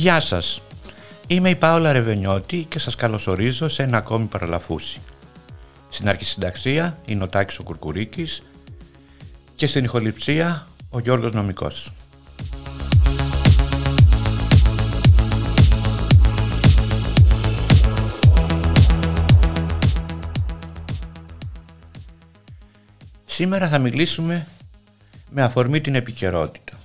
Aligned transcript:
Γεια 0.00 0.20
σας. 0.20 0.60
Είμαι 1.26 1.48
η 1.48 1.56
Πάολα 1.56 1.92
Ρεβενιώτη 1.92 2.66
και 2.68 2.78
σας 2.78 2.94
καλωσορίζω 2.94 3.68
σε 3.68 3.82
ένα 3.82 3.96
ακόμη 3.96 4.26
παραλαφούσι. 4.26 5.00
Στην 5.88 6.08
αρχισυνταξία 6.08 6.98
είναι 7.06 7.22
ο 7.22 7.28
Τάκης 7.28 7.58
ο 7.58 7.62
Κουρκουρίκης 7.62 8.42
και 9.54 9.66
στην 9.66 9.84
ηχοληψία 9.84 10.66
ο 10.90 10.98
Γιώργος 10.98 11.32
Νομικός. 11.32 11.92
Σήμερα 23.24 23.68
θα 23.68 23.78
μιλήσουμε 23.78 24.46
με 25.30 25.42
αφορμή 25.42 25.80
την 25.80 25.94
επικαιρότητα 25.94 26.78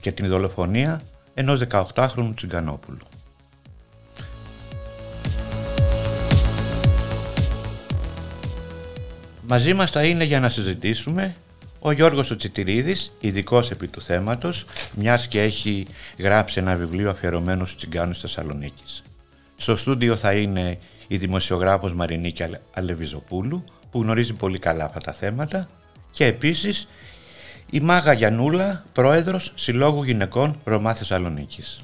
και 0.00 0.12
την 0.12 0.28
δολοφονία 0.28 1.02
ενός 1.38 1.60
18χρονου 1.70 2.32
Τσιγκανόπουλου. 2.34 3.06
Μαζί 9.42 9.74
μας 9.74 9.90
θα 9.90 10.04
είναι 10.04 10.24
για 10.24 10.40
να 10.40 10.48
συζητήσουμε 10.48 11.34
ο 11.78 11.90
Γιώργος 11.90 12.36
Τσιτηρίδης, 12.36 13.16
ειδικός 13.20 13.70
επί 13.70 13.88
του 13.88 14.00
θέματος, 14.00 14.64
μιας 14.94 15.28
και 15.28 15.42
έχει 15.42 15.86
γράψει 16.18 16.60
ένα 16.60 16.76
βιβλίο 16.76 17.10
αφιερωμένο 17.10 17.64
στους 17.64 17.76
τσιγκάνους 17.76 18.20
Θεσσαλονίκης. 18.20 19.02
Στο 19.56 19.76
στούντιο 19.76 20.16
θα 20.16 20.32
είναι 20.32 20.78
η 21.06 21.16
δημοσιογράφος 21.16 21.94
Μαρινίκη 21.94 22.44
Αλεβιζοπούλου, 22.72 23.64
που 23.90 24.02
γνωρίζει 24.02 24.32
πολύ 24.32 24.58
καλά 24.58 24.84
αυτά 24.84 25.00
τα 25.00 25.12
θέματα 25.12 25.68
και 26.10 26.24
επίσης 26.24 26.88
η 27.70 27.80
Μάγα 27.80 28.12
Γιανούλα, 28.12 28.84
πρόεδρος 28.92 29.52
Συλλόγου 29.54 30.02
Γυναικών 30.02 30.56
Ρωμά 30.64 30.94
Θεσσαλονίκης. 30.94 31.78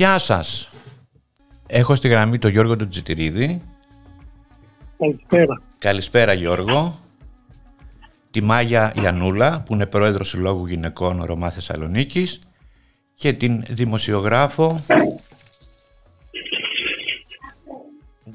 Γεια 0.00 0.18
σας. 0.18 0.68
Έχω 1.68 1.94
στη 1.94 2.08
γραμμή 2.08 2.38
τον 2.38 2.50
Γιώργο 2.50 2.76
του 2.76 2.88
Τζιτηρίδη. 2.88 3.62
Καλησπέρα. 4.98 5.60
Καλησπέρα 5.78 6.32
Γιώργο. 6.32 6.94
Τη 8.30 8.42
Μάγια 8.42 8.92
Ιανούλα 9.02 9.62
που 9.66 9.74
είναι 9.74 9.86
πρόεδρος 9.86 10.28
Συλλόγου 10.28 10.66
Γυναικών 10.66 11.22
Ρωμά 11.24 11.50
Θεσσαλονίκης 11.50 12.38
και 13.14 13.32
την 13.32 13.64
δημοσιογράφο 13.68 14.80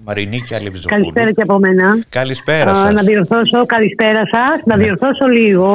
Μαρινίκη 0.04 0.56
Αλευζοπούλου. 0.56 1.02
Καλησπέρα 1.02 1.32
και 1.32 1.42
από 1.42 1.60
μένα. 1.60 2.06
Καλησπέρα 2.10 2.74
σας. 2.74 2.94
να 2.94 3.02
διορθώσω, 3.02 3.66
καλησπέρα 3.66 4.22
σας. 4.32 4.62
Να 4.66 4.78
ναι. 4.78 4.84
διορθώσω 4.84 5.26
λίγο, 5.26 5.72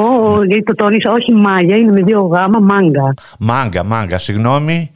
γιατί 0.47 0.63
το 0.63 0.75
τόνισα, 0.75 1.11
όχι 1.11 1.33
μάγια, 1.33 1.75
είναι 1.75 1.91
με 1.91 2.01
δύο 2.01 2.21
γάμα, 2.21 2.59
μάγκα. 2.59 3.13
Μάγκα, 3.39 3.83
μάγκα, 3.83 4.17
συγγνώμη. 4.17 4.91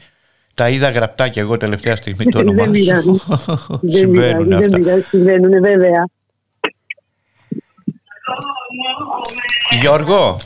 Τα 0.55 0.69
είδα 0.69 0.89
γραπτά 0.89 1.27
και 1.27 1.39
εγώ 1.39 1.57
τελευταία 1.57 1.95
στιγμή 1.95 2.25
το 2.25 2.39
όνομά 2.39 2.63
σου. 2.65 3.21
Δεν 3.81 4.11
πειράζει, 4.11 4.49
δεν 4.49 4.71
πειράζει, 4.71 5.01
συμβαίνουν 5.01 5.61
βέβαια. 5.61 6.07
Γιώργο. 9.81 10.39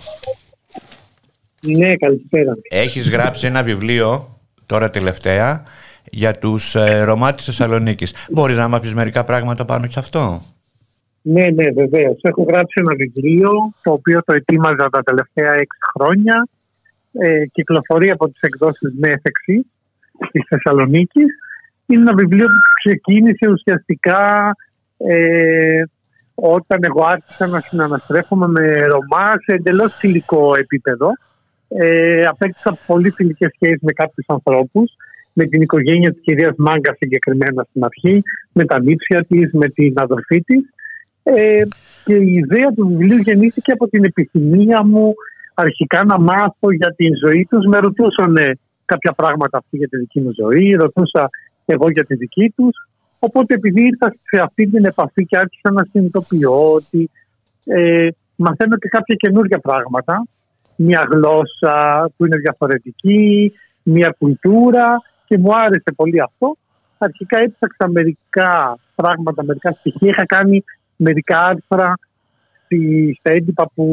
Ναι, 1.62 1.96
καλησπέρα. 1.96 2.58
Έχεις 2.70 3.10
γράψει 3.10 3.48
ένα 3.48 3.64
βιβλίο 3.64 4.40
τώρα 4.66 4.90
τελευταία 4.90 5.64
για 6.12 6.38
τους 6.38 6.76
ε, 6.76 7.02
Ρωμά 7.04 7.34
της 7.34 7.46
Θεσσαλονίκης. 7.46 8.14
Μπορείς 8.30 8.58
να 8.58 8.68
μας 8.68 8.80
πεις 8.80 8.94
μερικά 8.94 9.24
πράγματα 9.24 9.66
πάνω 9.66 9.88
σε 9.90 10.00
αυτό; 10.00 10.42
Ναι, 11.22 11.46
ναι, 11.46 11.72
βεβαίως. 11.72 12.20
Έχω 12.22 12.44
γράψει 12.44 12.74
ένα 12.82 12.96
βιβλίο 12.96 13.50
το 13.84 13.92
οποίο 13.92 14.24
το 14.26 14.34
ετοίμαζα 14.34 14.90
τα 14.90 15.04
τελευταία 15.04 15.54
έξι 15.54 15.80
χρόνια. 15.94 16.48
Ε, 17.12 17.46
κυκλοφορεί 17.46 18.10
από 18.10 18.28
τις 18.28 18.42
εκδόσεις 18.42 18.94
Μέθεξη 19.00 19.66
της 20.32 20.44
Θεσσαλονίκη. 20.48 21.22
Είναι 21.86 22.02
ένα 22.02 22.14
βιβλίο 22.14 22.46
που 22.46 22.62
ξεκίνησε 22.84 23.50
ουσιαστικά 23.52 24.56
ε, 24.98 25.84
όταν 26.36 26.80
εγώ 26.82 27.06
άρχισα 27.06 27.48
να 27.48 27.60
συναναστρέφομαι 27.60 28.48
με 28.48 28.86
Ρωμά 28.86 29.30
σε 29.46 29.54
εντελώς 29.54 29.96
φιλικό 30.00 30.56
επίπεδο. 30.58 31.08
Ε, 31.68 32.24
απέκτησα 32.24 32.78
πολύ 32.86 33.10
φιλικές 33.10 33.52
σχέσεις 33.54 33.82
με 33.82 33.92
κάποιους 33.92 34.26
ανθρώπους 34.28 34.92
με 35.34 35.46
την 35.46 35.62
οικογένεια 35.62 36.12
της 36.12 36.22
κυρίας 36.22 36.54
Μάγκα 36.58 36.96
συγκεκριμένα 36.98 37.66
στην 37.70 37.84
αρχή, 37.84 38.22
με 38.52 38.66
τα 38.66 38.82
νύψια 38.82 39.26
της, 39.26 39.54
με 39.54 39.68
την 39.68 39.94
αδερφή 39.96 40.42
της. 40.42 40.62
Ε, 41.24 41.62
και 42.06 42.16
η 42.16 42.34
ιδέα 42.34 42.74
του 42.76 42.88
βιβλίου 42.88 43.18
γεννήθηκε 43.18 43.72
από 43.72 43.88
την 43.88 44.04
επιθυμία 44.04 44.84
μου 44.84 45.14
αρχικά 45.54 46.04
να 46.04 46.20
μάθω 46.20 46.72
για 46.72 46.94
την 46.96 47.12
ζωή 47.26 47.48
τους. 47.50 47.66
Με 47.66 47.78
ρωτούσαν 47.80 48.38
κάποια 48.94 49.14
πράγματα 49.14 49.58
αυτή 49.58 49.78
για 49.78 49.88
τη 49.88 49.98
δική 49.98 50.20
μου 50.22 50.32
ζωή, 50.32 50.74
ρωτούσα 50.74 51.30
εγώ 51.66 51.90
για 51.90 52.06
τη 52.06 52.16
δική 52.16 52.54
τους. 52.56 52.76
Οπότε 53.20 53.54
επειδή 53.54 53.82
ήρθα 53.82 54.14
σε 54.30 54.38
αυτή 54.42 54.68
την 54.68 54.86
επαφή 54.86 55.26
και 55.26 55.38
άρχισα 55.38 55.72
να 55.72 55.84
συνειδητοποιώ 55.84 56.74
ότι 56.74 57.10
ε, 57.66 58.08
μαθαίνω 58.36 58.78
και 58.78 58.88
κάποια 58.88 59.16
καινούργια 59.16 59.60
πράγματα, 59.60 60.28
μια 60.76 61.08
γλώσσα 61.12 61.76
που 62.18 62.26
είναι 62.26 62.38
διαφορετική, 62.38 63.52
μια 63.84 64.16
κουλτούρα 64.20 65.02
και 65.26 65.38
μου 65.38 65.56
άρεσε 65.56 65.92
πολύ 65.96 66.22
αυτό. 66.22 66.56
Αρχικά 66.98 67.40
έψαξα 67.40 67.90
μερικά 67.90 68.78
πράγματα, 68.96 69.44
μερικά 69.44 69.72
στοιχεία. 69.72 70.10
Είχα 70.10 70.26
κάνει 70.26 70.64
μερικά 70.96 71.40
άρθρα 71.40 71.94
στα 73.20 73.32
έντυπα 73.32 73.70
που 73.76 73.86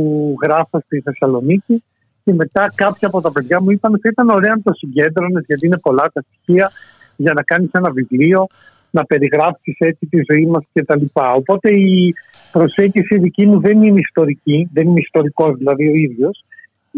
γράφω 0.43 0.81
στη 0.85 1.01
Θεσσαλονίκη 1.01 1.83
και 2.27 2.35
μετά 2.35 2.73
κάποια 2.75 3.09
από 3.09 3.21
τα 3.21 3.33
παιδιά 3.33 3.61
μου 3.63 3.71
είπαν 3.71 3.95
ότι 3.95 4.09
ήταν 4.09 4.29
ωραία 4.29 4.55
να 4.55 4.63
το 4.63 4.73
συγκέντρωνες 4.73 5.45
γιατί 5.47 5.67
είναι 5.67 5.79
πολλά 5.79 6.11
τα 6.13 6.25
στοιχεία 6.27 6.71
για 7.17 7.33
να 7.33 7.43
κάνεις 7.43 7.71
ένα 7.73 7.91
βιβλίο, 7.91 8.47
να 8.91 9.05
περιγράψεις 9.05 9.77
έτσι 9.79 10.07
τη 10.07 10.19
ζωή 10.31 10.47
μας 10.47 10.65
κτλ. 10.73 11.05
Οπότε 11.13 11.71
η 11.71 12.15
προσέγγιση 12.53 13.19
δική 13.19 13.47
μου 13.47 13.61
δεν 13.61 13.83
είναι 13.83 13.99
ιστορική, 13.99 14.69
δεν 14.73 14.87
είμαι 14.87 15.01
ιστορικός 15.01 15.57
δηλαδή 15.57 15.89
ο 15.89 15.95
ίδιος. 15.95 16.45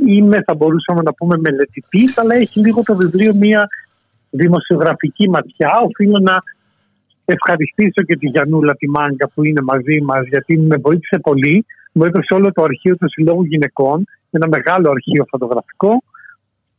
Είμαι, 0.07 0.43
θα 0.47 0.55
μπορούσαμε 0.55 1.03
να 1.03 1.13
πούμε, 1.13 1.37
μελετητής, 1.39 2.19
αλλά 2.19 2.35
έχει 2.35 2.61
λίγο 2.61 2.83
το 2.83 2.97
βιβλίο 2.97 3.35
μία 3.35 3.69
δημοσιογραφική 4.31 5.29
ματιά. 5.29 5.71
Οφείλω 5.85 6.19
να 6.19 6.43
ευχαριστήσω 7.25 8.03
και 8.07 8.17
τη 8.17 8.27
Γιανούλα 8.27 8.75
τη 8.75 8.89
Μάγκα 8.89 9.29
που 9.35 9.45
είναι 9.45 9.63
μαζί 9.63 10.01
μας, 10.01 10.27
γιατί 10.27 10.59
με 10.59 10.77
βοήθησε 10.77 11.19
πολύ. 11.19 11.65
Μου 11.93 12.05
έδωσε 12.05 12.35
όλο 12.35 12.53
το 12.53 12.63
αρχείο 12.63 12.97
του 12.97 13.09
Συλλόγου 13.11 13.45
Γυναικών, 13.45 14.05
ένα 14.31 14.47
μεγάλο 14.49 14.91
αρχείο 14.91 15.25
φωτογραφικό, 15.29 16.03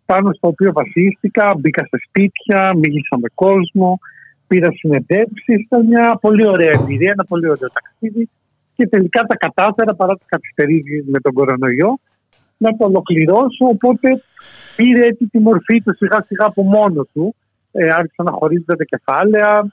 πάνω 0.05 0.33
στο 0.33 0.47
οποίο 0.47 0.71
βασίστηκα. 0.71 1.55
Μπήκα 1.57 1.83
σε 1.83 1.97
σπίτια, 2.07 2.71
μίλησα 2.75 3.17
με 3.21 3.29
κόσμο, 3.35 3.99
πήρα 4.47 4.69
συνεντεύξεις. 4.71 5.59
Ήταν 5.59 5.85
μια 5.85 6.17
πολύ 6.21 6.47
ωραία 6.47 6.71
εμπειρία, 6.79 7.11
ένα 7.11 7.25
πολύ 7.25 7.49
ωραίο 7.49 7.69
ταξίδι. 7.77 8.29
Και 8.75 8.87
τελικά 8.87 9.21
τα 9.23 9.35
κατάφερα 9.35 9.95
παρά 9.95 10.13
τις 10.15 10.25
καθυστερήσεις 10.27 11.05
με 11.07 11.19
τον 11.19 11.33
κορονοϊό 11.33 11.99
να 12.57 12.69
το 12.77 12.85
ολοκληρώσω. 12.85 13.65
Οπότε 13.65 14.23
πήρε 14.75 15.05
έτσι 15.05 15.27
τη 15.27 15.39
μορφή 15.39 15.81
του 15.81 15.95
σιγά 15.95 16.25
σιγά 16.27 16.45
από 16.45 16.63
μόνο 16.63 17.07
του. 17.13 17.35
Ε, 17.71 17.89
άρχισαν 17.89 18.25
να 18.25 18.31
χωρίζονται 18.31 18.75
τα 18.75 18.83
κεφάλαια 18.83 19.71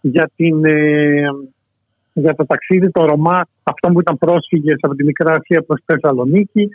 για, 0.00 0.30
την, 0.36 0.64
ε, 0.64 1.24
για 2.12 2.34
το 2.34 2.46
ταξίδι 2.46 2.90
το 2.90 3.04
Ρωμά, 3.04 3.46
αυτό 3.62 3.88
που 3.88 4.00
ήταν 4.00 4.18
πρόσφυγες 4.18 4.78
από 4.80 4.94
τη 4.94 5.04
Μικρά 5.04 5.32
Ασία 5.32 5.62
προς 5.62 5.82
Θεσσαλονίκη, 5.84 6.68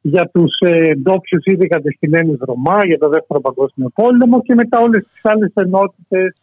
για 0.00 0.30
τους 0.32 0.56
ε, 0.58 0.94
ντόπιους 0.94 1.44
ήδη 1.44 1.66
κατεστημένους 1.66 2.38
Ρωμά, 2.40 2.86
για 2.86 2.98
το 2.98 3.08
Δεύτερο 3.08 3.40
Παγκόσμιο 3.40 3.90
Πόλεμο 3.94 4.42
και 4.42 4.54
μετά 4.54 4.78
όλες 4.80 5.02
τις 5.12 5.20
άλλες 5.22 5.52
ενότητες 5.54 6.36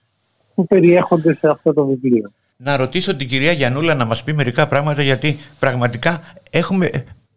που 0.56 0.68
περιέχονται 0.68 1.34
σε 1.34 1.48
αυτό 1.52 1.74
το 1.74 1.86
βιβλίο. 1.86 2.32
Να 2.58 2.78
ρωτήσω 2.78 3.16
την 3.16 3.28
κυρία 3.28 3.52
Γιανούλα 3.52 3.94
να 3.94 4.06
μας 4.06 4.24
πει 4.24 4.34
μερικά 4.34 4.68
πράγματα 4.68 5.02
γιατί 5.02 5.36
πραγματικά 5.60 6.22
έχουμε 6.52 6.90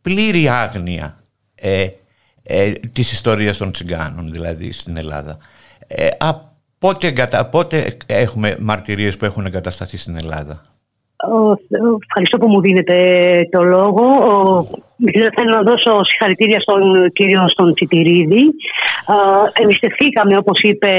πλήρη 0.03 0.49
άγνοια 0.49 1.23
ε, 1.55 1.87
ε, 2.43 2.73
της 2.93 3.13
ιστορίας 3.13 3.59
των 3.59 3.73
τσιγκάνων 3.73 4.33
δηλαδή 4.33 4.73
στην 4.73 4.97
Ελλάδα. 4.97 5.39
Ε, 5.87 6.09
πότε, 6.79 7.29
πότε 7.51 7.97
έχουμε 8.07 8.57
μαρτυρίες 8.61 9.17
που 9.17 9.25
έχουν 9.25 9.47
εγκατασταθεί 9.47 9.97
στην 9.97 10.17
Ελλάδα. 10.17 10.63
Ευχαριστώ 12.07 12.39
που 12.39 12.49
μου 12.49 12.61
δίνετε 12.61 12.97
το 13.51 13.63
λόγο. 13.63 14.05
Θέλω 15.37 15.51
να 15.55 15.63
δώσω 15.63 16.05
συγχαρητήρια 16.05 16.61
στον 16.61 17.11
κύριο 17.13 17.49
στον 17.49 17.75
Τσιτηρίδη. 17.75 18.45
Εμπιστευθήκαμε, 19.53 20.37
όπως 20.37 20.61
είπε, 20.61 20.93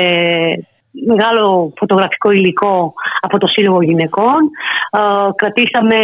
μεγάλο 1.05 1.73
φωτογραφικό 1.77 2.31
υλικό 2.31 2.93
από 3.21 3.37
το 3.37 3.47
Σύλλογο 3.47 3.81
Γυναικών. 3.81 4.39
κρατήσαμε, 5.35 5.97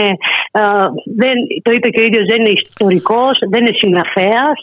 δεν, 1.16 1.36
το 1.62 1.72
είπε 1.72 1.90
και 1.90 2.02
ο 2.02 2.04
ίδιος, 2.04 2.26
δεν 2.26 2.40
είναι 2.40 2.50
ιστορικός, 2.50 3.40
δεν 3.50 3.62
είναι 3.62 3.78
συγγραφέας, 3.78 4.60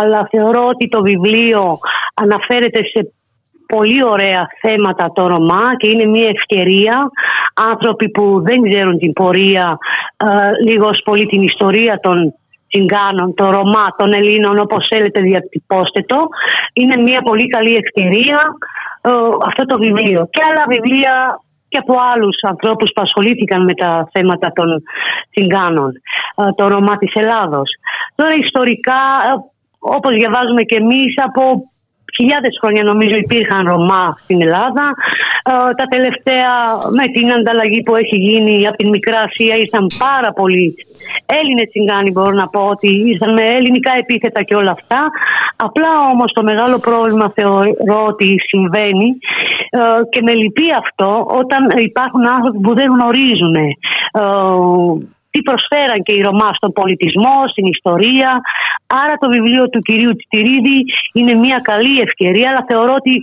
αλλά 0.00 0.28
θεωρώ 0.30 0.66
ότι 0.66 0.88
το 0.88 1.02
βιβλίο 1.02 1.78
αναφέρεται 2.14 2.82
σε 2.84 3.12
πολύ 3.68 4.04
ωραία 4.04 4.46
θέματα 4.60 5.12
το 5.14 5.26
Ρωμά 5.26 5.76
και 5.76 5.88
είναι 5.88 6.04
μια 6.04 6.28
ευκαιρία 6.28 7.10
άνθρωποι 7.54 8.08
που 8.08 8.42
δεν 8.42 8.62
ξέρουν 8.62 8.98
την 8.98 9.12
πορεία, 9.12 9.78
λίγο 10.64 10.90
πολύ 11.04 11.26
την 11.26 11.42
ιστορία 11.42 12.00
των 12.02 12.34
Τσιγκάνων, 12.68 13.34
των 13.34 13.50
Ρωμά, 13.50 13.86
των 13.98 14.12
Ελλήνων, 14.12 14.58
όπως 14.58 14.86
θέλετε 14.90 15.20
διατυπώστε 15.20 16.00
το. 16.02 16.28
Είναι 16.72 16.96
μια 16.96 17.20
πολύ 17.22 17.46
καλή 17.48 17.74
ευκαιρία 17.74 18.40
ε, 19.00 19.10
αυτό 19.46 19.64
το 19.66 19.78
βιβλίο. 19.78 20.28
Και 20.30 20.42
άλλα 20.48 20.64
βιβλία 20.68 21.40
και 21.68 21.78
από 21.78 21.94
άλλους 22.12 22.36
ανθρώπους 22.42 22.90
που 22.94 23.02
ασχολήθηκαν 23.02 23.64
με 23.64 23.74
τα 23.74 24.08
θέματα 24.12 24.52
των 24.54 24.82
Τσιγκάνων, 25.30 25.92
ε, 26.36 26.52
το 26.56 26.68
Ρωμά 26.68 26.96
της 26.98 27.12
Ελλάδος. 27.14 27.70
Τώρα 28.14 28.34
ιστορικά, 28.34 29.00
ε, 29.28 29.32
όπως 29.78 30.12
διαβάζουμε 30.12 30.62
και 30.62 30.76
εμείς, 30.76 31.14
από 31.28 31.42
χιλιάδες 32.16 32.58
χρόνια 32.60 32.82
νομίζω 32.82 33.16
υπήρχαν 33.16 33.68
Ρωμά 33.68 34.16
στην 34.22 34.42
Ελλάδα. 34.42 34.84
Ε, 35.50 35.52
τα 35.80 35.86
τελευταία 35.94 36.52
με 36.98 37.06
την 37.14 37.32
ανταλλαγή 37.32 37.82
που 37.82 37.94
έχει 37.96 38.16
γίνει 38.16 38.66
από 38.66 38.76
την 38.76 38.88
Μικρά 38.88 39.20
Ασία 39.20 39.56
ήρθαν 39.56 39.86
πάρα 39.98 40.30
πολλοί 40.32 40.74
Έλληνες 41.26 41.68
τσιγκάνοι 41.68 42.10
μπορώ 42.10 42.30
να 42.42 42.46
πω 42.48 42.60
ότι 42.74 42.88
ήρθαν 43.10 43.32
με 43.32 43.44
ελληνικά 43.56 43.92
επίθετα 43.98 44.42
και 44.42 44.54
όλα 44.54 44.70
αυτά. 44.70 45.00
Απλά 45.56 45.90
όμως 46.12 46.32
το 46.32 46.42
μεγάλο 46.42 46.78
πρόβλημα 46.78 47.32
θεωρώ 47.34 48.00
ότι 48.06 48.28
συμβαίνει 48.48 49.08
ε, 49.70 49.78
και 50.10 50.22
με 50.22 50.32
λυπεί 50.34 50.66
αυτό 50.82 51.26
όταν 51.40 51.60
υπάρχουν 51.78 52.26
άνθρωποι 52.26 52.60
που 52.60 52.74
δεν 52.74 52.88
γνωρίζουν 52.94 53.54
ε, 53.54 53.72
τι 55.30 55.40
προσφέραν 55.42 56.00
και 56.02 56.14
οι 56.14 56.20
Ρωμά 56.20 56.50
στον 56.58 56.72
πολιτισμό, 56.72 57.36
στην 57.52 57.66
ιστορία. 57.66 58.40
Άρα 59.02 59.14
το 59.22 59.28
βιβλίο 59.34 59.68
του 59.68 59.80
κυρίου 59.80 60.12
Τιτηρίδη 60.18 60.78
είναι 61.12 61.34
μια 61.34 61.58
καλή 61.70 62.00
ευκαιρία, 62.06 62.48
αλλά 62.50 62.64
θεωρώ 62.68 62.92
ότι 63.00 63.14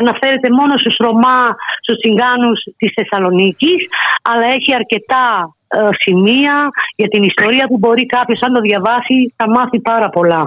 αναφέρεται 0.00 0.48
μόνο 0.58 0.72
στους 0.78 0.96
Ρωμά, 0.98 1.40
στους 1.82 1.96
Τσιγκάνους 1.98 2.58
της 2.78 2.90
Θεσσαλονίκης, 2.96 3.80
αλλά 4.30 4.46
έχει 4.56 4.74
αρκετά 4.80 5.26
ε, 5.68 5.88
σημεία 6.04 6.56
για 6.96 7.08
την 7.08 7.22
ιστορία 7.22 7.64
που 7.66 7.78
μπορεί 7.78 8.06
κάποιος 8.06 8.42
αν 8.42 8.52
το 8.52 8.60
διαβάσει 8.60 9.34
θα 9.36 9.46
μάθει 9.50 9.80
πάρα 9.80 10.08
πολλά 10.08 10.42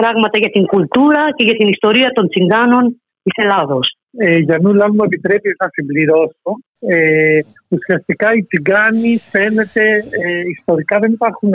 πράγματα 0.00 0.38
για 0.42 0.50
την 0.50 0.64
κουλτούρα 0.66 1.22
και 1.36 1.44
για 1.48 1.56
την 1.60 1.68
ιστορία 1.68 2.08
των 2.16 2.28
Τσιγκάνων 2.28 2.84
της 3.22 3.34
Ελλάδος. 3.44 3.86
Ε, 4.18 4.36
Γιαννούλα, 4.46 4.84
αν 4.84 4.92
μου 4.96 5.04
επιτρέπεις 5.04 5.54
να 5.62 5.68
συμπληρώσω, 5.74 6.50
ε, 6.80 7.38
ουσιαστικά 7.68 8.32
οι 8.34 8.42
τσιγκάνοι 8.42 9.18
φαίνεται 9.30 9.82
ε, 9.96 10.40
ιστορικά 10.56 10.98
δεν 10.98 11.12
υπάρχουν 11.12 11.52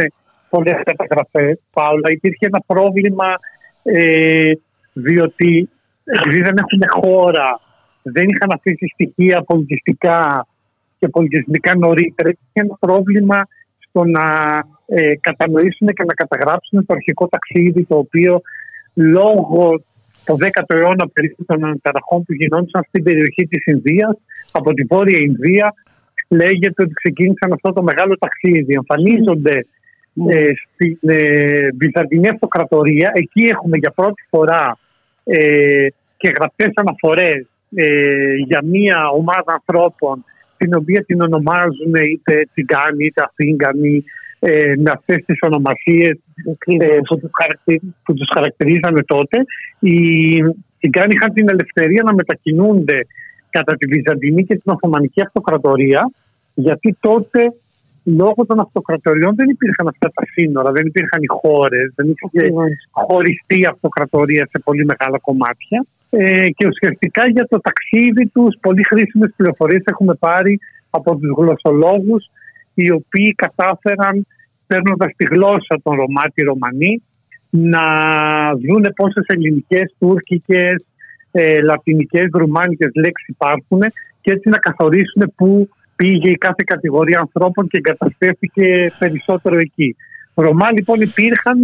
πολλές 0.49 0.81
καταγραφές. 0.83 1.61
Πάολα, 1.73 2.11
υπήρχε 2.11 2.45
ένα 2.45 2.61
πρόβλημα 2.67 3.35
ε, 3.83 4.51
διότι 4.93 5.69
επειδή 6.03 6.41
δεν 6.41 6.55
έχουν 6.57 6.81
χώρα, 7.01 7.59
δεν 8.03 8.27
είχαν 8.29 8.51
αφήσει 8.53 8.87
στοιχεία 8.93 9.41
πολιτιστικά 9.41 10.47
και 10.99 11.07
πολιτισμικά 11.07 11.75
νωρίτερα, 11.75 12.29
υπήρχε 12.29 12.59
ένα 12.67 12.77
πρόβλημα 12.79 13.47
στο 13.77 14.03
να 14.05 14.25
ε, 14.85 15.15
κατανοήσουν 15.15 15.87
και 15.87 16.03
να 16.03 16.13
καταγράψουν 16.13 16.85
το 16.85 16.93
αρχικό 16.93 17.27
ταξίδι 17.27 17.85
το 17.85 17.97
οποίο 17.97 18.41
λόγω 18.93 19.83
το 20.25 20.37
10ο 20.39 20.75
αιώνα 20.75 21.07
περίπου 21.13 21.45
των 21.45 21.65
αναταραχών 21.65 22.23
που 22.25 22.33
γινόντουσαν 22.33 22.83
στην 22.87 23.03
περιοχή 23.03 23.47
της 23.47 23.65
Ινδίας 23.65 24.17
από 24.51 24.73
την 24.73 24.87
Βόρεια 24.89 25.19
Ινδία 25.19 25.73
λέγεται 26.27 26.83
ότι 26.83 26.93
ξεκίνησαν 26.93 27.51
αυτό 27.51 27.73
το 27.73 27.83
μεγάλο 27.83 28.17
ταξίδι. 28.17 28.73
Εμφανίζονται 28.73 29.65
ε, 30.29 30.51
στην 30.73 30.97
ε, 31.01 31.67
Βυζαντινή 31.77 32.27
Αυτοκρατορία. 32.27 33.11
Εκεί 33.13 33.41
έχουμε 33.41 33.77
για 33.77 33.91
πρώτη 33.95 34.23
φορά 34.29 34.77
ε, 35.23 35.87
και 36.17 36.29
γραπτές 36.29 36.71
αναφορές 36.73 37.45
ε, 37.75 38.33
για 38.33 38.61
μια 38.63 39.07
ομάδα 39.07 39.53
ανθρώπων 39.53 40.23
την 40.57 40.75
οποία 40.75 41.03
την 41.03 41.21
ονομάζουν 41.21 41.93
είτε 42.11 42.47
Τσιγκάνοι 42.51 43.05
είτε 43.05 43.21
Αθήγκανοι 43.21 44.03
ε, 44.45 44.73
με 44.77 44.91
αυτές 44.91 45.23
τις 45.25 45.38
ονομασίες 45.41 46.12
ε, 46.12 46.97
που, 47.07 47.17
τους 47.19 47.31
που 48.03 48.13
τους 48.13 48.29
χαρακτηρίζανε 48.33 49.03
τότε. 49.03 49.38
Οι 49.79 49.97
Τσιγκάνοι 50.77 51.13
είχαν 51.13 51.33
την 51.33 51.50
ελευθερία 51.50 52.03
να 52.03 52.13
μετακινούνται 52.13 52.97
κατά 53.50 53.75
τη 53.75 53.85
Βυζαντινή 53.85 54.45
και 54.45 54.53
την 54.55 54.71
Οθωμανική 54.71 55.21
Αυτοκρατορία 55.21 56.12
γιατί 56.53 56.97
τότε 57.00 57.53
λόγω 58.03 58.45
των 58.45 58.59
αυτοκρατοριών 58.59 59.35
δεν 59.35 59.50
υπήρχαν 59.50 59.88
αυτά 59.88 60.12
τα 60.13 60.23
σύνορα, 60.33 60.71
δεν 60.71 60.85
υπήρχαν 60.85 61.21
οι 61.21 61.27
χώρες, 61.27 61.93
δεν 61.95 62.07
υπήρχε 62.09 62.53
χωριστή 62.91 63.65
αυτοκρατορία 63.65 64.47
σε 64.51 64.62
πολύ 64.63 64.85
μεγάλα 64.85 65.17
κομμάτια. 65.19 65.85
Ε, 66.09 66.50
και 66.50 66.67
ουσιαστικά 66.67 67.27
για 67.27 67.47
το 67.47 67.59
ταξίδι 67.59 68.27
τους 68.27 68.57
πολύ 68.62 68.83
χρήσιμες 68.83 69.33
πληροφορίες 69.35 69.81
έχουμε 69.85 70.13
πάρει 70.13 70.59
από 70.89 71.15
τους 71.15 71.31
γλωσσολόγους, 71.38 72.29
οι 72.73 72.91
οποίοι 72.91 73.33
κατάφεραν 73.33 74.27
παίρνοντας 74.67 75.11
τη 75.15 75.25
γλώσσα 75.25 75.79
των 75.83 75.93
Ρωμά, 75.95 76.23
τη 76.33 76.43
Ρωμανή, 76.43 77.03
να 77.49 77.85
δούνε 78.53 78.91
πόσες 78.95 79.25
ελληνικές, 79.27 79.95
τουρκικές, 79.99 80.85
ε, 81.31 81.61
λατινικές, 81.61 82.27
ρουμάνικες 82.31 82.91
λέξεις 82.93 83.27
υπάρχουν 83.27 83.79
και 84.21 84.31
έτσι 84.31 84.49
να 84.49 84.57
καθορίσουν 84.57 85.33
πού 85.35 85.69
πήγε 85.95 86.29
η 86.29 86.37
κάθε 86.37 86.63
κατηγορία 86.65 87.19
ανθρώπων 87.19 87.67
και 87.67 87.77
εγκαταστέθηκε 87.77 88.91
περισσότερο 88.99 89.57
εκεί. 89.57 89.95
Ρωμά 90.33 90.71
λοιπόν 90.71 91.01
υπήρχαν 91.01 91.63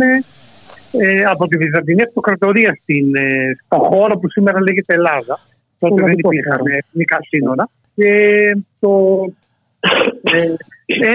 ε, 0.92 1.24
από 1.24 1.48
τη 1.48 1.58
Βυζαντινή 1.58 2.02
Αυτοκρατορία 2.02 2.78
στην, 2.82 3.16
ε, 3.16 3.58
στο 3.66 3.78
χώρο 3.80 4.18
που 4.18 4.30
σήμερα 4.30 4.62
λέγεται 4.62 4.94
Ελλάδα. 4.94 5.40
Τότε 5.80 6.04
δεν 6.04 6.18
υπήρχαν 6.18 6.62
εθνικά 6.66 7.18
σύνορα. 7.30 7.70
Και 7.96 8.12
το, 8.80 8.90
ε, 9.26 9.39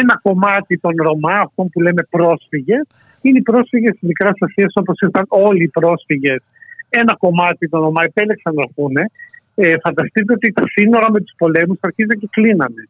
ένα 0.00 0.20
κομμάτι 0.22 0.78
των 0.78 0.92
Ρωμά, 0.96 1.34
αυτών 1.46 1.68
που 1.70 1.80
λέμε 1.80 2.02
πρόσφυγες, 2.10 2.86
είναι 3.22 3.38
οι 3.38 3.42
πρόσφυγες 3.42 3.92
της 3.92 4.08
Μικράς 4.08 4.36
Ασίας 4.38 4.72
όπως 4.74 5.00
ήταν 5.00 5.24
όλοι 5.28 5.62
οι 5.62 5.68
πρόσφυγες. 5.68 6.42
Ένα 6.88 7.16
κομμάτι 7.16 7.68
των 7.68 7.80
Ρωμά 7.80 8.02
επέλεξαν 8.04 8.54
να 8.54 8.66
πούνε. 8.74 9.10
Ε, 9.54 9.74
φανταστείτε 9.82 10.32
ότι 10.32 10.52
τα 10.52 10.64
σύνορα 10.66 11.10
με 11.10 11.20
τους 11.20 11.34
πολέμους 11.38 11.78
αρχίζαν 11.80 12.18
και 12.18 12.28
κλείνανε. 12.30 12.88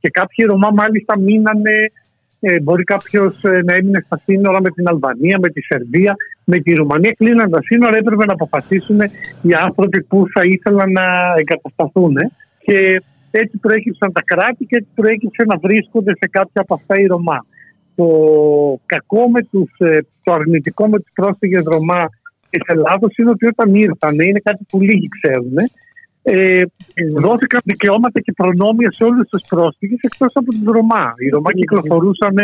Και 0.00 0.08
κάποιοι 0.10 0.44
Ρωμά 0.44 0.70
μάλιστα 0.70 1.18
μείνανε, 1.18 1.76
ε, 2.40 2.60
μπορεί 2.60 2.84
κάποιος 2.84 3.44
ε, 3.44 3.60
να 3.64 3.74
έμεινε 3.74 4.02
στα 4.06 4.20
σύνορα 4.24 4.60
με 4.60 4.70
την 4.70 4.88
Αλβανία, 4.88 5.38
με 5.38 5.48
τη 5.48 5.60
Σερβία, 5.62 6.16
με 6.44 6.58
τη 6.58 6.74
Ρουμανία. 6.74 7.12
Κλείναν 7.12 7.50
τα 7.50 7.62
σύνορα, 7.62 7.96
έπρεπε 7.96 8.24
να 8.24 8.32
αποφασίσουν 8.32 9.00
οι 9.42 9.54
άνθρωποι 9.54 10.02
που 10.02 10.24
θα 10.34 10.42
ήθελαν 10.44 10.92
να 10.92 11.34
εγκατασταθούν. 11.36 12.16
Και 12.58 13.02
έτσι 13.38 13.56
προέκυψαν 13.58 14.12
τα 14.12 14.22
κράτη 14.24 14.64
και 14.64 14.76
έτσι 14.76 14.90
προέκυψε 14.94 15.44
να 15.44 15.56
βρίσκονται 15.56 16.12
σε 16.20 16.28
κάποια 16.30 16.60
από 16.64 16.74
αυτά 16.74 16.94
οι 17.00 17.06
Ρωμά. 17.06 17.38
Το 17.94 18.08
κακό 18.86 19.30
με 19.30 19.42
τους, 19.42 19.70
ε, 19.78 19.98
το 20.22 20.32
αρνητικό 20.32 20.88
με 20.88 20.98
τους 20.98 21.12
πρόσφυγες 21.14 21.64
Ρωμά 21.64 22.08
της 22.50 22.62
Ελλάδος 22.66 23.16
είναι 23.16 23.30
ότι 23.30 23.46
όταν 23.46 23.74
ήρθαν, 23.74 24.20
είναι 24.20 24.40
κάτι 24.44 24.64
που 24.68 24.80
λίγοι 24.80 25.08
ξέρουν, 25.08 25.56
ε, 26.22 26.62
δόθηκαν 27.20 27.60
δικαιώματα 27.64 28.20
και 28.20 28.32
προνόμια 28.32 28.90
σε 28.92 29.04
όλους 29.04 29.28
τους 29.28 29.42
πρόσφυγες 29.48 29.98
εκτός 30.02 30.32
από 30.34 30.50
τους 30.50 30.64
Ρωμά. 30.64 31.14
Οι 31.16 31.28
Ρωμά 31.28 31.52
κυκλοφορούσαν 31.52 32.34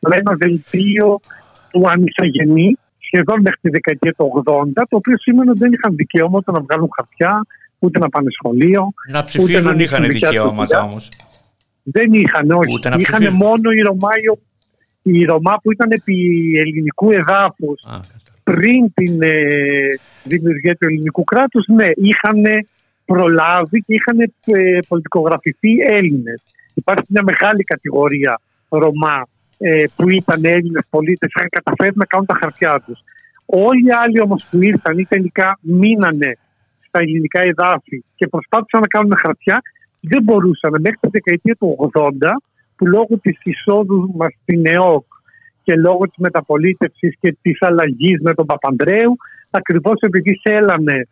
με 0.00 0.16
ένα 0.16 0.34
δελτίο 0.38 1.20
του 1.70 1.82
ανισαγενή 1.88 2.78
σχεδόν 2.98 3.40
μέχρι 3.40 3.60
τη 3.60 3.70
δεκαετία 3.70 4.12
του 4.12 4.42
80, 4.44 4.86
το 4.88 4.96
οποίο 4.96 5.18
σημαίνει 5.18 5.50
ότι 5.50 5.58
δεν 5.58 5.72
είχαν 5.72 5.96
δικαιώματα 5.96 6.52
να 6.52 6.60
βγάλουν 6.60 6.88
χαρτιά, 6.96 7.46
ούτε 7.78 7.98
να 7.98 8.08
πάνε 8.08 8.30
σχολείο. 8.30 8.92
Να 9.12 9.24
ψηφίζουν 9.24 9.62
δεν 9.62 9.80
είχαν 9.80 10.06
δικαιώματα 10.06 10.82
όμως. 10.82 11.08
Δεν 11.82 12.12
είχαν, 12.12 12.50
όχι. 12.50 12.78
είχαν 12.98 13.34
μόνο 13.34 13.70
οι 13.70 13.80
Ρωμά, 13.80 14.10
οι 15.02 15.24
Ρωμά 15.24 15.54
που 15.62 15.72
ήταν 15.72 15.90
επί 15.90 16.14
ελληνικού 16.58 17.10
εδάφους 17.10 17.82
πριν 18.50 18.92
την 18.94 19.22
ε, 19.22 19.32
δημιουργία 20.24 20.76
του 20.76 20.86
ελληνικού 20.86 21.24
κράτους, 21.24 21.66
ναι, 21.66 21.88
είχαν 21.94 22.42
προλάβει 23.04 23.80
και 23.80 23.94
είχαν 23.94 24.20
ε, 24.20 24.78
πολιτικογραφηθεί 24.88 25.70
Έλληνες. 25.88 26.42
Υπάρχει 26.74 27.06
μια 27.08 27.22
μεγάλη 27.22 27.62
κατηγορία 27.62 28.40
Ρωμά 28.68 29.26
ε, 29.58 29.84
που 29.96 30.08
ήταν 30.08 30.44
Έλληνες 30.44 30.82
πολίτες, 30.90 31.28
είχαν 31.36 31.48
καταφέρει 31.48 31.92
να 31.94 32.04
κάνουν 32.04 32.26
τα 32.26 32.34
χαρτιά 32.40 32.82
τους. 32.86 32.98
Όλοι 33.46 33.86
οι 33.86 33.92
άλλοι 34.02 34.20
όμως 34.20 34.46
που 34.50 34.62
ήρθαν 34.62 34.98
ή 34.98 35.04
τελικά 35.04 35.58
μείνανε 35.60 36.38
στα 36.96 37.04
ελληνικά 37.04 37.40
εδάφη 37.40 38.04
και 38.14 38.26
προσπάθησαν 38.26 38.80
να 38.80 38.86
κάνουν 38.86 39.16
χαρτιά, 39.24 39.62
δεν 40.00 40.22
μπορούσαν 40.22 40.70
μέχρι 40.80 40.98
τη 41.00 41.08
δεκαετία 41.08 41.54
του 41.54 41.90
80 41.92 42.08
που 42.76 42.86
λόγω 42.86 43.18
της 43.22 43.38
εισόδου 43.42 44.12
μας 44.16 44.32
στην 44.42 44.66
ΕΟΚ 44.66 45.04
και 45.62 45.74
λόγω 45.74 46.04
της 46.08 46.16
μεταπολίτευσης 46.18 47.16
και 47.20 47.36
της 47.42 47.62
αλλαγής 47.62 48.22
με 48.22 48.34
τον 48.34 48.46
Παπανδρέου, 48.46 49.16
ακριβώς 49.50 50.00
επειδή 50.00 50.40
θέλανε 50.42 51.08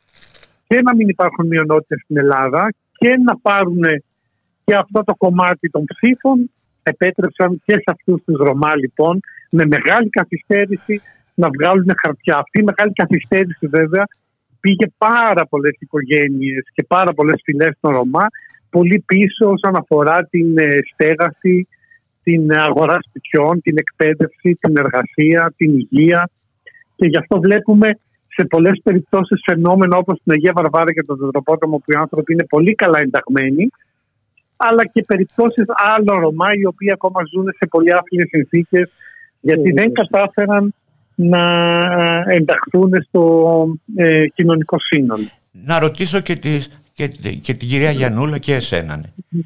και 0.66 0.80
να 0.82 0.94
μην 0.94 1.08
υπάρχουν 1.08 1.46
μειονότητες 1.46 2.00
στην 2.04 2.16
Ελλάδα 2.16 2.74
και 2.98 3.10
να 3.24 3.36
πάρουν 3.36 3.82
και 4.64 4.74
αυτό 4.74 5.04
το 5.04 5.14
κομμάτι 5.14 5.70
των 5.70 5.84
ψήφων 5.84 6.50
επέτρεψαν 6.82 7.62
και 7.64 7.72
σε 7.72 7.90
αυτούς 7.96 8.22
τους 8.24 8.36
Ρωμά 8.36 8.76
λοιπόν 8.76 9.20
με 9.50 9.66
μεγάλη 9.66 10.08
καθυστέρηση 10.08 11.00
να 11.34 11.48
βγάλουν 11.48 11.90
χαρτιά. 12.02 12.36
Αυτή 12.36 12.60
η 12.60 12.62
μεγάλη 12.62 12.92
καθυστέρηση 12.92 13.66
βέβαια 13.66 14.04
πήγε 14.64 14.86
πάρα 14.98 15.46
πολλές 15.46 15.76
οικογένειες 15.78 16.62
και 16.74 16.84
πάρα 16.88 17.12
πολλές 17.12 17.40
φυλές 17.44 17.74
των 17.80 17.90
Ρωμά 17.92 18.26
πολύ 18.70 18.98
πίσω 19.06 19.44
όσον 19.54 19.76
αφορά 19.76 20.24
την 20.30 20.58
ε, 20.58 20.78
στέγαση, 20.92 21.68
την 22.22 22.52
αγορά 22.52 22.98
σπιτιών, 23.08 23.60
την 23.62 23.76
εκπαίδευση, 23.78 24.58
την 24.60 24.76
εργασία, 24.76 25.52
την 25.56 25.70
υγεία. 25.78 26.30
Και 26.96 27.06
γι' 27.06 27.16
αυτό 27.16 27.40
βλέπουμε 27.40 27.88
σε 28.36 28.44
πολλές 28.44 28.80
περιπτώσεις 28.82 29.40
φαινόμενα 29.44 29.96
όπως 29.96 30.20
την 30.22 30.32
Αγία 30.32 30.52
Βαρβάρα 30.54 30.92
και 30.92 31.02
τον 31.02 31.16
Δεδροπότομο 31.16 31.76
που 31.76 31.92
οι 31.92 31.96
άνθρωποι 32.04 32.32
είναι 32.32 32.46
πολύ 32.54 32.74
καλά 32.74 32.98
ενταγμένοι, 33.00 33.68
αλλά 34.56 34.86
και 34.92 35.04
περιπτώσεις 35.06 35.64
άλλων 35.94 36.20
Ρωμά 36.20 36.48
οι 36.58 36.66
οποίοι 36.66 36.90
ακόμα 36.92 37.20
ζουν 37.32 37.46
σε 37.58 37.66
πολύ 37.70 37.92
άθλιε 37.92 38.24
συνθήκες 38.26 38.90
γιατί 39.40 39.70
δεν 39.72 39.92
κατάφεραν 39.92 40.74
να 41.14 41.44
ενταχθούν 42.28 42.90
στο 43.08 43.66
ε, 43.96 44.26
κοινωνικό 44.26 44.76
σύνολο. 44.78 45.24
Να 45.50 45.78
ρωτήσω 45.78 46.20
και, 46.20 46.34
τη, 46.36 46.64
και, 46.92 47.08
και 47.42 47.54
την 47.54 47.68
κυρία 47.68 47.90
Γιαννούλα 47.90 48.38
και 48.38 48.54
εσένα. 48.54 48.96
Ναι. 48.96 49.40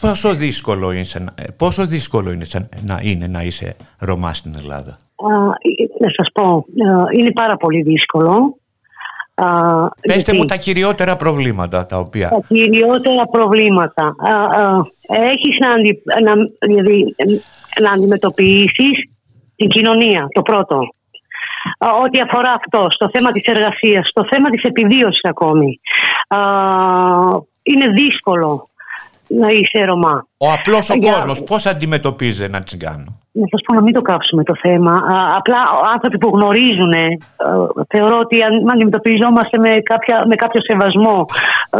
Πόσο 0.00 0.34
δύσκολο 0.34 0.92
είναι, 0.92 1.04
πόσο 1.56 1.86
δύσκολο 1.86 2.32
είναι 2.32 2.44
να 2.86 3.00
είναι 3.02 3.26
να 3.26 3.42
είσαι 3.42 3.76
Ρωμά 3.98 4.34
στην 4.34 4.54
Ελλάδα; 4.58 4.96
Να 6.00 6.10
σας 6.16 6.28
πω, 6.32 6.64
ε, 6.74 7.18
είναι 7.18 7.32
πάρα 7.32 7.56
πολύ 7.56 7.82
δύσκολο. 7.82 8.58
Πετε 10.00 10.34
μου 10.34 10.44
τα 10.44 10.56
κυριότερα 10.56 11.16
προβλήματα 11.16 11.86
τα 11.86 11.98
οποία... 11.98 12.28
Τα 12.28 12.40
κυριότερα 12.48 13.26
προβλήματα. 13.26 14.14
Έχεις 15.08 15.58
να, 15.60 15.70
αντι, 15.70 16.02
να, 16.22 16.32
δηλαδή, 16.68 17.14
να 17.82 17.90
αντιμετωπίσεις 17.90 19.10
την 19.56 19.68
κοινωνία, 19.68 20.26
το 20.32 20.42
πρώτο. 20.42 20.78
Ό,τι 21.78 22.20
αφορά 22.20 22.52
αυτό, 22.52 22.86
στο 22.90 23.10
θέμα 23.12 23.32
της 23.32 23.42
εργασίας, 23.44 24.08
στο 24.08 24.26
θέμα 24.30 24.50
της 24.50 24.62
επιβίωσης 24.62 25.24
ακόμη. 25.24 25.80
Είναι 27.62 27.88
δύσκολο 27.88 28.68
να 29.28 29.48
είσαι 29.48 29.84
Ρωμά. 29.84 30.26
Ο 30.36 30.52
απλός 30.52 30.90
ο 30.90 30.94
Για... 30.94 31.12
κόσμος 31.12 31.42
πώς 31.42 31.66
αντιμετωπίζει 31.66 32.44
ένα 32.44 32.62
τσιγκάνο; 32.62 33.18
Να 33.32 33.46
σας 33.50 33.60
πω 33.64 33.74
να 33.74 33.82
μην 33.82 33.94
το 33.94 34.00
κάψουμε 34.00 34.42
το 34.42 34.54
θέμα. 34.60 35.02
Απλά 35.36 35.56
άνθρωποι 35.92 36.18
που 36.18 36.30
γνωρίζουν, 36.34 36.92
ε, 36.92 37.18
θεωρώ 37.88 38.18
ότι 38.18 38.42
αν 38.42 38.70
αντιμετωπιζόμαστε 38.70 39.58
με, 39.58 39.80
κάποια, 39.82 40.24
με 40.26 40.34
κάποιο 40.34 40.60
σεβασμό. 40.62 41.26
Ε, 41.70 41.78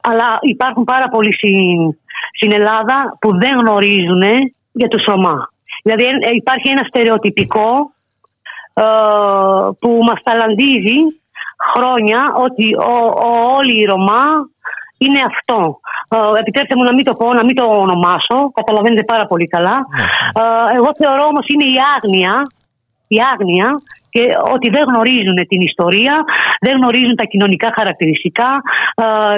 αλλά 0.00 0.38
υπάρχουν 0.40 0.84
πάρα 0.84 1.08
πολλοί 1.08 1.34
στην, 1.34 1.98
στην 2.36 2.52
Ελλάδα 2.52 3.16
που 3.20 3.38
δεν 3.38 3.58
γνωρίζουν 3.58 4.22
για 4.72 4.88
τους 4.88 5.04
Ρωμά. 5.04 5.50
Δηλαδή 5.82 6.04
ε, 6.04 6.28
υπάρχει 6.34 6.70
ένα 6.70 6.84
στερεοτυπικό 6.88 7.68
ε, 7.70 7.95
που 9.80 9.90
μας 10.08 10.22
ταλαντίζει 10.22 10.98
χρόνια 11.72 12.20
ότι 12.46 12.74
ο, 12.74 12.96
ο, 13.28 13.30
όλοι 13.56 13.80
οι 13.80 13.84
Ρωμά 13.84 14.24
είναι 14.98 15.20
αυτό. 15.30 15.80
Ε, 16.08 16.40
επιτρέψτε 16.40 16.76
μου 16.76 16.84
να 16.84 16.94
μην 16.94 17.04
το 17.04 17.14
πω, 17.14 17.32
να 17.32 17.44
μην 17.44 17.54
το 17.54 17.64
ονομάσω, 17.64 18.38
καταλαβαίνετε 18.54 19.02
πάρα 19.02 19.26
πολύ 19.26 19.46
καλά. 19.46 19.76
Ναι. 19.76 20.02
Ε, 20.42 20.76
εγώ 20.76 20.90
θεωρώ 21.00 21.24
όμως 21.24 21.46
είναι 21.52 21.64
η 21.64 21.76
άγνοια, 21.94 22.42
η 23.06 23.16
άγνοια 23.32 23.68
και 24.10 24.22
ότι 24.54 24.70
δεν 24.70 24.84
γνωρίζουν 24.88 25.38
την 25.48 25.60
ιστορία, 25.60 26.24
δεν 26.60 26.76
γνωρίζουν 26.76 27.16
τα 27.16 27.24
κοινωνικά 27.24 27.72
χαρακτηριστικά 27.78 28.48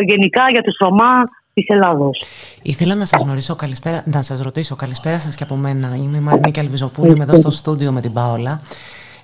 γενικά 0.07 0.45
για 0.51 0.63
τους 0.63 0.77
Ρωμά 0.81 1.25
της 1.55 1.67
Ελλάδος. 1.69 2.23
Ήθελα 2.63 2.95
να 2.95 3.05
σας 3.05 3.23
γνωρίσω, 3.23 3.57
καλησπέρα, 3.57 4.03
να 4.05 4.23
σας 4.23 4.43
ρωτήσω, 4.43 4.77
καλησπέρα 4.77 5.19
σας 5.19 5.35
και 5.35 5.43
από 5.43 5.55
μένα. 5.55 5.89
Είμαι 5.97 6.17
η 6.17 6.21
Μαρινίκη 6.21 6.61
Αλβιζοπούλου, 6.61 7.13
είμαι 7.13 7.25
εδώ 7.25 7.37
στο 7.37 7.51
στούντιο 7.51 7.93
με 7.93 8.01
την 8.01 8.13
Πάολα. 8.13 8.61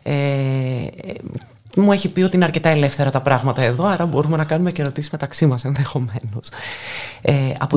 Ε, 0.07 0.87
μου 1.77 1.93
έχει 1.93 2.09
πει 2.09 2.23
ότι 2.23 2.37
είναι 2.37 2.45
αρκετά 2.45 2.69
ελεύθερα 2.69 3.11
τα 3.11 3.21
πράγματα 3.21 3.63
εδώ, 3.63 3.87
άρα 3.87 4.07
μπορούμε 4.07 4.37
να 4.37 4.45
κάνουμε 4.45 4.73
και 4.73 4.83
ερωτήσεις 4.83 5.11
μεταξύ 5.11 5.47
μας 5.47 5.65
ενδεχομένως. 5.65 6.49
Ε, 7.23 7.35
από 7.59 7.77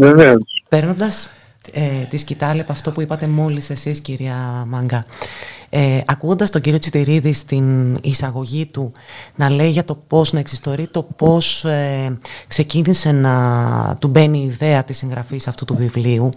Παίρνοντας 0.69 1.29
ε, 1.71 2.03
τη 2.09 2.17
σκητάλη 2.17 2.61
από 2.61 2.71
αυτό 2.71 2.91
που 2.91 3.01
είπατε 3.01 3.27
μόλις 3.27 3.69
εσείς 3.69 3.99
κυρία 3.99 4.63
Μαγκά 4.67 5.05
ε, 5.69 6.01
ακούγοντας 6.05 6.49
τον 6.49 6.61
κύριο 6.61 6.79
Τσιτηρίδη 6.79 7.33
στην 7.33 7.97
εισαγωγή 8.01 8.65
του 8.65 8.91
να 9.35 9.49
λέει 9.49 9.69
για 9.69 9.85
το 9.85 9.95
πώς 10.07 10.33
να 10.33 10.39
εξιστορεί 10.39 10.87
το 10.87 11.03
πώς 11.03 11.65
ε, 11.65 12.17
ξεκίνησε 12.47 13.11
να 13.11 13.95
του 13.99 14.07
μπαίνει 14.07 14.39
η 14.39 14.45
ιδέα 14.45 14.83
της 14.83 14.97
συγγραφής 14.97 15.47
αυτού 15.47 15.65
του 15.65 15.75
βιβλίου 15.75 16.29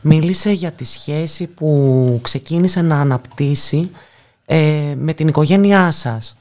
μίλησε 0.00 0.50
για 0.50 0.72
τη 0.72 0.84
σχέση 0.84 1.46
που 1.46 2.20
ξεκίνησε 2.22 2.82
να 2.82 3.00
αναπτύσσει 3.00 3.90
ε, 4.46 4.94
με 4.96 5.12
την 5.12 5.28
οικογένειά 5.28 5.90
σας 5.90 6.36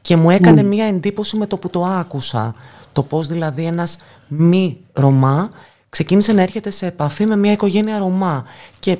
και 0.00 0.16
μου 0.16 0.30
έκανε 0.30 0.62
μία 0.62 0.84
εντύπωση 0.84 1.36
με 1.36 1.46
το 1.46 1.56
που 1.56 1.70
το 1.70 1.84
άκουσα 1.84 2.54
το 2.92 3.02
πώς 3.02 3.26
δηλαδή 3.26 3.64
ένας 3.64 3.98
μη 4.28 4.78
Ρωμά 4.92 5.50
ξεκίνησε 5.90 6.32
να 6.32 6.42
έρχεται 6.42 6.70
σε 6.70 6.86
επαφή 6.86 7.26
με 7.26 7.36
μια 7.36 7.52
οικογένεια 7.52 7.98
Ρωμά. 7.98 8.44
Και 8.80 8.98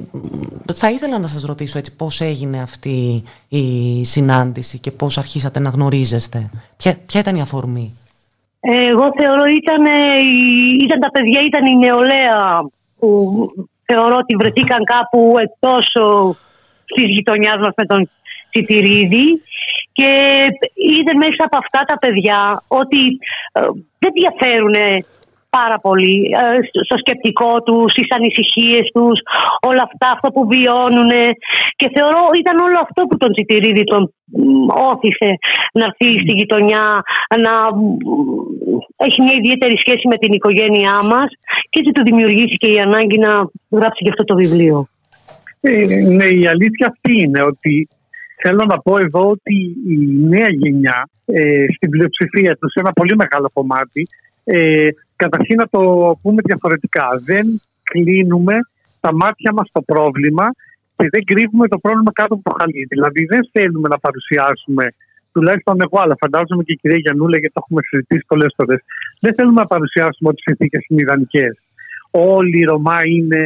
θα 0.72 0.90
ήθελα 0.90 1.18
να 1.18 1.26
σας 1.26 1.42
ρωτήσω 1.42 1.78
έτσι 1.78 1.96
πώς 1.96 2.20
έγινε 2.20 2.62
αυτή 2.62 3.22
η 3.48 3.64
συνάντηση 4.04 4.78
και 4.78 4.90
πώς 4.90 5.18
αρχίσατε 5.18 5.60
να 5.60 5.70
γνωρίζεστε. 5.70 6.50
Ποια, 6.76 6.94
ποια 7.06 7.20
ήταν 7.20 7.36
η 7.36 7.40
αφορμή; 7.40 7.98
Εγώ 8.60 9.10
θεωρώ 9.18 9.44
ήταν, 9.44 9.84
ήταν 10.84 11.00
τα 11.00 11.10
παιδιά, 11.10 11.40
ήταν 11.40 11.66
η 11.66 11.76
νεολαία 11.76 12.68
που 12.98 13.30
θεωρώ 13.84 14.16
ότι 14.16 14.36
βρεθήκαν 14.36 14.84
κάπου 14.84 15.34
εκτός 15.42 15.92
της 16.94 17.04
γειτονιάς 17.04 17.58
μας 17.58 17.72
με 17.76 17.86
τον 17.86 18.10
Τσιτηρίδη 18.50 19.28
και 19.92 20.10
είδε 20.74 21.14
μέσα 21.24 21.42
από 21.48 21.56
αυτά 21.62 21.80
τα 21.90 21.96
παιδιά 21.98 22.62
ότι 22.68 23.02
ε, 23.52 23.60
δεν 23.98 24.12
διαφέρουν 24.20 24.76
πάρα 25.50 25.78
πολύ 25.86 26.16
ε, 26.42 26.58
στο 26.86 26.96
σκεπτικό 27.02 27.62
τους, 27.62 27.90
στις 27.92 28.08
ανησυχίες 28.18 28.84
τους, 28.94 29.18
όλα 29.70 29.82
αυτά, 29.88 30.08
αυτό 30.16 30.28
που 30.34 30.42
βιώνουν. 30.52 31.10
Και 31.76 31.90
θεωρώ 31.94 32.22
ήταν 32.42 32.56
όλο 32.66 32.78
αυτό 32.86 33.00
που 33.06 33.16
τον 33.16 33.32
Τσιτηρίδη 33.32 33.84
τον 33.84 34.12
όθησε 34.90 35.30
να 35.72 35.84
έρθει 35.84 36.18
στη 36.22 36.32
γειτονιά, 36.38 36.84
να 37.44 37.54
έχει 39.06 39.22
μια 39.22 39.34
ιδιαίτερη 39.40 39.76
σχέση 39.78 40.08
με 40.08 40.16
την 40.16 40.32
οικογένειά 40.32 41.02
μας 41.02 41.28
και 41.70 41.80
έτσι 41.80 41.92
του 41.92 42.02
δημιουργήθηκε 42.02 42.68
η 42.70 42.80
ανάγκη 42.80 43.18
να 43.18 43.32
γράψει 43.78 44.04
και 44.04 44.12
αυτό 44.14 44.24
το 44.24 44.34
βιβλίο. 44.34 44.86
Ε, 45.60 45.70
ναι, 46.18 46.26
η 46.26 46.46
αλήθεια 46.46 46.86
αυτή 46.92 47.12
είναι 47.22 47.40
ότι 47.52 47.88
θέλω 48.42 48.64
να 48.68 48.78
πω 48.78 48.98
εδώ 48.98 49.28
ότι 49.30 49.56
η 49.88 49.96
νέα 50.32 50.48
γενιά 50.48 51.08
ε, 51.24 51.64
στην 51.76 51.90
πλειοψηφία 51.90 52.56
τους, 52.56 52.72
σε 52.72 52.80
ένα 52.80 52.92
πολύ 52.92 53.16
μεγάλο 53.16 53.50
κομμάτι, 53.52 54.06
ε, 54.44 54.88
καταρχήν 55.16 55.56
να 55.56 55.68
το 55.68 55.80
πούμε 56.22 56.40
διαφορετικά. 56.44 57.06
Δεν 57.24 57.60
κλείνουμε 57.82 58.54
τα 59.00 59.14
μάτια 59.14 59.52
μας 59.52 59.68
στο 59.68 59.82
πρόβλημα 59.82 60.46
και 60.96 61.08
δεν 61.10 61.24
κρύβουμε 61.24 61.68
το 61.68 61.78
πρόβλημα 61.78 62.12
κάτω 62.12 62.34
από 62.34 62.42
το 62.42 62.56
χαλί. 62.58 62.84
Δηλαδή 62.88 63.24
δεν 63.24 63.48
θέλουμε 63.52 63.88
να 63.88 63.98
παρουσιάσουμε, 63.98 64.84
τουλάχιστον 65.32 65.76
εγώ, 65.80 65.98
αλλά 66.02 66.16
φαντάζομαι 66.20 66.62
και 66.62 66.72
η 66.72 66.76
κυρία 66.76 66.98
Γιαννούλα, 66.98 67.38
γιατί 67.38 67.54
το 67.54 67.60
έχουμε 67.64 67.80
συζητήσει 67.88 68.24
πολλές 68.26 68.52
φορές. 68.56 68.80
Δεν 69.20 69.34
θέλουμε 69.34 69.60
να 69.60 69.66
παρουσιάσουμε 69.66 70.28
ότι 70.28 70.40
οι 70.40 70.46
συνθήκες 70.48 70.82
είναι 70.88 71.00
ιδανικές. 71.02 71.54
Όλοι 72.10 72.58
οι 72.58 72.64
Ρωμά 72.64 72.98
είναι 73.06 73.42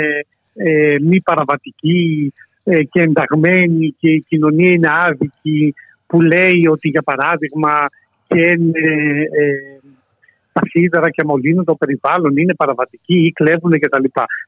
ε, 0.54 0.96
μη 1.00 1.20
παραβατικοί 1.20 2.32
ε, 2.32 2.53
και 2.64 3.00
ενταγμένοι 3.00 3.94
και 3.98 4.10
η 4.10 4.24
κοινωνία 4.28 4.70
είναι 4.70 4.88
άδικη, 4.90 5.74
που 6.06 6.20
λέει 6.20 6.66
ότι 6.70 6.88
για 6.88 7.02
παράδειγμα 7.02 7.84
και 8.26 8.40
ε, 8.40 9.56
τα 10.52 10.60
σίδερα 10.64 11.10
και 11.10 11.24
μολύνουν 11.24 11.64
το 11.64 11.74
περιβάλλον, 11.74 12.36
είναι 12.36 12.54
παραβατικοί 12.54 13.24
ή 13.26 13.32
κλέβουν 13.32 13.78
κτλ. 13.78 14.04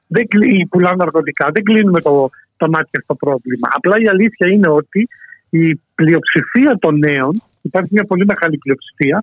Δεν 0.07 0.27
πουλάνε 0.71 0.97
ναρκωτικά, 0.97 1.51
δεν 1.53 1.63
κλείνουμε 1.63 2.01
το, 2.01 2.31
το 2.57 2.69
μάτι 2.69 3.01
στο 3.03 3.15
πρόβλημα. 3.15 3.69
Απλά 3.75 3.97
η 3.99 4.09
αλήθεια 4.09 4.47
είναι 4.51 4.69
ότι 4.69 5.09
η 5.51 5.81
πλειοψηφία 5.95 6.77
των 6.81 6.99
νέων, 6.99 7.43
υπάρχει 7.63 7.91
μια 7.93 8.05
πολύ 8.05 8.25
μεγάλη 8.25 8.59
πλειοψηφία 8.59 9.19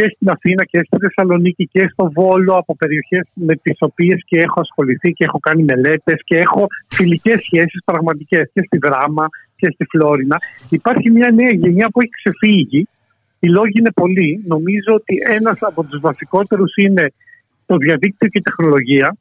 και 0.00 0.12
στην 0.14 0.30
Αθήνα 0.30 0.64
και 0.64 0.78
στη 0.78 0.96
Θεσσαλονίκη 1.00 1.68
και 1.72 1.88
στο 1.92 2.10
Βόλο 2.14 2.52
από 2.52 2.76
περιοχές 2.76 3.24
με 3.34 3.54
τις 3.56 3.76
οποίες 3.78 4.22
και 4.24 4.38
έχω 4.38 4.60
ασχοληθεί 4.60 5.12
και 5.12 5.24
έχω 5.24 5.38
κάνει 5.38 5.62
μελέτες 5.62 6.20
και 6.24 6.36
έχω 6.36 6.66
φιλικές 6.88 7.40
σχέσεις 7.40 7.82
πραγματικές 7.84 8.50
και 8.52 8.62
στη 8.66 8.78
Δράμα 8.78 9.28
και 9.56 9.70
στη 9.74 9.84
Φλόρινα. 9.84 10.36
Υπάρχει 10.68 11.10
μια 11.10 11.30
νέα 11.30 11.52
γενιά 11.52 11.88
που 11.90 12.00
έχει 12.00 12.10
ξεφύγει 12.10 12.88
οι 13.40 13.48
λόγοι 13.48 13.78
είναι 13.78 13.92
πολλοί. 13.92 14.42
Νομίζω 14.46 14.90
ότι 14.94 15.14
ένας 15.36 15.58
από 15.60 15.84
τους 15.84 16.00
βασικότερους 16.00 16.76
είναι 16.76 17.12
το 17.66 17.76
διαδίκτυο 17.76 18.28
και 18.28 18.38
η 18.38 18.42
τεχνολογία. 18.42 19.16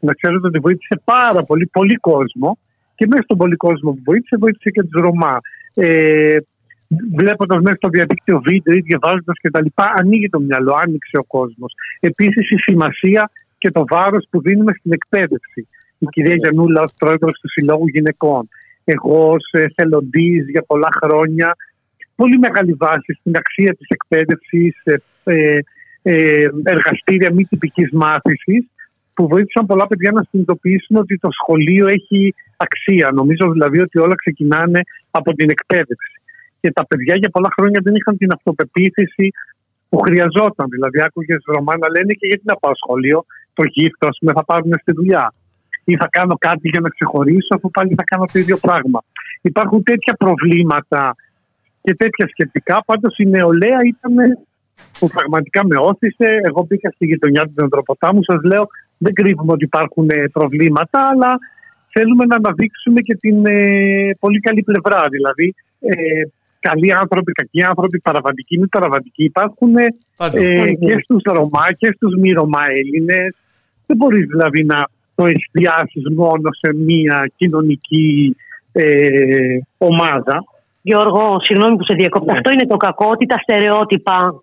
Να 0.00 0.12
ξέρετε 0.12 0.46
ότι 0.46 0.58
βοήθησε 0.58 1.00
πάρα 1.04 1.42
πολύ, 1.44 1.66
πολύ 1.66 1.94
κόσμο 1.94 2.58
και 2.94 3.06
μέσα 3.06 3.22
στον 3.22 3.36
πολύ 3.36 3.56
κόσμο 3.56 3.90
που 3.92 4.02
βοήθησε, 4.04 4.36
βοήθησε 4.36 4.70
και 4.70 4.82
τους 4.82 5.00
Ρωμά. 5.00 5.40
Ε, 5.74 6.36
Βλέποντας 7.16 7.60
μέσα 7.62 7.76
στο 7.76 7.88
διαδίκτυο 7.88 8.40
βίντεο 8.40 8.74
ή 8.74 8.80
διαβάζοντας 8.80 9.36
κτλ., 9.42 9.66
ανοίγει 9.98 10.28
το 10.28 10.40
μυαλό, 10.40 10.74
άνοιξε 10.84 11.16
ο 11.16 11.24
κόσμος. 11.24 11.72
Επίσης 12.00 12.50
η 12.50 12.58
σημασία 12.58 13.30
και 13.58 13.70
το 13.70 13.84
βάρος 13.88 14.26
που 14.30 14.40
δίνουμε 14.40 14.72
στην 14.78 14.92
εκπαίδευση. 14.92 15.66
Η 15.98 16.06
κυρία 16.06 16.34
Γιαννούλα, 16.34 16.80
ως 16.80 16.92
πρόεδρος 16.98 17.38
του 17.40 17.48
Συλλόγου 17.50 17.88
Γυναικών. 17.88 18.48
Εγώ, 18.84 19.30
ως 19.30 19.48
εθελοντής 19.50 20.50
για 20.50 20.62
πολλά 20.66 20.88
χρόνια, 21.02 21.56
πολύ 22.14 22.38
μεγάλη 22.38 22.72
βάση 22.72 23.12
στην 23.20 23.36
αξία 23.36 23.74
της 23.74 23.88
εκπαίδευσης, 23.88 24.80
ε, 24.84 24.96
ε, 25.24 25.58
ε, 26.02 26.48
εργαστήρια 26.62 27.32
μη 27.32 27.44
τυπικής 27.44 27.90
μάθησης 27.92 28.66
που 29.14 29.28
βοήθησαν 29.28 29.66
πολλά 29.66 29.86
παιδιά 29.86 30.10
να 30.10 30.22
συνειδητοποιήσουν 30.30 30.96
ότι 30.96 31.18
το 31.18 31.28
σχολείο 31.30 31.86
έχει 31.86 32.34
αξία. 32.56 33.10
Νομίζω 33.12 33.50
δηλαδή 33.50 33.80
ότι 33.80 33.98
όλα 33.98 34.14
ξεκινάνε 34.14 34.80
από 35.10 35.34
την 35.34 35.50
εκπαίδευση. 35.50 36.21
Και 36.62 36.70
τα 36.78 36.84
παιδιά 36.88 37.14
για 37.22 37.30
πολλά 37.34 37.50
χρόνια 37.56 37.80
δεν 37.84 37.94
είχαν 37.98 38.14
την 38.16 38.30
αυτοπεποίθηση 38.36 39.26
που 39.88 39.98
χρειαζόταν. 40.06 40.66
Δηλαδή, 40.74 40.98
άκουγες 41.06 41.42
Ρωμά 41.54 41.74
να 41.82 41.88
λένε 41.94 42.12
και 42.18 42.26
γιατί 42.30 42.44
να 42.52 42.56
πάω 42.62 42.74
σχολείο, 42.82 43.18
το 43.56 43.62
γύφτο, 43.74 44.04
ας 44.12 44.16
πούμε, 44.18 44.32
θα 44.38 44.44
πάρουν 44.44 44.72
στη 44.80 44.92
δουλειά. 44.98 45.34
Ή 45.84 45.96
θα 45.96 46.08
κάνω 46.16 46.34
κάτι 46.48 46.68
για 46.72 46.80
να 46.80 46.88
ξεχωρίσω, 46.88 47.52
αφού 47.56 47.70
πάλι 47.76 47.94
θα 48.00 48.04
κάνω 48.10 48.24
το 48.32 48.38
ίδιο 48.38 48.56
πράγμα. 48.66 49.00
Υπάρχουν 49.50 49.82
τέτοια 49.82 50.14
προβλήματα 50.22 51.16
και 51.82 51.94
τέτοια 51.94 52.26
σκεπτικά. 52.28 52.82
Πάντως 52.86 53.18
η 53.18 53.24
νεολαία 53.34 53.80
ήταν 53.94 54.14
που 54.98 55.06
πραγματικά 55.16 55.60
με 55.66 55.76
όθησε. 55.78 56.28
Εγώ 56.48 56.66
μπήκα 56.68 56.90
στη 56.90 57.04
γειτονιά 57.06 57.42
του 57.44 57.62
Ανθρωποτάμου. 57.62 58.20
Σας 58.24 58.42
λέω, 58.42 58.64
δεν 58.98 59.12
κρύβουμε 59.12 59.52
ότι 59.52 59.64
υπάρχουν 59.64 60.08
ε, 60.10 60.28
προβλήματα, 60.32 61.00
αλλά 61.12 61.38
θέλουμε 61.94 62.24
να 62.24 62.36
αναδείξουμε 62.36 63.00
και 63.00 63.14
την 63.14 63.46
ε, 63.46 64.16
πολύ 64.18 64.40
καλή 64.40 64.62
πλευρά. 64.62 65.02
Δηλαδή, 65.10 65.54
ε, 65.80 65.94
καλοί 66.68 66.92
άνθρωποι, 66.92 67.32
κακοί 67.32 67.62
άνθρωποι, 67.62 68.00
παραβατικοί, 68.00 68.58
μη 68.58 68.66
παραβατικοί 68.66 69.24
υπάρχουν 69.24 69.76
ε, 69.76 69.86
και 70.84 70.98
στους 71.02 71.22
Ρωμά 71.24 71.66
και 71.78 71.92
στους 71.96 72.14
μη 72.20 72.30
Ρωμά 72.30 72.62
Έλληνες. 72.80 73.34
Δεν 73.86 73.96
μπορείς 73.96 74.26
δηλαδή 74.26 74.64
να 74.64 74.88
το 75.14 75.26
εστιάσεις 75.26 76.02
μόνο 76.16 76.48
σε 76.52 76.74
μία 76.74 77.30
κοινωνική 77.36 78.36
ομάδα. 79.78 80.44
Γιώργο, 80.82 81.36
συγγνώμη 81.40 81.76
που 81.76 81.84
σε 81.84 81.94
διακόπτω. 81.94 82.32
Ναι. 82.32 82.38
Αυτό 82.38 82.50
είναι 82.50 82.66
το 82.66 82.76
κακό, 82.76 83.08
ότι 83.08 83.26
τα 83.26 83.38
στερεότυπα. 83.38 84.34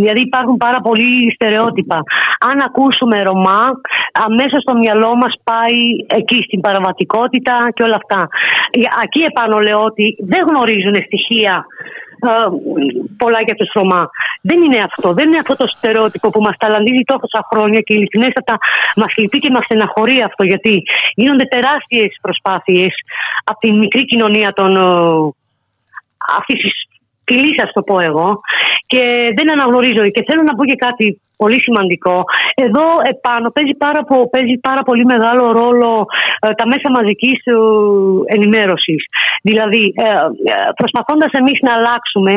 Δηλαδή 0.00 0.20
υπάρχουν 0.20 0.56
πάρα 0.56 0.78
πολλοί 0.78 1.32
στερεότυπα. 1.34 2.02
Αν 2.50 2.56
ακούσουμε 2.68 3.22
Ρωμά, 3.22 3.62
αμέσως 4.12 4.62
το 4.64 4.74
μυαλό 4.74 5.16
μας 5.16 5.34
πάει 5.44 5.80
εκεί 6.18 6.42
στην 6.42 6.60
παραβατικότητα 6.60 7.54
και 7.74 7.82
όλα 7.82 7.98
αυτά. 8.02 8.28
Εκεί 9.04 9.20
επάνω 9.30 9.58
λέω 9.58 9.80
ότι 9.82 10.16
δεν 10.28 10.42
γνωρίζουν 10.48 10.94
στοιχεία 11.06 11.64
ε, 12.26 12.30
πολλά 13.16 13.40
για 13.46 13.54
τους 13.54 13.70
Ρωμά. 13.74 14.10
Δεν 14.42 14.62
είναι 14.62 14.80
αυτό. 14.88 15.12
Δεν 15.12 15.26
είναι 15.28 15.38
αυτό 15.38 15.56
το 15.56 15.66
στερεότυπο 15.66 16.30
που 16.30 16.40
μας 16.40 16.56
ταλαντίζει 16.56 17.02
τόσα 17.04 17.40
χρόνια 17.50 17.80
και 17.80 17.94
ειλικρινέστατα 17.94 18.58
μας 18.96 19.16
λυπεί 19.16 19.38
και 19.38 19.50
μας 19.50 19.64
στεναχωρεί 19.64 20.22
αυτό. 20.28 20.44
Γιατί 20.44 20.82
γίνονται 21.14 21.44
τεράστιες 21.44 22.18
προσπάθειες 22.20 22.92
από 23.44 23.58
τη 23.58 23.72
μικρή 23.72 24.04
κοινωνία 24.04 24.52
των 24.52 24.76
ε, 24.76 24.80
αυτή 26.36 26.54
τη 26.54 26.68
φυλή, 27.24 27.54
ας 27.64 27.72
το 27.72 27.82
πω 27.82 28.00
εγώ, 28.00 28.40
και 28.86 29.02
δεν 29.36 29.52
αναγνωρίζω. 29.52 30.02
Και 30.14 30.24
θέλω 30.26 30.42
να 30.42 30.54
πω 30.54 30.64
και 30.64 30.74
κάτι 30.86 31.20
πολύ 31.40 31.58
σημαντικό. 31.62 32.24
Εδώ 32.54 32.86
επάνω 33.14 33.50
παίζει 33.50 33.74
πάρα, 33.84 34.00
παίζει 34.34 34.56
πάρα 34.68 34.82
πολύ 34.82 35.04
μεγάλο 35.04 35.52
ρόλο 35.60 36.06
ε, 36.40 36.50
τα 36.58 36.66
μέσα 36.72 36.88
μαζικής 36.96 37.38
ε, 37.44 37.54
ενημέρωσης. 38.36 39.00
Δηλαδή, 39.42 39.82
ε, 39.96 40.04
προσπαθώντας 40.80 41.32
εμείς 41.32 41.58
να 41.66 41.72
αλλάξουμε 41.78 42.34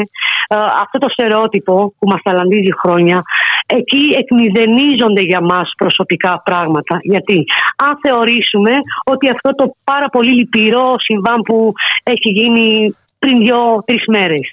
αυτό 0.83 0.97
το 1.03 1.09
στερεότυπο 1.09 1.93
που 1.99 2.07
μας 2.11 2.21
ταλαντίζει 2.23 2.73
χρόνια, 2.81 3.21
εκεί 3.65 4.03
εκμηδενίζονται 4.21 5.23
για 5.31 5.41
μας 5.41 5.67
προσωπικά 5.77 6.41
πράγματα. 6.43 6.99
Γιατί 7.01 7.43
αν 7.85 7.93
θεωρήσουμε 8.03 8.71
ότι 9.11 9.29
αυτό 9.29 9.49
το 9.55 9.65
πάρα 9.83 10.07
πολύ 10.09 10.31
λυπηρό 10.39 10.95
συμβάν 10.97 11.41
που 11.41 11.71
έχει 12.03 12.29
γίνει 12.39 12.91
πριν 13.23 13.35
δύο-τρεις 13.43 14.03
μέρες. 14.07 14.45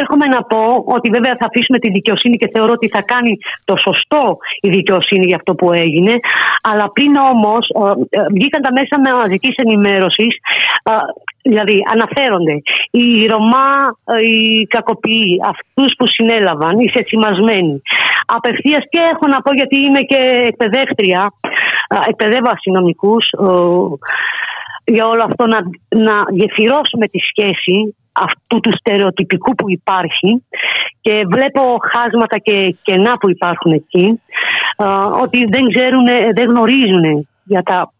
Έρχομαι 0.00 0.26
να 0.34 0.40
πω 0.42 0.62
ότι 0.96 1.08
βέβαια 1.16 1.34
θα 1.40 1.46
αφήσουμε 1.50 1.78
τη 1.78 1.88
δικαιοσύνη 1.88 2.36
και 2.36 2.50
θεωρώ 2.54 2.72
ότι 2.72 2.88
θα 2.88 3.02
κάνει 3.02 3.32
το 3.64 3.74
σωστό 3.86 4.24
η 4.60 4.68
δικαιοσύνη 4.68 5.24
για 5.26 5.36
αυτό 5.36 5.54
που 5.54 5.72
έγινε. 5.72 6.14
Αλλά 6.70 6.90
πριν 6.92 7.12
όμως 7.32 7.64
βγήκαν 8.34 8.62
τα 8.62 8.72
μέσα 8.78 8.94
με 9.04 9.10
μαζικής 9.22 9.54
ενημέρωσης, 9.64 10.32
δηλαδή 11.42 11.76
αναφέρονται 11.92 12.54
οι 12.90 13.26
Ρωμά, 13.32 13.70
οι 14.28 14.66
κακοποιοί, 14.66 15.40
αυτούς 15.52 15.90
που 15.98 16.06
συνέλαβαν, 16.08 16.78
οι 16.78 16.90
σετσιμασμένοι. 16.90 17.82
Απευθείας 18.26 18.84
και 18.90 19.00
έχω 19.12 19.26
να 19.26 19.42
πω 19.42 19.50
γιατί 19.54 19.76
είμαι 19.84 20.00
και 20.00 20.20
εκπαιδεύτρια, 20.50 21.32
εκπαιδεύω 22.08 22.50
αστυνομικούς 22.52 23.24
για 24.92 25.06
όλο 25.06 25.22
αυτό 25.28 25.46
να, 25.46 25.58
να 26.04 26.16
γεφυρώσουμε 26.30 27.06
τη 27.06 27.18
σχέση 27.18 27.96
αυτού 28.12 28.60
του 28.60 28.72
στερεοτυπικού 28.78 29.54
που 29.54 29.70
υπάρχει 29.70 30.44
και 31.00 31.24
βλέπω 31.30 31.60
χάσματα 31.92 32.38
και 32.38 32.76
κενά 32.82 33.12
που 33.16 33.30
υπάρχουν 33.30 33.72
εκεί 33.72 34.20
ότι 35.22 35.38
δεν 35.44 35.64
ξέρουν, 35.72 36.04
δεν 36.34 36.46
γνωρίζουν 36.48 37.28
για 37.44 37.62
τα 37.62 37.92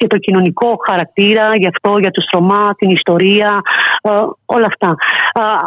και 0.00 0.06
το 0.06 0.18
κοινωνικό 0.18 0.76
χαρακτήρα, 0.88 1.56
γι' 1.56 1.66
αυτό, 1.66 1.94
για 1.98 2.10
τους 2.10 2.24
Ρωμά, 2.32 2.74
την 2.78 2.90
ιστορία, 2.90 3.60
όλα 4.44 4.66
αυτά. 4.66 4.94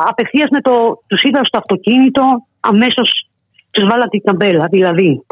Απευθείας 0.08 0.50
με 0.50 0.62
το, 0.62 0.72
τους 1.08 1.22
είδα 1.24 1.42
στο 1.44 1.58
αυτοκίνητο, 1.58 2.24
αμέσως 2.60 3.28
τους 3.72 3.84
βάλα 3.90 4.08
την 4.08 4.22
ταμπέλα, 4.24 4.66
δηλαδή 4.66 5.26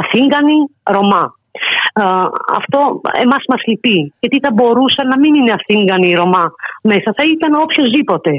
Αθήγανοι, 0.00 0.58
Ρωμά 0.82 1.34
αυτό 2.56 3.00
εμάς 3.12 3.44
μας 3.48 3.62
λυπεί. 3.66 4.12
Γιατί 4.20 4.38
θα 4.42 4.50
μπορούσαν 4.52 5.08
να 5.08 5.18
μην 5.18 5.34
είναι 5.34 5.52
Αθήγανοι 5.52 6.08
οι 6.10 6.14
Ρωμά 6.14 6.52
μέσα. 6.82 7.12
Θα 7.16 7.24
ήταν 7.34 7.60
οποιοδήποτε. 7.62 8.30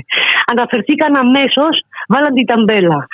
Αναφερθήκαν 0.52 1.16
αμέσως, 1.16 1.82
βάλαν 2.08 2.34
την 2.34 2.46
ταμπέλα 2.46 3.08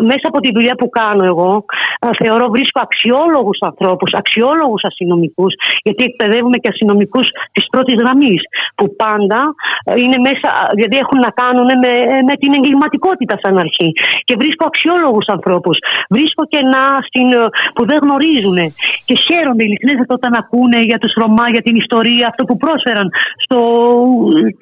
μέσα 0.00 0.26
από 0.30 0.38
τη 0.40 0.50
δουλειά 0.52 0.74
που 0.74 0.88
κάνω 0.88 1.24
εγώ, 1.24 1.64
θεωρώ 2.20 2.48
βρίσκω 2.48 2.80
αξιόλογους 2.82 3.58
ανθρώπους, 3.60 4.10
αξιόλογους 4.12 4.84
αστυνομικούς, 4.84 5.54
γιατί 5.82 6.04
εκπαιδεύουμε 6.04 6.56
και 6.56 6.68
αστυνομικούς 6.68 7.26
της 7.52 7.64
πρώτης 7.72 7.94
γραμμής, 8.00 8.42
που 8.74 8.96
πάντα 8.96 9.40
ε, 9.84 10.00
είναι 10.00 10.18
μέσα, 10.28 10.48
δηλαδή 10.74 10.96
έχουν 10.96 11.18
να 11.18 11.30
κάνουν 11.30 11.68
με, 11.82 11.92
με 12.28 12.34
την 12.40 12.50
εγκληματικότητα 12.54 13.38
σαν 13.42 13.58
αρχή. 13.58 13.88
Και 14.24 14.34
βρίσκω 14.38 14.64
αξιόλογους 14.66 15.26
ανθρώπους. 15.26 15.76
Βρίσκω 16.08 16.42
κενά 16.52 16.86
στην, 17.08 17.32
ε, 17.32 17.44
που 17.74 17.86
δεν 17.86 17.98
γνωρίζουν 18.02 18.58
και 19.06 19.14
χαίρονται 19.14 19.64
ειλικρινές 19.64 20.06
όταν 20.08 20.32
ακούνε 20.34 20.80
για 20.80 20.98
τους 20.98 21.12
Ρωμά, 21.20 21.46
για 21.50 21.62
την 21.62 21.74
ιστορία, 21.76 22.26
αυτό 22.26 22.42
που 22.44 22.56
πρόσφεραν 22.56 23.08
στο, 23.44 23.58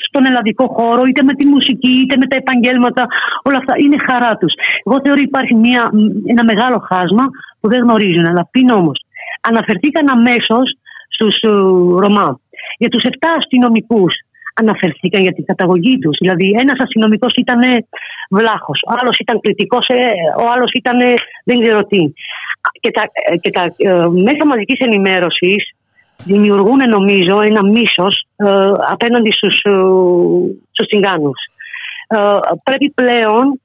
στον 0.07 0.27
ελλαδικό 0.27 0.67
χώρο, 0.77 1.03
είτε 1.09 1.23
με 1.23 1.35
τη 1.35 1.47
μουσική, 1.47 1.93
είτε 2.03 2.17
με 2.17 2.27
τα 2.27 2.37
επαγγέλματα, 2.37 3.07
όλα 3.43 3.59
αυτά. 3.63 3.75
Είναι 3.85 3.99
χαρά 4.09 4.33
τους. 4.41 4.53
Εγώ 4.85 4.97
θεωρώ 5.05 5.20
υπάρχει 5.21 5.55
μια, 5.55 5.91
ένα 6.27 6.45
μεγάλο 6.45 6.79
χάσμα 6.89 7.25
που 7.61 7.69
δεν 7.69 7.81
γνωρίζουν. 7.81 8.27
Αλλά 8.27 8.49
πριν 8.51 8.71
όμως 8.71 8.99
αναφερθήκαν 9.41 10.11
αμέσως 10.17 10.67
στους 11.15 11.35
ε, 11.41 11.49
Ρωμά. 12.03 12.41
Για 12.79 12.89
τους 12.89 13.03
7 13.05 13.13
αστυνομικούς 13.39 14.15
αναφερθήκαν 14.55 15.23
για 15.23 15.33
την 15.33 15.45
καταγωγή 15.45 15.99
τους. 15.99 16.17
Δηλαδή, 16.21 16.47
ένας 16.63 16.79
αστυνομικός 16.87 17.33
ήταν 17.35 17.61
βλάχος, 18.31 18.79
ο 18.89 18.93
άλλος 18.99 19.17
ήταν 19.19 19.41
κριτικός, 19.41 19.87
ε, 19.87 20.03
ο 20.43 20.45
άλλος 20.53 20.71
ήταν 20.81 20.99
δεν 21.45 21.61
ξέρω 21.63 21.81
τι. 21.91 22.03
Και 22.81 22.91
τα, 22.91 23.03
ε, 23.13 23.37
και 23.37 23.51
τα 23.51 23.63
μέσα 24.29 24.47
μαζικής 24.47 24.79
ενημέρωσης 24.79 25.63
δημιουργούν, 26.25 26.81
νομίζω, 26.89 27.41
ένα 27.41 27.63
μίσος 27.63 28.15
απέναντι 28.95 29.33
στους 29.33 29.57
στους 30.71 30.87
πρέπει 32.63 32.91
πλέον 32.91 33.61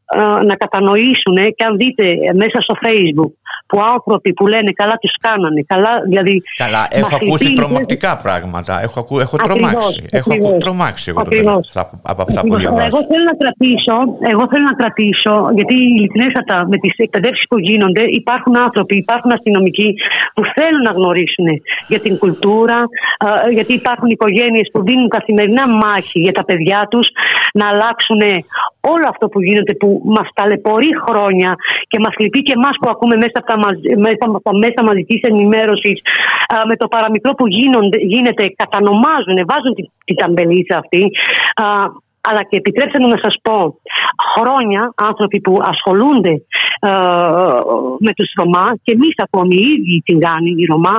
να 0.45 0.55
κατανοήσουν 0.55 1.35
και 1.55 1.63
αν 1.63 1.77
δείτε 1.77 2.05
μέσα 2.33 2.61
στο 2.61 2.75
facebook 2.83 3.31
που 3.67 3.81
άνθρωποι 3.93 4.33
που 4.33 4.47
λένε 4.47 4.71
καλά 4.75 4.97
τους 5.01 5.13
κάνανε 5.21 5.61
καλά, 5.67 6.01
δηλαδή 6.07 6.41
καλά 6.57 6.87
έχω 6.89 7.15
ακούσει 7.15 7.53
τρομακτικά 7.53 8.17
πράγματα. 8.17 8.81
Έχω, 8.81 8.99
ακού, 8.99 9.19
έχω 9.19 9.37
τρομάξει. 9.37 10.05
Έχω 10.11 10.33
ακού, 10.33 10.57
τρομάξει 10.57 11.13
εγώ 11.15 11.61
από 12.01 12.21
αυτά 12.21 12.41
που 12.41 12.55
διαβάζω. 12.55 12.85
εγώ 12.85 12.99
θέλω 13.09 13.23
να 13.31 13.35
κρατήσω 13.41 13.95
εγώ 14.31 14.47
θέλω 14.51 14.63
να 14.63 14.73
κρατήσω 14.73 15.49
γιατί 15.55 15.75
ειλικρινέστατα 15.75 16.67
με 16.67 16.77
τις 16.77 16.93
εκπαιδεύσεις 16.97 17.45
που 17.49 17.59
γίνονται 17.59 18.03
υπάρχουν 18.09 18.57
άνθρωποι, 18.57 18.95
υπάρχουν 18.95 19.31
αστυνομικοί 19.31 19.93
που 20.33 20.43
θέλουν 20.55 20.81
να 20.81 20.91
γνωρίσουν 20.91 21.47
για 21.87 21.99
την 21.99 22.17
κουλτούρα 22.17 22.83
γιατί 23.51 23.73
υπάρχουν 23.73 24.09
οικογένειες 24.09 24.69
που 24.71 24.83
δίνουν 24.83 25.09
καθημερινά 25.09 25.67
μάχη 25.67 26.19
για 26.19 26.31
τα 26.31 26.43
παιδιά 26.45 26.87
τους 26.89 27.07
να 27.53 27.67
αλλάξουν 27.67 28.21
όλο 28.93 29.05
αυτό 29.13 29.25
που 29.31 29.39
γίνεται 29.47 29.73
που 29.73 30.01
μας 30.15 30.27
ταλαιπωρεί 30.37 30.91
χρόνια 31.05 31.51
και 31.89 31.99
μας 31.99 32.13
λυπεί 32.21 32.39
και 32.47 32.55
εμάς 32.59 32.75
που 32.79 32.89
ακούμε 32.93 33.15
μέσα 33.15 33.37
από 33.41 33.47
τα, 33.51 33.57
μέσα, 34.05 34.23
τα 34.47 34.53
μέσα 34.63 34.79
μαζικής 34.89 35.21
ενημέρωσης 35.21 35.97
με 36.69 36.75
το 36.81 36.87
παραμικρό 36.87 37.31
που 37.33 37.47
γίνονται, 37.47 37.97
γίνεται 38.13 38.43
κατανομάζουν, 38.55 39.37
βάζουν 39.51 39.73
την, 39.77 39.85
την 40.05 40.15
ταμπελίτσα 40.15 40.75
αυτή. 40.83 41.03
Α, 41.63 41.65
αλλά 42.27 42.43
και 42.49 42.57
επιτρέψτε 42.57 42.99
μου 43.01 43.07
να 43.07 43.19
σας 43.23 43.35
πω 43.41 43.57
χρόνια 44.33 44.93
άνθρωποι 44.95 45.41
που 45.41 45.53
ασχολούνται 45.61 46.33
με 48.05 48.11
τους 48.17 48.29
Ρωμά 48.37 48.67
και 48.83 48.91
εμείς 48.91 49.13
ακόμη 49.17 49.55
οι 49.55 49.65
ίδιοι 49.73 50.01
την 50.05 50.19
κάνει 50.19 50.49
η 50.49 50.65
Ρωμά 50.71 50.97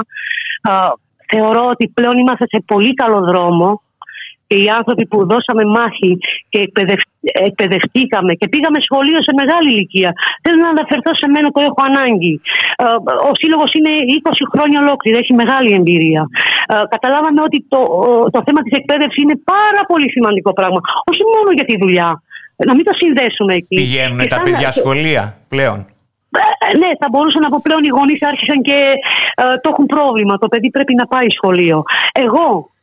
θεωρώ 1.32 1.64
ότι 1.70 1.92
πλέον 1.94 2.18
είμαστε 2.18 2.46
σε 2.46 2.62
πολύ 2.66 2.94
καλό 2.94 3.20
δρόμο 3.20 3.82
και 4.48 4.56
οι 4.62 4.68
άνθρωποι 4.78 5.04
που 5.10 5.18
δώσαμε 5.30 5.64
μάχη 5.76 6.12
και 6.52 6.58
εκπαιδευτήκαμε 7.48 8.32
και 8.40 8.46
πήγαμε 8.52 8.78
σχολείο 8.88 9.20
σε 9.26 9.32
μεγάλη 9.40 9.68
ηλικία. 9.74 10.10
Θέλω 10.42 10.58
να 10.64 10.70
αναφερθώ 10.74 11.12
σε 11.20 11.26
μένα, 11.32 11.48
το 11.56 11.60
έχω 11.68 11.80
ανάγκη. 11.90 12.34
Ε, 12.82 12.84
ο 13.30 13.32
σύλλογος 13.40 13.70
είναι 13.76 13.92
20 14.20 14.42
χρόνια 14.52 14.78
ολόκληρο, 14.84 15.16
έχει 15.22 15.34
μεγάλη 15.42 15.70
εμπειρία. 15.78 16.22
Ε, 16.72 16.74
καταλάβαμε 16.94 17.40
ότι 17.48 17.58
το, 17.72 17.80
το 18.34 18.40
θέμα 18.46 18.60
της 18.64 18.74
εκπαίδευσης 18.80 19.20
είναι 19.22 19.36
πάρα 19.54 19.82
πολύ 19.90 20.08
σημαντικό 20.16 20.50
πράγμα. 20.58 20.80
Όχι 21.10 21.22
μόνο 21.32 21.48
για 21.58 21.66
τη 21.70 21.74
δουλειά. 21.82 22.10
Να 22.68 22.74
μην 22.76 22.84
το 22.88 22.94
συνδέσουμε 23.00 23.52
εκεί. 23.60 23.76
Πηγαίνουν 23.82 24.20
τα 24.32 24.38
παιδιά 24.44 24.70
σχολεία 24.72 25.22
πλέον; 25.48 25.78
Ε, 26.66 26.76
ναι, 26.80 26.90
θα 27.00 27.06
μπορούσα 27.10 27.38
να 27.44 27.48
πω 27.52 27.58
πλέον 27.66 27.82
οι 27.84 27.92
γονείς 27.98 28.22
άρχισαν 28.30 28.58
και 28.68 28.78
το 29.62 29.68
έχουν 29.72 29.86
πρόβλημα. 29.86 30.38
Το 30.38 30.48
παιδί 30.48 30.70
πρέπει 30.70 30.94
να 30.94 31.06
πάει 31.06 31.28
σχολείο. 31.38 31.82
Εγώ 32.12 32.48
ε, 32.60 32.75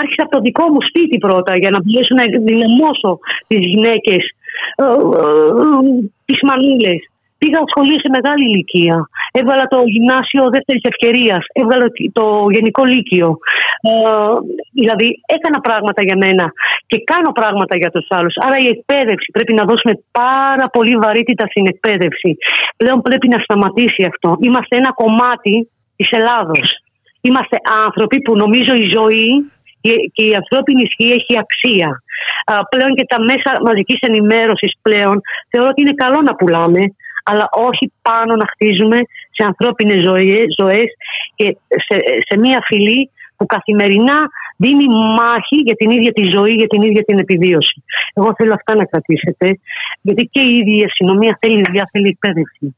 άρχισα 0.00 0.22
από 0.24 0.34
το 0.36 0.40
δικό 0.40 0.64
μου 0.72 0.82
σπίτι 0.88 1.18
πρώτα 1.18 1.56
για 1.56 1.70
να 1.70 1.78
μπορέσω 1.82 2.14
να 2.18 2.24
δυναμώσω 2.50 3.18
τις 3.46 3.62
γυναίκες, 3.72 4.22
ε, 4.76 4.84
ε, 4.84 5.88
τις 6.24 6.38
μανούλες. 6.48 7.00
Πήγα 7.42 7.60
σχολείο 7.72 7.98
σε 8.04 8.10
μεγάλη 8.16 8.44
ηλικία. 8.50 8.96
Έβαλα 9.40 9.64
το 9.74 9.78
γυμνάσιο 9.94 10.42
δεύτερης 10.54 10.84
ευκαιρίας. 10.92 11.42
Έβαλα 11.52 11.86
το 12.12 12.24
γενικό 12.54 12.84
λύκειο. 12.84 13.28
Ε, 13.88 13.92
δηλαδή, 14.80 15.08
έκανα 15.36 15.60
πράγματα 15.60 16.00
για 16.08 16.16
μένα 16.24 16.46
και 16.86 16.98
κάνω 17.10 17.30
πράγματα 17.32 17.74
για 17.76 17.90
τους 17.90 18.06
άλλους. 18.08 18.34
Άρα, 18.46 18.56
η 18.66 18.68
εκπαίδευση 18.74 19.28
πρέπει 19.32 19.54
να 19.54 19.64
δώσουμε 19.64 19.94
πάρα 20.22 20.66
πολύ 20.74 20.94
βαρύτητα 21.04 21.44
στην 21.46 21.66
εκπαίδευση. 21.72 22.30
Πλέον 22.76 22.98
πρέπει 23.02 23.28
να 23.28 23.38
σταματήσει 23.38 24.02
αυτό. 24.12 24.36
Είμαστε 24.40 24.76
ένα 24.76 24.92
κομμάτι 24.92 25.54
της 25.96 26.08
Ελλάδος. 26.10 26.68
Είμαστε 27.20 27.56
άνθρωποι 27.86 28.22
που 28.22 28.36
νομίζω 28.36 28.74
η 28.74 28.84
ζωή 28.84 29.28
και, 29.80 29.92
και 30.12 30.24
η 30.30 30.34
ανθρώπινη 30.34 30.82
ισχύ 30.82 31.12
έχει 31.18 31.34
αξία. 31.44 32.02
πλέον 32.70 32.94
και 32.94 33.04
τα 33.08 33.20
μέσα 33.20 33.50
μαζικής 33.64 33.98
ενημέρωσης 34.00 34.72
πλέον 34.82 35.20
θεωρώ 35.50 35.68
ότι 35.70 35.80
είναι 35.80 35.94
καλό 36.04 36.20
να 36.22 36.34
πουλάμε, 36.34 36.82
αλλά 37.24 37.48
όχι 37.68 37.92
πάνω 38.02 38.36
να 38.36 38.46
χτίζουμε 38.52 38.98
σε 39.36 39.42
ανθρώπινες 39.50 40.04
ζωές 40.58 40.88
και 41.34 41.56
σε, 41.86 41.96
σε 42.28 42.38
μια 42.38 42.58
φυλή 42.66 43.10
που 43.36 43.46
καθημερινά 43.46 44.18
δίνει 44.56 44.86
μάχη 45.18 45.56
για 45.66 45.74
την 45.74 45.90
ίδια 45.90 46.12
τη 46.12 46.24
ζωή, 46.36 46.52
για 46.52 46.66
την 46.66 46.82
ίδια 46.82 47.02
την 47.04 47.18
επιβίωση. 47.18 47.82
Εγώ 48.14 48.34
θέλω 48.36 48.52
αυτά 48.54 48.74
να 48.74 48.84
κρατήσετε, 48.84 49.58
γιατί 50.00 50.28
και 50.32 50.40
η 50.40 50.50
ίδια 50.58 50.76
η 50.76 50.84
αστυνομία 50.84 51.38
θέλει 51.40 51.62
δουλειά, 51.66 51.88
θέλει 51.92 52.08
εκπαίδευση. 52.08 52.76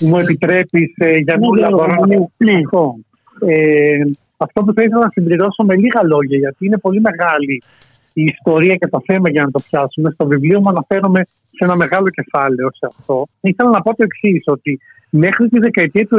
Μου 0.00 0.18
επιτρέπεις, 0.18 0.92
ε, 0.96 1.16
για 1.16 1.36
να 1.36 1.70
μπορώ 1.70 2.06
ναι. 2.36 2.60
Ε, 3.40 4.00
αυτό 4.36 4.62
που 4.62 4.72
θα 4.72 4.82
ήθελα 4.82 5.04
να 5.04 5.10
συμπληρώσω 5.10 5.62
με 5.64 5.74
λίγα 5.76 6.02
λόγια, 6.02 6.38
γιατί 6.38 6.66
είναι 6.66 6.78
πολύ 6.78 7.00
μεγάλη 7.00 7.62
η 8.12 8.22
ιστορία 8.22 8.74
και 8.74 8.88
το 8.88 9.00
θέμα 9.06 9.30
για 9.30 9.42
να 9.42 9.50
το 9.50 9.60
πιάσουμε. 9.70 10.10
Στο 10.10 10.26
βιβλίο 10.26 10.60
μου 10.60 10.68
αναφέρομαι 10.68 11.20
σε 11.56 11.64
ένα 11.66 11.76
μεγάλο 11.76 12.08
κεφάλαιο 12.08 12.68
σε 12.72 12.86
αυτό. 12.92 13.26
Ήθελα 13.40 13.70
να 13.70 13.80
πω 13.80 13.90
το 13.96 14.02
εξής, 14.02 14.42
ότι 14.46 14.80
μέχρι 15.10 15.48
τη 15.48 15.58
δεκαετία 15.58 16.06
του 16.06 16.18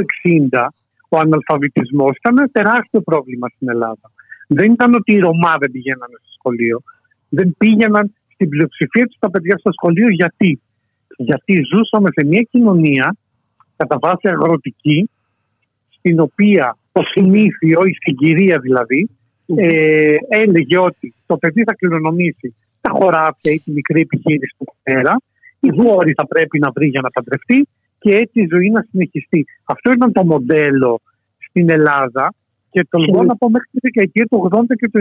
60 0.51 0.67
ο 1.09 1.17
αναλφαβητισμός 1.17 2.17
ήταν 2.17 2.37
ένα 2.37 2.49
τεράστιο 2.51 3.01
πρόβλημα 3.01 3.47
στην 3.55 3.69
Ελλάδα. 3.69 4.07
Δεν 4.47 4.71
ήταν 4.71 4.93
ότι 4.93 5.13
οι 5.13 5.19
Ρωμά 5.19 5.53
δεν 5.59 5.71
πηγαίνανε 5.71 6.17
στο 6.21 6.31
σχολείο. 6.37 6.81
Δεν 7.29 7.55
πήγαιναν 7.57 8.13
στην 8.33 8.49
πλειοψηφία 8.49 9.05
τους 9.05 9.17
τα 9.19 9.29
παιδιά 9.29 9.57
στο 9.57 9.71
σχολείο. 9.71 10.09
Γιατί; 10.09 10.61
Γιατί 11.17 11.53
ζούσαμε 11.71 12.09
σε 12.15 12.25
μια 12.25 12.41
κοινωνία 12.51 13.15
κατά 13.75 13.97
βάση 14.01 14.27
αγροτική, 14.27 15.09
στην 15.97 16.19
οποία 16.19 16.77
το 16.95 17.01
συνήθειο, 17.13 17.79
η 17.85 17.93
συγκυρία 18.03 18.59
δηλαδή, 18.59 19.09
ε, 19.55 20.15
έλεγε 20.27 20.77
ότι 20.79 21.13
το 21.25 21.37
παιδί 21.37 21.63
θα 21.63 21.73
κληρονομήσει 21.73 22.55
τα 22.81 22.91
χωράφια 22.97 23.51
ή 23.51 23.59
τη 23.59 23.71
μικρή 23.71 24.01
επιχείρηση 24.01 24.55
του 24.57 24.65
πατέρα, 24.71 25.13
η 25.59 25.69
γόρη 25.77 26.13
θα 26.13 26.27
πρέπει 26.27 26.59
να 26.59 26.69
βρει 26.75 26.87
για 26.87 27.01
να 27.01 27.09
παντρευτεί 27.09 27.67
και 27.99 28.11
έτσι 28.15 28.41
η 28.41 28.47
ζωή 28.53 28.69
να 28.69 28.85
συνεχιστεί. 28.89 29.45
Αυτό 29.63 29.91
ήταν 29.91 30.11
το 30.11 30.25
μοντέλο 30.25 31.01
στην 31.47 31.69
Ελλάδα 31.69 32.33
και 32.69 32.87
τολμώ 32.89 33.23
να 33.23 33.35
πω 33.35 33.49
μέχρι 33.49 33.69
τη 33.71 33.79
δεκαετία 33.81 34.25
του 34.25 34.49
80 34.51 34.61
και 34.79 34.89
του 34.89 34.99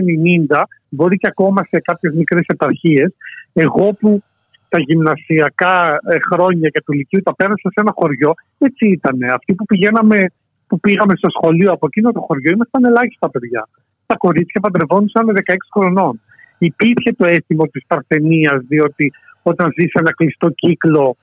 90, 0.51 0.63
μπορεί 0.89 1.17
και 1.17 1.29
ακόμα 1.31 1.61
σε 1.71 1.81
κάποιες 1.81 2.15
μικρές 2.15 2.45
επαρχίες, 2.47 3.15
εγώ 3.53 3.93
που 4.01 4.23
τα 4.69 4.79
γυμνασιακά 4.81 5.99
ε, 6.09 6.17
χρόνια 6.31 6.69
και 6.69 6.83
του 6.85 6.93
Λυκείου 6.93 7.21
τα 7.23 7.35
πέρασα 7.35 7.69
σε 7.75 7.81
ένα 7.85 7.93
χωριό, 7.95 8.35
έτσι 8.59 8.89
ήταν. 8.89 9.19
Αυτοί 9.23 9.55
που 9.55 9.65
πηγαίναμε, 9.65 10.27
που 10.67 10.81
πήγαμε 10.81 11.15
στο 11.17 11.31
σχολείο 11.31 11.71
από 11.71 11.87
εκείνο 11.87 12.13
το 12.13 12.21
χωριό, 12.21 12.51
ήμασταν 12.53 12.85
ελάχιστα 12.85 13.31
παιδιά. 13.31 13.69
Τα 14.07 14.17
κορίτσια 14.17 14.61
παντρευόντουσαν 14.61 15.25
με 15.25 15.33
16 15.37 15.55
χρονών. 15.75 16.21
Υπήρχε 16.59 17.13
το 17.13 17.25
αίσθημα 17.25 17.69
της 17.69 17.83
παρθενίας, 17.87 18.61
διότι 18.69 19.13
όταν 19.43 19.73
ζεις 19.77 19.91
σε 19.91 19.99
ένα 19.99 20.13
κλειστό 20.13 20.49
κύκλο, 20.51 21.17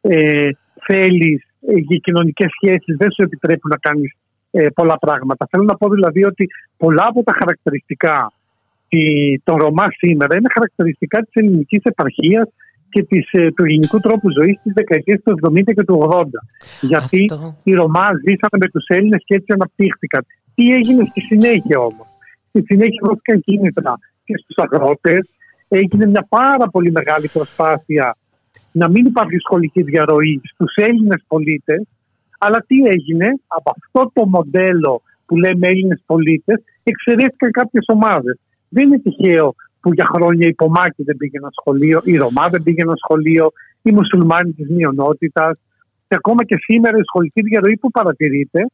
ε, 0.00 0.50
θέλεις 0.86 1.42
ε, 1.42 1.78
για 1.88 1.96
κοινωνικές 1.96 2.50
σχέσεις, 2.56 2.96
δεν 2.96 3.10
σου 3.12 3.22
επιτρέπουν 3.22 3.70
να 3.70 3.76
κάνεις 3.76 4.12
ε, 4.50 4.66
πολλά 4.74 4.98
πράγματα. 4.98 5.46
Θέλω 5.50 5.64
να 5.64 5.76
πω 5.76 5.88
δηλαδή 5.88 6.24
ότι 6.24 6.48
πολλά 6.76 7.04
από 7.06 7.22
τα 7.22 7.32
χαρακτηριστικά 7.38 8.32
των 9.44 9.56
Ρωμά 9.56 9.86
σήμερα 9.90 10.36
είναι 10.36 10.48
χαρακτηριστικά 10.54 11.18
της 11.22 11.32
ελληνικής 11.32 11.82
επαρχίας 11.82 12.48
και 12.90 13.02
της, 13.02 13.28
ε, 13.32 13.50
του 13.50 13.64
ελληνικού 13.64 14.00
τρόπου 14.00 14.30
ζωής 14.30 14.60
της 14.62 14.72
δεκαετίας 14.72 15.20
του 15.22 15.30
70 15.30 15.72
και 15.72 15.84
του 15.84 15.98
80. 16.02 16.40
Γιατί 16.80 17.30
οι 17.62 17.72
Ρωμά 17.74 18.06
ζήσανε 18.24 18.58
με 18.58 18.68
τους 18.68 18.86
Έλληνες 18.86 19.22
και 19.24 19.34
έτσι 19.34 19.52
αναπτύχθηκαν. 19.52 20.26
Τι 20.54 20.72
έγινε 20.72 21.04
στη 21.04 21.20
συνέχεια 21.20 21.78
όμως; 21.78 22.06
Στη 22.48 22.62
συνέχεια 22.62 23.00
δόθηκαν 23.02 23.40
κίνητρα 23.40 23.98
και 24.24 24.34
στους 24.42 24.56
αγρότες. 24.56 25.28
Έγινε 25.68 26.06
μια 26.06 26.26
πάρα 26.28 26.68
πολύ 26.68 26.90
μεγάλη 26.90 27.28
προσπάθεια 27.32 28.16
να 28.72 28.88
μην 28.88 29.06
υπάρχει 29.06 29.38
σχολική 29.38 29.82
διαρροή 29.82 30.40
στους 30.44 30.74
Έλληνες 30.74 31.24
πολίτες 31.26 31.82
αλλά 32.38 32.64
τι 32.66 32.76
έγινε, 32.84 33.26
από 33.46 33.72
αυτό 33.76 34.10
το 34.14 34.26
μοντέλο 34.26 35.02
που 35.26 35.36
λέμε 35.36 35.66
Έλληνες 35.66 36.02
πολίτες, 36.06 36.62
εξαιρέθηκαν 36.82 37.50
κάποιες 37.50 37.84
ομάδες. 37.86 38.38
Δεν 38.68 38.86
είναι 38.86 38.98
τυχαίο 38.98 39.54
που 39.88 39.94
για 39.94 40.10
χρόνια 40.14 40.48
οι 40.48 40.54
Πομάκοι 40.54 41.02
δεν 41.02 41.16
πήγαιναν 41.16 41.50
σχολείο, 41.60 42.00
οι 42.04 42.16
Ρωμά 42.16 42.48
δεν 42.48 42.62
πήγαιναν 42.62 42.96
σχολείο, 42.96 43.52
οι 43.82 43.90
Μουσουλμάνοι 43.92 44.52
της 44.52 44.68
μειονότητας. 44.70 45.58
Και 46.08 46.14
ακόμα 46.14 46.44
και 46.44 46.56
σήμερα 46.58 46.96
η 46.98 47.02
σχολική 47.02 47.40
διαρροή 47.42 47.76
που 47.76 47.90
παρατηρείται 47.90 48.66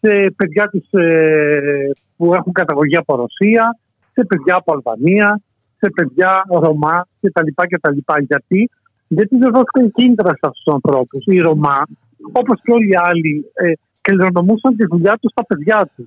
σε 0.00 0.34
παιδιά 0.36 0.68
της, 0.68 0.92
ε, 0.92 1.90
που 2.16 2.34
έχουν 2.34 2.52
καταγωγή 2.52 2.96
από 2.96 3.16
Ρωσία, 3.16 3.78
σε 4.12 4.24
παιδιά 4.24 4.54
από 4.54 4.72
Αλβανία, 4.72 5.40
σε 5.78 5.90
παιδιά 5.90 6.44
Ρωμά 6.48 7.06
κτλ. 7.20 7.48
Γιατί, 8.26 8.70
γιατί 9.08 9.36
δεν 9.36 9.50
δόθηκαν 9.54 9.92
κίνητρα 9.92 10.28
σε 10.28 10.40
αυτούς 10.40 10.62
τους 10.62 10.74
ανθρώπους. 10.74 11.24
Οι 11.26 11.38
Ρωμά 11.38 11.82
όπως 12.32 12.60
και 12.62 12.72
όλοι 12.72 12.88
οι 12.88 12.96
άλλοι, 13.08 13.50
ε, 13.52 13.72
κληρονομούσαν 14.00 14.76
τη 14.76 14.84
δουλειά 14.86 15.14
τους 15.20 15.30
στα 15.30 15.46
παιδιά 15.46 15.90
τους. 15.96 16.06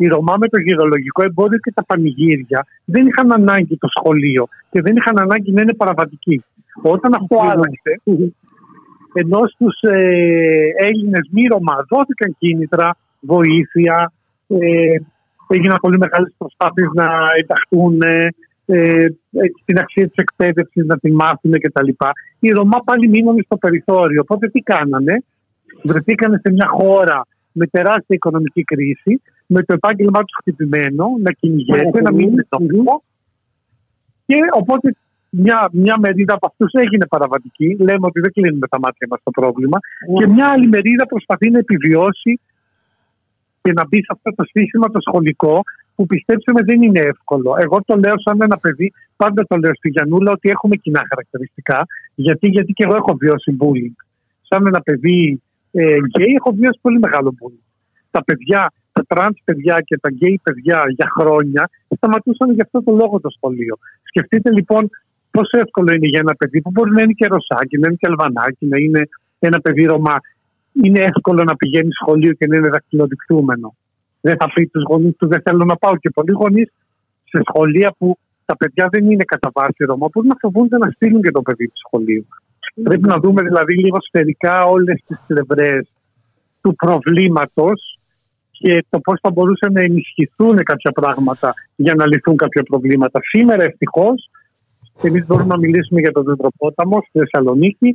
Οι 0.00 0.06
Ρωμά 0.06 0.34
με 0.38 0.48
το 0.48 0.58
γυρολογικό 0.58 1.22
εμπόριο 1.22 1.58
και 1.58 1.72
τα 1.74 1.84
πανηγύρια 1.84 2.66
δεν 2.84 3.06
είχαν 3.06 3.32
ανάγκη 3.32 3.76
το 3.76 3.88
σχολείο 3.96 4.48
και 4.70 4.80
δεν 4.80 4.96
είχαν 4.96 5.18
ανάγκη 5.18 5.52
να 5.52 5.62
είναι 5.62 5.74
παραβατικοί. 5.74 6.44
Όταν 6.82 7.10
αυτό 7.14 7.36
άλλαξε, 7.52 7.92
ενώ 9.12 9.40
στους 9.52 9.80
ε, 9.80 10.64
Έλληνες 10.76 11.28
μη 11.30 11.42
Ρωμά 11.52 11.76
δόθηκαν 11.88 12.36
κίνητρα, 12.38 12.96
βοήθεια, 13.20 14.12
ε, 14.46 14.96
έγιναν 15.48 15.78
πολύ 15.80 15.98
μεγάλες 15.98 16.34
προσπάθειες 16.38 16.88
να 16.94 17.08
ενταχθούν 17.40 18.00
ε, 18.02 18.28
ε, 18.66 19.06
την 19.64 19.78
αξία 19.78 20.04
της 20.04 20.16
εκπαίδευσης, 20.16 20.86
να 20.86 20.98
την 20.98 21.14
μάθουν 21.14 21.52
κτλ. 21.52 21.88
Οι 22.38 22.50
Ρωμά 22.50 22.78
πάλι 22.84 23.08
μείνουν 23.08 23.42
στο 23.44 23.56
περιθώριο. 23.56 24.20
Οπότε 24.20 24.48
τι 24.48 24.60
κάνανε, 24.60 25.22
βρεθήκανε 25.82 26.40
σε 26.42 26.52
μια 26.52 26.68
χώρα 26.68 27.26
με 27.52 27.66
τεράστια 27.66 28.16
οικονομική 28.16 28.62
κρίση, 28.64 29.22
με 29.54 29.60
το 29.62 29.72
επάγγελμά 29.78 30.20
τους 30.20 30.36
χτυπημένο, 30.40 31.06
να 31.24 31.30
κυνηγέται, 31.32 32.00
να 32.00 32.12
μην 32.12 32.28
είναι 32.28 32.46
τόπο. 32.48 33.02
Και 34.26 34.36
οπότε 34.60 34.96
μια, 35.30 35.68
μια 35.72 35.96
μερίδα 35.98 36.34
από 36.34 36.46
αυτούς 36.46 36.72
έγινε 36.72 37.06
παραβατική. 37.06 37.76
Λέμε 37.78 38.06
ότι 38.10 38.20
δεν 38.20 38.32
κλείνουμε 38.32 38.66
τα 38.68 38.78
μάτια 38.78 39.06
μας 39.10 39.20
το 39.22 39.30
πρόβλημα. 39.30 39.78
Και 40.18 40.26
μια 40.26 40.46
άλλη 40.52 40.66
μερίδα 40.68 41.06
προσπαθεί 41.06 41.50
να 41.50 41.58
επιβιώσει 41.58 42.40
και 43.62 43.72
να 43.72 43.86
μπει 43.86 43.98
σε 43.98 44.12
αυτό 44.16 44.30
το 44.34 44.44
σύστημα 44.44 44.86
το 44.90 45.00
σχολικό 45.00 45.62
που 45.94 46.06
πιστέψτε 46.06 46.52
με 46.52 46.62
δεν 46.64 46.82
είναι 46.82 47.00
εύκολο. 47.12 47.54
Εγώ 47.64 47.82
το 47.84 47.94
λέω 47.96 48.14
σαν 48.24 48.40
ένα 48.40 48.56
παιδί, 48.56 48.92
πάντα 49.16 49.44
το 49.48 49.56
λέω 49.56 49.74
στη 49.74 49.88
Γιανούλα 49.88 50.30
ότι 50.30 50.50
έχουμε 50.50 50.76
κοινά 50.76 51.02
χαρακτηριστικά. 51.08 51.86
Γιατί, 52.14 52.46
γιατί 52.48 52.72
και 52.72 52.84
εγώ 52.84 52.96
έχω 52.96 53.16
βιώσει 53.20 53.56
bullying. 53.60 53.96
Σαν 54.48 54.66
ένα 54.66 54.80
παιδί 54.80 55.42
ε, 55.72 55.82
γκέι 55.82 56.32
έχω 56.38 56.50
βιώσει 56.52 56.78
πολύ 56.82 56.98
μεγάλο 56.98 57.34
bullying. 57.38 57.68
Τα 58.10 58.24
παιδιά, 58.24 58.72
τα 59.00 59.14
τρανς 59.14 59.38
παιδιά 59.44 59.76
και 59.88 59.96
τα 59.98 60.10
γκέι 60.10 60.40
παιδιά 60.42 60.82
για 60.96 61.08
χρόνια 61.18 61.62
σταματούσαν 61.96 62.48
γι' 62.56 62.64
αυτό 62.66 62.82
το 62.82 62.92
λόγο 63.00 63.20
το 63.20 63.30
σχολείο. 63.36 63.74
Σκεφτείτε 64.02 64.52
λοιπόν 64.52 64.90
πόσο 65.30 65.58
εύκολο 65.64 65.92
είναι 65.96 66.08
για 66.12 66.20
ένα 66.24 66.34
παιδί 66.34 66.60
που 66.62 66.70
μπορεί 66.70 66.90
να 66.90 67.02
είναι 67.02 67.12
και 67.12 67.26
ρωσάκι, 67.26 67.76
να 67.78 67.86
είναι 67.88 67.98
και 68.00 68.08
αλβανάκι, 68.10 68.66
να 68.66 68.78
είναι 68.84 69.02
ένα 69.38 69.58
παιδί 69.60 69.84
Ρωμά. 69.84 70.16
Είναι 70.82 71.00
εύκολο 71.02 71.42
να 71.44 71.54
πηγαίνει 71.56 71.92
σχολείο 72.00 72.32
και 72.32 72.46
να 72.46 72.56
είναι 72.56 72.68
δακτυλοδεικτούμενο 72.68 73.74
δεν 74.20 74.36
θα 74.38 74.52
πει 74.52 74.66
τους 74.66 74.82
γονείς 74.88 75.16
του 75.16 75.26
δεν 75.28 75.40
θέλω 75.44 75.64
να 75.64 75.76
πάω. 75.76 75.96
Και 75.96 76.10
πολλοί 76.10 76.32
γονείς 76.32 76.72
σε 77.24 77.40
σχολεία 77.48 77.94
που 77.98 78.18
τα 78.44 78.56
παιδιά 78.56 78.88
δεν 78.90 79.10
είναι 79.10 79.24
κατά 79.24 79.50
βάση 79.54 79.84
Ρωμά, 79.84 80.08
μπορούν 80.12 80.28
να 80.28 80.36
φοβούνται 80.40 80.78
να 80.78 80.90
στείλουν 80.90 81.22
και 81.22 81.30
το 81.30 81.42
παιδί 81.42 81.66
του 81.66 81.78
σχολείου. 81.86 82.26
Mm. 82.28 82.82
Πρέπει 82.82 83.06
να 83.08 83.18
δούμε 83.18 83.42
δηλαδή 83.42 83.74
λίγο 83.74 83.96
σφαιρικά 84.00 84.64
όλες 84.64 85.02
τις 85.06 85.24
πλευρές 85.26 85.88
του 86.60 86.74
προβλήματος 86.74 87.98
και 88.62 88.84
το 88.88 88.98
πώς 89.00 89.18
θα 89.22 89.30
μπορούσαν 89.30 89.72
να 89.72 89.80
ενισχυθούν 89.80 90.56
κάποια 90.56 90.90
πράγματα 90.90 91.54
για 91.76 91.94
να 91.94 92.06
λυθούν 92.06 92.36
κάποια 92.36 92.62
προβλήματα. 92.62 93.20
Σήμερα 93.22 93.62
ευτυχώς, 93.64 94.30
εμείς 95.02 95.26
μπορούμε 95.26 95.54
να 95.54 95.58
μιλήσουμε 95.58 96.00
για 96.00 96.12
τον 96.12 96.24
Δεντροπόταμο 96.24 96.96
στη 97.08 97.18
Θεσσαλονίκη. 97.18 97.94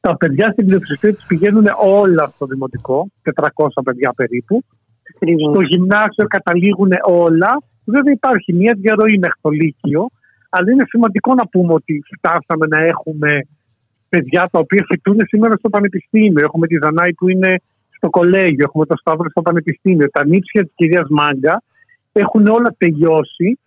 Τα 0.00 0.16
παιδιά 0.16 0.50
στην 0.50 0.66
πλειοψηφία 0.66 1.14
τους 1.14 1.24
πηγαίνουν 1.26 1.66
όλα 1.84 2.26
στο 2.26 2.46
δημοτικό, 2.46 3.08
400 3.22 3.82
παιδιά 3.84 4.12
περίπου. 4.16 4.64
Στο 5.50 5.60
γυμνάσιο 5.60 6.26
καταλήγουν 6.26 6.90
όλα. 7.04 7.62
Βέβαια 7.84 8.12
υπάρχει 8.12 8.52
μια 8.52 8.74
διαρροή 8.80 9.18
μέχρι 9.18 9.40
το 9.40 9.50
Λύκειο, 9.50 10.08
αλλά 10.48 10.72
είναι 10.72 10.84
σημαντικό 10.88 11.34
να 11.34 11.46
πούμε 11.48 11.72
ότι 11.72 12.02
φτάσαμε 12.16 12.66
να 12.66 12.78
έχουμε 12.84 13.40
παιδιά 14.08 14.48
τα 14.52 14.58
οποία 14.58 14.84
φοιτούν 14.88 15.18
σήμερα 15.26 15.54
στο 15.56 15.68
Πανεπιστήμιο. 15.68 16.44
Έχουμε 16.44 16.66
τη 16.66 16.78
Δανάη 16.78 17.14
που 17.14 17.28
είναι 17.28 17.60
στο 18.06 18.20
κολέγιο, 18.20 18.64
έχουμε 18.68 18.86
το 18.86 18.96
Σταύρο 18.96 19.28
στο 19.30 19.42
Πανεπιστήμιο. 19.42 20.06
Τα 20.12 20.26
νύψια 20.26 20.62
της 20.62 20.72
κυρίας 20.74 21.06
Μάγκα 21.10 21.62
έχουν 22.12 22.46
όλα 22.46 22.74
τελειώσει 22.78 23.58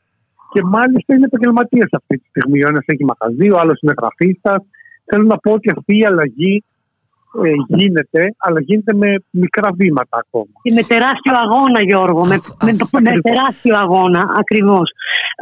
και 0.53 0.61
μάλιστα 0.63 1.15
είναι 1.15 1.25
επαγγελματίες 1.31 1.89
αυτή 1.91 2.17
τη 2.17 2.25
στιγμή. 2.31 2.63
Ο 2.63 2.67
ένας 2.71 2.83
έχει 2.85 3.05
μαγαζί, 3.11 3.47
ο 3.51 3.57
άλλος 3.59 3.77
είναι 3.81 3.93
γραφίστας. 3.99 4.61
Θέλω 5.05 5.23
να 5.23 5.37
πω 5.37 5.51
ότι 5.51 5.69
αυτή 5.77 5.97
η 5.97 6.05
αλλαγή 6.05 6.63
ε, 7.43 7.51
γίνεται, 7.67 8.21
αλλά 8.37 8.59
γίνεται 8.61 8.93
με 8.93 9.09
μικρά 9.29 9.69
βήματα 9.79 10.17
ακόμα. 10.23 10.53
Και 10.61 10.73
με 10.73 10.83
τεράστιο 10.83 11.33
αγώνα, 11.43 11.79
Γιώργο. 11.89 12.21
Με, 12.25 12.37
με, 12.65 13.01
με, 13.01 13.21
τεράστιο 13.29 13.75
αγώνα, 13.77 14.21
ακριβώς. 14.41 14.87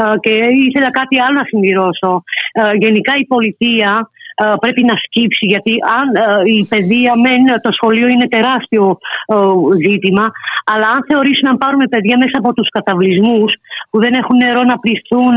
Ε, 0.01 0.03
και 0.19 0.33
ήθελα 0.67 0.89
κάτι 0.99 1.15
άλλο 1.25 1.35
να 1.41 1.45
συμπληρώσω. 1.49 2.11
Ε, 2.51 2.61
γενικά 2.83 3.13
η 3.23 3.25
πολιτεία 3.33 3.91
ε, 4.01 4.16
πρέπει 4.63 4.81
να 4.89 4.95
σκύψει 5.03 5.45
γιατί 5.53 5.73
αν 5.99 6.07
ε, 6.15 6.51
η 6.57 6.65
παιδεία 6.71 7.13
μεν 7.23 7.43
το 7.65 7.71
σχολείο 7.71 8.07
είναι 8.07 8.27
τεράστιο 8.27 8.97
ε, 9.33 9.35
ζήτημα 9.85 10.25
αλλά 10.71 10.87
αν 10.95 10.99
θεωρήσουμε 11.09 11.49
να 11.51 11.57
πάρουμε 11.57 11.87
παιδιά 11.87 12.15
μέσα 12.23 12.37
από 12.41 12.53
τους 12.53 12.69
καταβλισμούς 12.69 13.51
που 13.89 13.99
δεν 13.99 14.13
έχουν 14.13 14.37
νερό 14.37 14.63
να 14.63 14.77
πληθούν, 14.83 15.35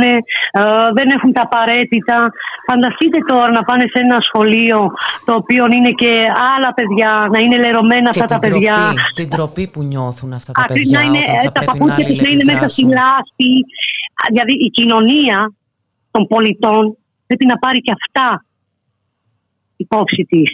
δεν 0.98 1.08
έχουν 1.16 1.32
τα 1.32 1.42
απαραίτητα 1.42 2.16
φανταστείτε 2.70 3.18
τώρα 3.30 3.50
να 3.50 3.62
πάνε 3.62 3.84
σε 3.92 3.98
ένα 4.04 4.18
σχολείο 4.28 4.78
το 5.24 5.32
οποίο 5.34 5.64
είναι 5.76 5.90
και 5.90 6.12
άλλα 6.54 6.70
παιδιά 6.74 7.28
να 7.32 7.38
είναι 7.42 7.56
λερωμένα 7.56 8.08
αυτά 8.14 8.26
τα 8.34 8.38
παιδιά. 8.38 8.76
την 9.14 9.28
τροπή 9.30 9.64
που 9.72 9.82
νιώθουν 9.82 10.32
αυτά 10.32 10.52
τα 10.52 10.64
παιδιά 10.72 10.98
να 10.98 11.04
είναι, 11.04 11.22
όταν 11.28 11.40
θα 11.44 11.52
τα 11.52 11.64
παπούτσια 11.64 12.04
τους 12.06 12.20
να 12.22 12.30
είναι 12.32 12.44
μέσα 12.52 12.68
στη 12.68 12.82
λάσπη. 12.82 13.52
Δηλαδή 14.32 14.52
η 14.66 14.70
κοινωνία 14.70 15.52
των 16.10 16.26
πολιτών 16.26 16.96
πρέπει 17.26 17.46
να 17.46 17.56
πάρει 17.58 17.80
και 17.80 17.92
αυτά 17.98 18.44
υπόψη 19.80 20.22
της. 20.30 20.50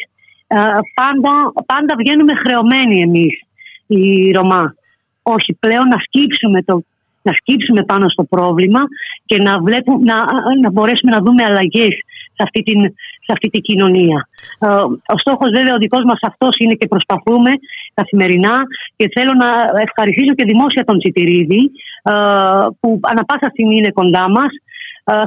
Ε, 0.47 0.57
πάντα, 1.01 1.35
πάντα 1.67 1.93
βγαίνουμε 2.01 2.35
χρεωμένοι 2.43 2.97
εμείς 3.01 3.35
οι 3.87 4.31
Ρωμά. 4.31 4.75
Όχι, 5.23 5.51
πλέον 5.65 5.87
να 5.95 5.99
σκύψουμε, 6.07 6.63
το, 6.63 6.75
να 7.23 7.33
σκύψουμε 7.33 7.83
πάνω 7.85 8.09
στο 8.09 8.25
πρόβλημα 8.25 8.81
και 9.25 9.37
να, 9.47 9.53
βλέπουμε, 9.67 9.99
να, 10.11 10.17
να 10.63 10.71
μπορέσουμε 10.71 11.11
να 11.17 11.21
δούμε 11.25 11.45
αλλαγές 11.45 11.95
σε 12.37 12.43
αυτή 12.47 12.61
την, 12.63 12.81
σε 13.25 13.31
αυτή 13.37 13.49
την 13.49 13.63
κοινωνία. 13.69 14.29
Ε, 14.59 14.67
ο 15.15 15.19
στόχος 15.23 15.51
βέβαια 15.57 15.75
ο 15.75 15.83
δικός 15.85 16.05
μας 16.05 16.19
αυτός 16.23 16.55
είναι 16.59 16.75
και 16.75 16.87
προσπαθούμε 16.95 17.51
καθημερινά 17.95 18.57
και 18.97 19.07
θέλω 19.15 19.33
να 19.45 19.49
ευχαριστήσω 19.87 20.35
και 20.35 20.45
δημόσια 20.45 20.85
τον 20.85 20.99
Τσιτηρίδη 20.99 21.63
ε, 22.03 22.15
που 22.81 22.89
ανα 23.11 23.23
πάσα 23.25 23.49
στιγμή 23.53 23.77
είναι 23.77 23.97
κοντά 24.01 24.25
μας 24.31 24.53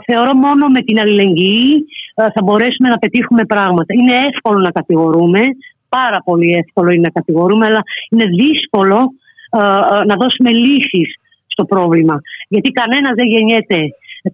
θεωρώ 0.05 0.33
μόνο 0.33 0.67
με 0.67 0.81
την 0.81 0.99
αλληλεγγύη 0.99 1.85
θα 2.33 2.41
μπορέσουμε 2.43 2.89
να 2.89 2.97
πετύχουμε 2.97 3.43
πράγματα. 3.45 3.93
Είναι 3.99 4.15
εύκολο 4.29 4.59
να 4.59 4.71
κατηγορούμε, 4.71 5.41
πάρα 5.89 6.19
πολύ 6.23 6.49
εύκολο 6.61 6.89
είναι 6.91 7.07
να 7.09 7.15
κατηγορούμε, 7.19 7.65
αλλά 7.65 7.81
είναι 8.09 8.25
δύσκολο 8.41 8.97
να 10.09 10.15
δώσουμε 10.21 10.51
λύσεις 10.51 11.09
στο 11.47 11.63
πρόβλημα. 11.65 12.21
Γιατί 12.47 12.69
κανένας 12.69 13.13
δεν 13.15 13.27
γεννιέται 13.27 13.79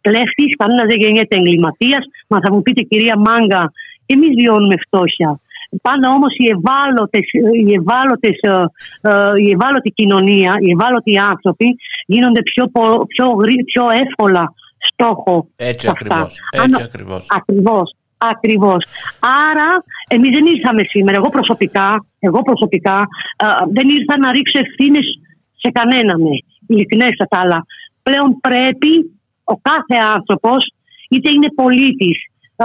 κλέφτης, 0.02 0.56
κανένας 0.58 0.86
δεν 0.88 1.00
γεννιέται 1.00 1.36
εγκληματίας. 1.36 2.04
Μα 2.28 2.38
θα 2.43 2.54
μου 2.54 2.62
πείτε 2.62 2.82
κυρία 2.82 3.17
Μάγκα, 3.17 3.71
εμείς 4.06 4.30
βιώνουμε 4.39 4.76
φτώχεια. 4.86 5.39
Πάντα 5.82 6.10
όμως 6.10 6.34
οι 6.38 6.45
ευάλωτες, 6.56 7.28
οι 7.65 7.74
ευάλωτες, 7.80 8.38
η 9.45 9.50
ευάλωτη 9.56 9.89
κοινωνία, 9.89 10.52
οι 10.60 10.69
ευάλωτοι 10.71 11.17
άνθρωποι 11.17 11.67
γίνονται 12.06 12.41
πιο, 12.41 12.63
πιο, 13.08 13.26
πιο 13.71 13.84
εύκολα 14.06 14.54
στόχο. 14.91 15.48
Έτσι 15.56 15.88
ακριβώς. 15.88 16.39
Έτσι 16.52 16.84
ακριβώς. 16.84 17.28
Ακριβώς. 17.30 17.95
Ακριβώς. 18.17 18.86
Άρα, 19.50 19.69
εμείς 20.08 20.30
δεν 20.30 20.45
ήρθαμε 20.45 20.84
σήμερα, 20.84 21.17
εγώ 21.21 21.30
προσωπικά, 21.30 22.06
εγώ 22.19 22.41
προσωπικά 22.41 23.08
δεν 23.71 23.88
ήρθα 23.98 24.17
να 24.17 24.32
ρίξω 24.32 24.60
ευθύνες 24.65 25.06
σε 25.62 25.69
κανέναν, 25.78 26.21
ναι, 26.21 26.36
ειλικρινέστατα, 26.67 27.39
αλλά 27.43 27.60
πλέον 28.04 28.30
πρέπει 28.48 28.93
ο 29.43 29.56
κάθε 29.69 29.98
άνθρωπος, 30.15 30.62
είτε 31.10 31.30
είναι 31.32 31.50
πολίτης 31.62 32.17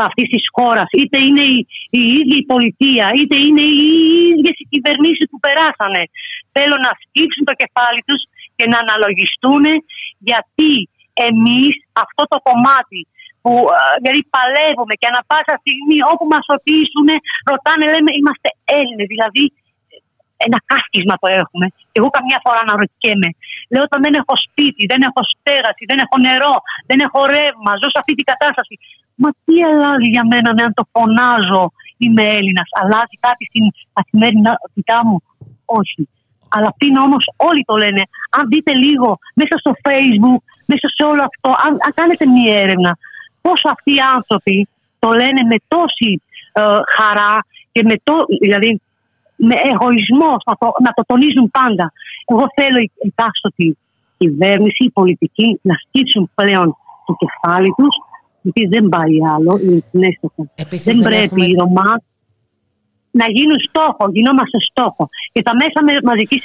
αυτής 0.08 0.28
της 0.34 0.44
χώρας, 0.56 0.88
είτε 1.00 1.18
είναι 1.26 1.44
η, 1.56 1.58
η 2.00 2.02
ίδια 2.18 2.36
η 2.42 2.46
πολιτεία, 2.52 3.06
είτε 3.18 3.36
είναι 3.46 3.64
οι 3.74 3.80
ίδιες 4.30 4.56
οι 4.60 4.66
κυβερνήσεις 4.72 5.26
που 5.30 5.38
περάσανε. 5.46 6.02
Θέλω 6.54 6.76
να 6.86 6.92
σκύψουν 7.02 7.44
το 7.50 7.54
κεφάλι 7.62 8.00
τους 8.08 8.20
και 8.56 8.66
να 8.72 8.78
αναλογιστούν 8.84 9.64
γιατί 10.28 10.72
εμείς 11.28 11.74
αυτό 12.04 12.22
το 12.32 12.38
κομμάτι 12.48 13.00
που 13.42 13.52
ε, 13.74 13.78
δηλαδή 14.02 14.22
παλεύουμε 14.36 14.94
και 15.00 15.08
ανα 15.10 15.22
πάσα 15.30 15.54
στιγμή 15.62 15.98
όπου 16.12 16.24
μας 16.32 16.44
ρωτήσουν 16.52 17.08
ρωτάνε 17.50 17.84
λέμε 17.92 18.10
είμαστε 18.18 18.48
Έλληνες 18.78 19.08
δηλαδή 19.14 19.44
ένα 20.46 20.58
κάθισμα 20.70 21.14
το 21.22 21.28
έχουμε. 21.42 21.66
Και 21.90 21.98
εγώ 22.00 22.10
καμιά 22.16 22.38
φορά 22.44 22.60
να 22.68 22.74
ρωτιέμαι 22.80 23.30
λέω 23.72 23.82
όταν 23.88 24.00
δεν 24.04 24.14
έχω 24.20 24.34
σπίτι, 24.46 24.82
δεν 24.92 25.00
έχω 25.08 25.20
στέγαση 25.32 25.82
δεν 25.90 25.98
έχω 26.04 26.16
νερό, 26.26 26.54
δεν 26.88 26.98
έχω 27.06 27.20
ρεύμα 27.34 27.72
ζω 27.80 27.88
σε 27.94 27.98
αυτή 28.02 28.12
την 28.18 28.26
κατάσταση 28.32 28.74
μα 29.22 29.28
τι 29.44 29.56
αλλάζει 29.68 30.08
για 30.14 30.24
μένα 30.30 30.48
ναι, 30.52 30.62
αν 30.68 30.74
το 30.78 30.84
φωνάζω 30.94 31.64
είμαι 32.02 32.24
Έλληνας 32.38 32.68
αλλάζει 32.80 33.16
κάτι 33.26 33.44
στην 33.50 33.64
καθημερινότητά 33.96 34.98
μου; 35.06 35.16
Όχι. 35.80 36.02
Αλλά 36.54 36.70
πριν 36.78 36.96
όμως 37.06 37.24
όλοι 37.36 37.62
το 37.64 37.74
λένε. 37.82 38.02
Αν 38.36 38.44
δείτε 38.52 38.72
λίγο 38.84 39.18
μέσα 39.34 39.54
στο 39.62 39.72
Facebook, 39.86 40.42
μέσα 40.70 40.86
σε 40.96 41.02
όλο 41.10 41.22
αυτό, 41.30 41.48
αν, 41.66 41.72
αν 41.86 41.92
κάνετε 42.00 42.24
μία 42.34 42.54
έρευνα, 42.64 42.92
πόσο 43.44 43.66
αυτοί 43.74 43.90
οι 43.94 44.04
άνθρωποι 44.16 44.56
το 45.02 45.08
λένε 45.20 45.42
με 45.50 45.56
τόση 45.72 46.12
ε, 46.52 46.62
χαρά 46.96 47.34
και 47.72 47.82
με, 47.88 47.96
το, 48.06 48.14
δηλαδή, 48.44 48.70
με 49.48 49.56
εγωισμό 49.72 50.32
να 50.48 50.54
το, 50.60 50.66
να 50.86 50.90
το 50.96 51.02
τονίζουν 51.10 51.46
πάντα. 51.58 51.86
Εγώ 52.30 52.44
θέλω 52.58 52.78
η 52.86 52.90
εκάστοτε 53.08 53.64
κυβέρνηση, 54.18 54.82
η 54.90 54.90
πολιτική 54.98 55.48
να 55.62 55.74
στήσουν 55.84 56.30
πλέον 56.34 56.76
το 57.06 57.12
κεφάλι 57.22 57.70
τους, 57.78 57.94
γιατί 58.42 58.62
δεν 58.74 58.84
πάει 58.94 59.16
άλλο, 59.34 59.52
είναι 59.62 60.18
Δεν, 60.56 60.68
δεν 60.88 60.98
πρέπει 60.98 61.22
έχουμε... 61.22 61.46
η 61.46 61.54
Ρωμά 61.60 61.90
να 63.10 63.26
γίνουν 63.36 63.58
στόχο, 63.68 64.04
γινόμαστε 64.16 64.58
στόχο. 64.70 65.08
Και 65.32 65.42
τα 65.42 65.52
μέσα 65.60 65.78
μαζικής 66.10 66.42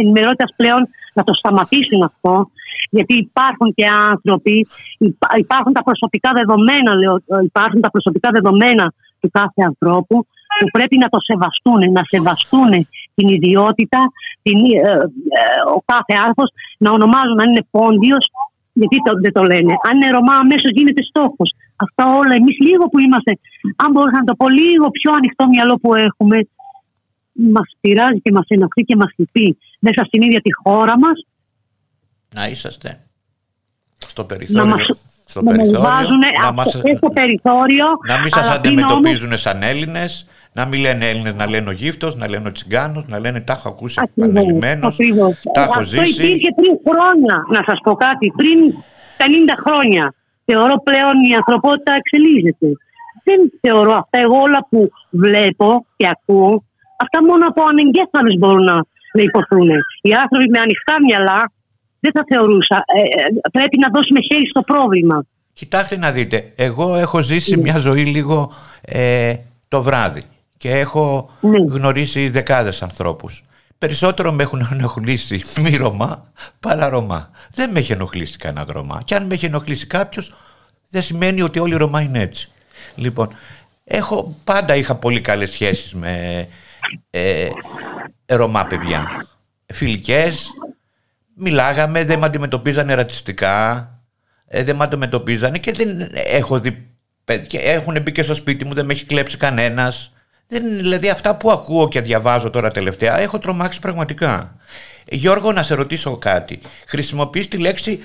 ενημερότητας 0.00 0.50
πλέον 0.56 0.82
να 1.12 1.22
το 1.24 1.34
σταματήσουν 1.34 2.02
αυτό, 2.02 2.50
γιατί 2.90 3.14
υπάρχουν 3.16 3.74
και 3.74 3.86
άνθρωποι, 4.10 4.66
υπάρχουν 5.44 5.72
τα 5.72 5.82
προσωπικά 5.82 6.30
δεδομένα, 6.40 6.90
λέω, 6.94 7.14
υπάρχουν 7.42 7.80
τα 7.80 7.90
προσωπικά 7.90 8.30
δεδομένα 8.30 8.92
του 9.20 9.30
κάθε 9.38 9.62
ανθρώπου 9.70 10.16
που 10.58 10.68
πρέπει 10.76 10.96
να 10.98 11.08
το 11.08 11.18
σεβαστούν, 11.28 11.92
να 11.92 12.02
σεβαστούν 12.12 12.70
την 13.14 13.28
ιδιότητα, 13.36 14.00
την, 14.42 14.58
ε, 14.64 14.90
ε, 15.40 15.44
ο 15.76 15.80
κάθε 15.92 16.14
άνθρωπος 16.24 16.48
να 16.78 16.90
ονομάζουν 16.96 17.40
αν 17.40 17.48
είναι 17.50 17.66
πόντιος, 17.70 18.24
γιατί 18.80 18.96
το, 19.06 19.12
δεν 19.24 19.32
το 19.32 19.42
λένε. 19.52 19.72
Αν 19.88 19.92
είναι 19.96 20.10
Ρωμά, 20.16 20.34
αμέσως 20.44 20.70
γίνεται 20.76 21.02
στόχος. 21.10 21.48
Αυτά 21.84 22.04
όλα 22.20 22.34
εμείς 22.40 22.56
λίγο 22.66 22.84
που 22.88 22.98
είμαστε, 22.98 23.32
αν 23.76 23.90
μπορούσα 23.92 24.18
να 24.22 24.24
το 24.24 24.34
πω 24.40 24.48
λίγο 24.48 24.86
πιο 24.90 25.12
ανοιχτό 25.12 25.48
μυαλό 25.48 25.74
που 25.82 25.94
έχουμε, 25.94 26.36
μας 27.32 27.68
πειράζει 27.80 28.20
και 28.20 28.32
μας 28.32 28.46
ενοχλεί 28.48 28.84
και 28.84 28.96
μας 28.96 29.10
λυπεί 29.16 29.58
μέσα 29.80 30.04
στην 30.06 30.22
ίδια 30.22 30.40
τη 30.40 30.52
χώρα 30.62 30.98
μας. 30.98 31.26
Να 32.34 32.48
είσαστε 32.48 32.90
στο 34.06 34.24
περιθώριο. 34.24 34.64
Να 34.64 34.70
μας, 34.70 34.82
στο 35.26 35.42
να 35.42 35.50
περιθώριο, 35.50 35.80
να, 36.42 36.52
μας, 36.52 36.68
στο 36.96 37.08
περιθώριο. 37.08 37.86
Να 38.06 38.18
μην 38.18 38.30
σας 38.30 38.48
αντιμετωπίζουν 38.48 39.36
σαν 39.36 39.62
Έλληνες, 39.62 40.28
να 40.52 40.64
μην 40.64 40.80
λένε 40.80 41.08
Έλληνες, 41.08 41.34
να 41.34 41.48
λένε 41.48 41.68
ο 41.68 41.72
γύφτος, 41.72 42.16
να 42.16 42.28
λένε 42.28 42.48
ο 42.48 42.52
Τσιγκάνος, 42.52 43.06
να 43.06 43.18
λένε 43.18 43.40
τα 43.40 43.52
έχω 43.52 43.68
ακούσει 43.68 44.00
επαναλημμένω. 44.16 44.88
Τα 45.52 45.62
έχω 45.62 45.82
ζήσει. 45.82 46.00
Αυτό 46.00 46.22
υπήρχε 46.22 46.50
πριν 46.56 46.78
χρόνια, 46.86 47.44
να 47.48 47.62
σας 47.66 47.78
πω 47.82 47.94
κάτι, 47.94 48.32
πριν 48.36 48.58
50 49.16 49.54
χρόνια 49.64 50.14
θεωρώ 50.48 50.74
πλέον 50.88 51.16
η 51.30 51.32
ανθρωπότητα 51.40 51.92
εξελίσσεται. 52.00 52.68
Δεν 53.28 53.38
θεωρώ 53.62 53.92
αυτά 54.02 54.16
εγώ 54.24 54.36
όλα 54.46 54.60
που 54.70 54.80
βλέπω 55.24 55.68
και 55.96 56.06
ακούω, 56.14 56.52
αυτά 57.04 57.18
μόνο 57.28 57.44
από 57.50 57.60
ανεγκέφαλους 57.70 58.36
μπορούν 58.40 58.64
να, 58.72 58.76
να 59.16 59.22
υποθούν. 59.28 59.68
Οι 60.06 60.12
άνθρωποι 60.22 60.48
με 60.54 60.60
ανοιχτά 60.66 60.94
μυαλά 61.06 61.40
δεν 62.00 62.12
θα 62.16 62.22
θεωρούσα. 62.30 62.76
Ε, 62.98 63.00
ε, 63.00 63.24
πρέπει 63.56 63.76
να 63.84 63.88
δώσουμε 63.94 64.20
χέρι 64.28 64.46
στο 64.52 64.62
πρόβλημα. 64.70 65.16
Κοιτάξτε 65.52 65.96
να 65.96 66.10
δείτε, 66.12 66.52
εγώ 66.56 66.96
έχω 66.96 67.18
ζήσει 67.22 67.54
ναι. 67.54 67.62
μια 67.62 67.78
ζωή 67.78 68.04
λίγο 68.04 68.52
ε, 68.82 69.34
το 69.68 69.82
βράδυ 69.82 70.22
και 70.56 70.70
έχω 70.70 71.30
ναι. 71.40 71.58
γνωρίσει 71.58 72.28
δεκάδες 72.28 72.82
ανθρώπους. 72.82 73.42
Περισσότερο 73.78 74.32
με 74.32 74.42
έχουν 74.42 74.68
ενοχλήσει 74.72 75.42
μη 75.62 75.76
Ρωμά 75.76 76.32
παρά 76.60 76.88
Ρωμά. 76.88 77.30
Δεν 77.50 77.70
με 77.70 77.78
έχει 77.78 77.92
ενοχλήσει 77.92 78.38
κανένα 78.38 78.72
Ρωμά. 78.72 79.02
Και 79.04 79.14
αν 79.14 79.26
με 79.26 79.34
έχει 79.34 79.46
ενοχλήσει 79.46 79.86
κάποιος, 79.86 80.34
δεν 80.88 81.02
σημαίνει 81.02 81.42
ότι 81.42 81.58
όλοι 81.58 81.74
οι 81.74 81.76
Ρωμά 81.76 82.00
είναι 82.00 82.20
έτσι. 82.20 82.50
Λοιπόν, 82.94 83.28
έχω, 83.84 84.36
πάντα 84.44 84.76
είχα 84.76 84.96
πολύ 84.96 85.20
καλές 85.20 85.50
σχέσεις 85.50 85.94
με 85.94 86.46
ε, 87.10 87.48
Ρωμά 88.26 88.66
παιδιά. 88.66 89.26
Φιλικές, 89.66 90.50
μιλάγαμε, 91.34 92.04
δεν 92.04 92.18
με 92.18 92.26
αντιμετωπίζανε 92.26 92.94
ρατσιστικά, 92.94 93.88
ε, 94.46 94.64
δεν 94.64 94.76
με 94.76 94.84
αντιμετωπίζανε 94.84 95.58
και 95.58 95.72
δεν 95.72 96.08
έχω 96.12 96.60
δει 96.60 96.88
και 97.46 97.58
έχουν 97.58 98.02
μπει 98.02 98.12
και 98.12 98.22
στο 98.22 98.34
σπίτι 98.34 98.64
μου, 98.64 98.74
δεν 98.74 98.86
με 98.86 98.92
έχει 98.92 99.06
κλέψει 99.06 99.36
κανένας. 99.36 100.12
Δεν, 100.50 100.62
δηλαδή 100.62 101.08
αυτά 101.08 101.36
που 101.36 101.50
ακούω 101.50 101.88
και 101.88 102.00
διαβάζω 102.00 102.50
τώρα 102.50 102.70
τελευταία 102.70 103.18
έχω 103.18 103.38
τρομάξει 103.38 103.80
πραγματικά. 103.80 104.56
Γιώργο, 105.10 105.52
να 105.52 105.62
σε 105.62 105.74
ρωτήσω 105.74 106.16
κάτι. 106.16 106.58
Χρησιμοποιείς 106.86 107.48
τη 107.48 107.58
λέξη 107.58 108.00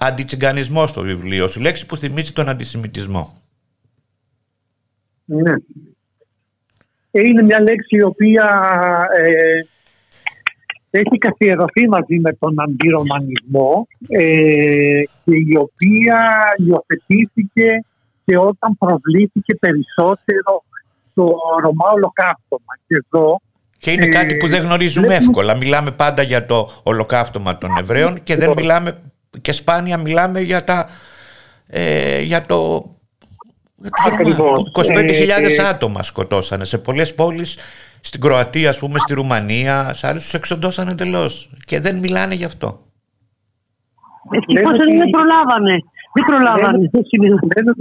αντιτσιγκανισμός 0.00 0.90
στο 0.90 1.02
βιβλίο 1.02 1.46
σου, 1.46 1.60
λέξη 1.60 1.86
που 1.86 1.96
θυμίζει 1.96 2.32
τον 2.32 2.48
αντισημιτισμό; 2.48 3.42
Ναι. 5.24 5.54
είναι 7.10 7.42
μια 7.42 7.60
λέξη 7.60 7.96
η 7.96 8.02
οποία 8.02 8.68
ε, 9.18 9.60
έχει 10.90 11.18
καθιερωθεί 11.18 11.88
μαζί 11.88 12.18
με 12.18 12.32
τον 12.32 12.60
αντιρωμανισμό 12.60 13.86
ε, 14.08 15.02
και 15.24 15.36
η 15.36 15.56
οποία 15.56 16.38
υιοθετήθηκε 16.56 17.84
και 18.24 18.38
όταν 18.38 18.78
προβλήθηκε 18.78 19.54
περισσότερο 19.54 20.64
το 21.14 21.24
Ρωμά 21.62 21.90
ολοκαύτωμα. 21.92 22.74
Και 22.86 23.04
εδώ 23.06 23.40
και 23.78 23.90
είναι 23.90 24.06
κάτι 24.06 24.36
που 24.36 24.48
δεν 24.48 24.62
γνωρίζουμε 24.62 25.14
εύκολα. 25.14 25.56
Μιλάμε 25.56 25.90
πάντα 25.90 26.22
για 26.22 26.46
το 26.46 26.68
ολοκαύτωμα 26.82 27.58
των 27.58 27.76
Εβραίων 27.78 28.22
και 28.22 28.36
δεν 28.36 28.52
μιλάμε 28.56 29.02
και 29.40 29.52
σπάνια 29.52 29.98
μιλάμε 29.98 30.40
για, 30.40 30.64
τα, 30.64 30.88
ε, 31.66 32.20
για 32.20 32.46
το 32.46 32.90
25.000 34.72 35.58
ε, 35.58 35.68
άτομα 35.68 36.02
σκοτώσανε 36.02 36.64
σε 36.64 36.78
πολλές 36.78 37.14
πόλεις 37.14 37.58
στην 38.00 38.20
Κροατία, 38.20 38.68
ας 38.68 38.78
πούμε, 38.78 38.98
στη 38.98 39.14
Ρουμανία, 39.14 39.92
σε 39.92 40.06
άλλους 40.06 40.22
τους 40.22 40.34
εξοντώσαν 40.34 40.88
εντελώς. 40.88 41.50
Και 41.64 41.80
δεν 41.80 41.98
μιλάνε 41.98 42.34
γι' 42.34 42.44
αυτό. 42.44 42.80
Ευτυχώς 44.30 44.76
δεν 44.78 45.10
προλάβανε. 45.10 45.76
Δεν 46.14 46.24
προλάβανε. 46.26 46.90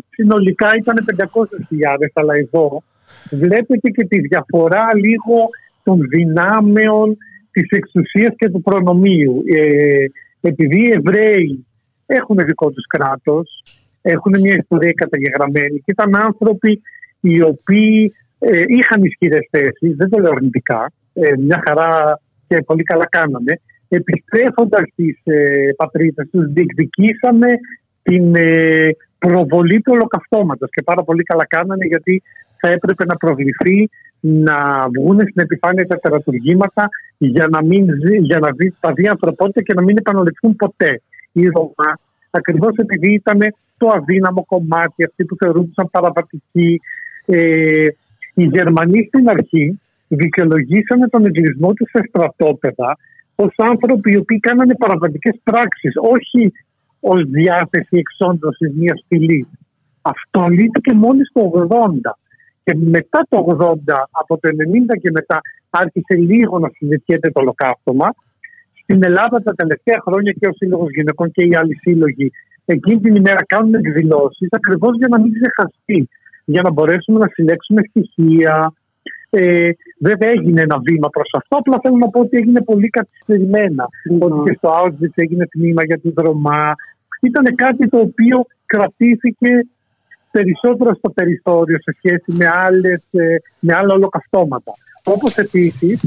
Συνολικά 0.09 0.69
ήταν 0.77 1.05
500.000, 1.05 2.11
αλλά 2.13 2.33
εδώ 2.35 2.83
βλέπετε 3.31 3.89
και 3.89 4.05
τη 4.05 4.19
διαφορά 4.19 4.87
λίγο 4.95 5.37
των 5.83 5.99
δυνάμεων 6.09 7.17
της 7.51 7.69
εξουσίας 7.69 8.33
και 8.37 8.49
του 8.49 8.61
προνομίου. 8.61 9.43
Ε, 9.45 10.05
επειδή 10.41 10.79
οι 10.85 10.91
Εβραίοι 10.91 11.65
έχουν 12.05 12.37
δικό 12.37 12.69
τους 12.71 12.85
κράτος, 12.87 13.63
έχουν 14.01 14.33
μια 14.41 14.55
ιστορία 14.55 14.91
καταγεγραμμένη 14.91 15.77
και 15.77 15.91
ήταν 15.91 16.15
άνθρωποι 16.15 16.81
οι 17.19 17.41
οποίοι 17.43 18.13
ε, 18.39 18.63
είχαν 18.67 19.03
ισχυρές 19.03 19.47
θέσεις, 19.51 19.95
δεν 19.95 20.09
το 20.09 20.19
λέω 20.19 20.31
αρνητικά, 20.31 20.91
ε, 21.13 21.37
μια 21.37 21.63
χαρά 21.67 22.21
και 22.47 22.61
πολύ 22.61 22.83
καλά 22.83 23.07
κάναμε. 23.09 23.53
Επιστρέφοντας 23.87 24.81
στις 24.91 25.19
ε, 25.23 25.69
πατρίδες 25.75 26.27
τους, 26.31 26.45
διεκδικήσαμε 26.53 27.47
την 28.01 28.35
ε, 28.35 28.89
προβολή 29.19 29.81
του 29.81 29.91
ολοκαυτώματος 29.95 30.69
και 30.71 30.81
πάρα 30.81 31.03
πολύ 31.03 31.23
καλά 31.23 31.45
κάνανε 31.45 31.85
γιατί 31.85 32.23
θα 32.59 32.69
έπρεπε 32.69 33.05
να 33.05 33.15
προβληθεί 33.15 33.89
να 34.19 34.87
βγουν 34.97 35.19
στην 35.19 35.41
επιφάνεια 35.41 35.87
τα 35.87 35.95
τερατουργήματα 35.95 36.89
για 37.17 37.47
να, 37.47 37.63
μην 37.63 37.85
για 38.21 38.39
να 38.39 38.51
δει, 38.51 38.73
τα 38.79 38.93
δει 38.93 39.07
ανθρωπότητα 39.07 39.61
και 39.61 39.73
να 39.73 39.81
μην 39.81 39.97
επαναληφθούν 39.97 40.55
ποτέ. 40.55 41.01
Η 41.31 41.45
Ρωμά, 41.47 41.91
ακριβώς 42.29 42.75
επειδή 42.75 43.13
ήταν 43.13 43.39
το 43.77 43.87
αδύναμο 43.87 44.45
κομμάτι, 44.45 45.03
αυτοί 45.03 45.25
που 45.25 45.35
θεωρούνταν 45.35 45.89
παραβατικοί, 45.91 46.81
ε, 47.25 47.85
οι 48.33 48.43
Γερμανοί 48.43 49.05
στην 49.07 49.29
αρχή 49.29 49.79
δικαιολογήσανε 50.07 51.07
τον 51.07 51.25
εγκλισμό 51.25 51.73
τους 51.73 51.89
σε 51.89 52.03
στρατόπεδα 52.07 52.97
ως 53.35 53.53
άνθρωποι 53.57 54.11
οι 54.11 54.17
οποίοι 54.17 54.39
κάνανε 54.39 54.75
παραβατικές 54.75 55.39
πράξεις, 55.43 55.93
όχι 55.95 56.53
ως 56.99 57.23
διάθεση 57.23 57.97
εξόντωσης 57.97 58.73
μιας 58.75 59.03
φυλής. 59.07 59.47
Αυτό 60.01 60.47
λύθηκε 60.47 60.93
μόλις 60.93 61.31
το 61.33 61.51
80. 61.53 62.17
Και 62.69 62.77
μετά 62.77 63.25
το 63.29 63.37
80, 63.59 63.75
από 64.11 64.37
το 64.39 64.49
90 64.49 64.97
και 65.01 65.11
μετά, 65.11 65.41
άρχισε 65.69 66.13
λίγο 66.15 66.59
να 66.59 66.69
συζητιέται 66.77 67.29
το 67.31 67.39
ολοκαύτωμα. 67.39 68.07
Στην 68.83 69.03
Ελλάδα 69.03 69.41
τα 69.41 69.53
τελευταία 69.53 69.99
χρόνια 70.05 70.31
και 70.39 70.47
ο 70.47 70.53
Σύλλογος 70.53 70.89
Γυναικών 70.95 71.31
και 71.31 71.43
οι 71.43 71.55
άλλοι 71.55 71.75
σύλλογοι 71.75 72.31
εκείνη 72.65 72.99
την 73.01 73.15
ημέρα 73.15 73.43
κάνουν 73.45 73.73
εκδηλώσεις 73.73 74.47
ακριβώς 74.51 74.97
για 74.97 75.07
να 75.07 75.19
μην 75.19 75.31
ξεχαστεί 75.37 76.09
για 76.45 76.61
να 76.61 76.71
μπορέσουμε 76.71 77.19
να 77.19 77.27
συλλέξουμε 77.33 77.81
στοιχεία. 77.89 78.73
Ε, 79.29 79.69
βέβαια 79.99 80.29
έγινε 80.29 80.61
ένα 80.61 80.77
βήμα 80.79 81.09
προς 81.09 81.29
αυτό. 81.33 81.57
Απλά 81.57 81.79
θέλω 81.83 81.95
να 81.95 82.09
πω 82.09 82.19
ότι 82.19 82.37
έγινε 82.37 82.61
πολύ 82.61 82.89
καθυστερημένα. 82.89 83.85
Ότι 84.19 84.49
και 84.49 84.57
στο 84.57 84.69
Auschwitz 84.79 85.15
έγινε 85.15 85.45
τμήμα 85.47 85.83
για 85.85 85.99
τη 85.99 86.09
Ρωμά. 86.15 86.75
Ήταν 87.21 87.55
κάτι 87.55 87.89
το 87.89 87.97
οποίο 87.97 88.45
κρατήθηκε 88.65 89.49
περισσότερο 90.31 90.95
στο 90.95 91.09
περιθώριο 91.09 91.77
σε 91.81 91.95
σχέση 91.97 92.23
με, 92.25 92.47
άλλες, 92.47 93.07
ε, 93.11 93.35
με 93.59 93.73
άλλα 93.75 93.93
ολοκαυτώματα. 93.93 94.73
Όπως 95.03 95.37
επίσης, 95.37 95.99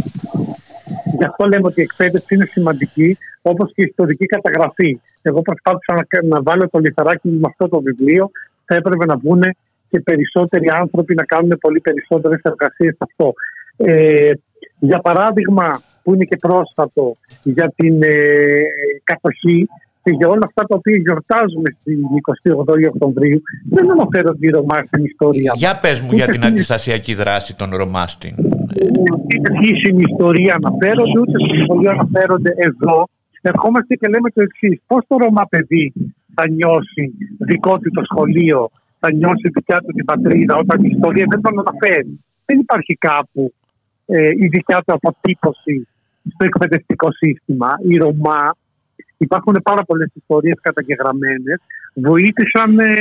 γι' 1.18 1.24
αυτό 1.24 1.46
λέμε 1.46 1.66
ότι 1.66 1.80
η 1.80 1.82
εκπαίδευση 1.82 2.34
είναι 2.34 2.44
σημαντική, 2.44 3.18
όπως 3.42 3.72
και 3.74 3.82
η 3.82 3.86
ιστορική 3.88 4.26
καταγραφή. 4.26 5.00
Εγώ 5.22 5.42
προσπάθησα 5.42 5.92
να, 5.94 6.36
να 6.36 6.42
βάλω 6.42 6.68
το 6.68 6.78
λιθαράκι 6.78 7.28
με 7.28 7.48
αυτό 7.50 7.68
το 7.68 7.80
βιβλίο. 7.80 8.30
Θα 8.64 8.76
έπρεπε 8.76 9.04
να 9.04 9.16
βγουν 9.16 9.42
και 9.90 10.00
περισσότεροι 10.00 10.68
άνθρωποι 10.68 11.14
να 11.14 11.24
κάνουν 11.24 11.58
πολύ 11.60 11.80
περισσότερες 11.80 12.40
εργασίες 12.42 12.96
σε 12.96 12.98
αυτό. 12.98 13.32
Ε, 13.76 14.30
για 14.78 14.98
παράδειγμα, 14.98 15.82
που 16.02 16.14
είναι 16.14 16.24
και 16.24 16.36
πρόσφατο 16.36 17.16
για 17.42 17.72
την 17.76 18.02
ε, 18.02 18.10
κατοχή 19.04 19.68
και 20.02 20.10
για 20.18 20.28
όλα 20.28 20.44
αυτά 20.46 20.62
τα 20.68 20.74
οποία 20.78 20.96
γιορτάζουμε 20.96 21.68
στην 21.80 21.98
28η 22.66 22.84
Οκτωβρίου, 22.92 23.42
δεν 23.70 23.90
αναφέρονται 23.90 24.46
οι 24.46 24.50
Ρωμά 24.50 24.78
στην 24.86 25.04
ιστορία. 25.04 25.52
Για 25.56 25.78
πες 25.82 26.00
μου 26.00 26.12
για 26.12 26.26
την 26.26 26.44
αντιστασιακή 26.44 27.14
δράση 27.14 27.56
των 27.56 27.68
Ρωμά 27.76 28.06
στην. 28.06 28.34
Ούτε 29.00 29.36
στην 29.80 29.98
ιστορία 29.98 30.54
αναφέρονται, 30.60 31.18
ούτε 31.18 31.36
στην 31.44 31.62
σχολείο 31.62 31.90
αναφέρονται 31.90 32.52
εδώ. 32.56 33.08
Ερχόμαστε 33.42 33.94
και 33.94 34.08
λέμε 34.08 34.30
το 34.30 34.42
εξής. 34.42 34.80
Πώς 34.86 35.04
το 35.08 35.16
Ρωμά 35.16 35.44
παιδί 35.50 35.92
θα 36.34 36.48
νιώσει 36.48 37.04
δικό 37.38 37.78
του 37.78 37.90
το 37.90 38.02
σχολείο 38.04 38.70
θα 38.98 39.12
νιώσει 39.12 39.48
δικιά 39.54 39.78
του 39.78 39.92
την 39.92 40.04
πατρίδα 40.04 40.56
όταν 40.56 40.84
η 40.84 40.88
ιστορία 40.94 41.26
δεν 41.30 41.40
τον 41.40 41.58
αναφέρει. 41.58 42.24
Δεν 42.46 42.58
υπάρχει 42.58 42.94
κάπου 42.94 43.52
ε, 44.06 44.28
η 44.28 44.46
δικιά 44.46 44.82
του 44.86 44.94
αποτύπωση 44.94 45.88
στο 46.32 46.46
εκπαιδευτικό 46.46 47.08
σύστημα. 47.12 47.68
Η 47.88 47.96
Ρωμά, 47.96 48.54
υπάρχουν 49.26 49.56
πάρα 49.62 49.82
πολλές 49.88 50.10
ιστορίες 50.14 50.58
καταγεγραμμένες, 50.60 51.58
βοήθησαν 51.94 52.78
ε, 52.78 52.92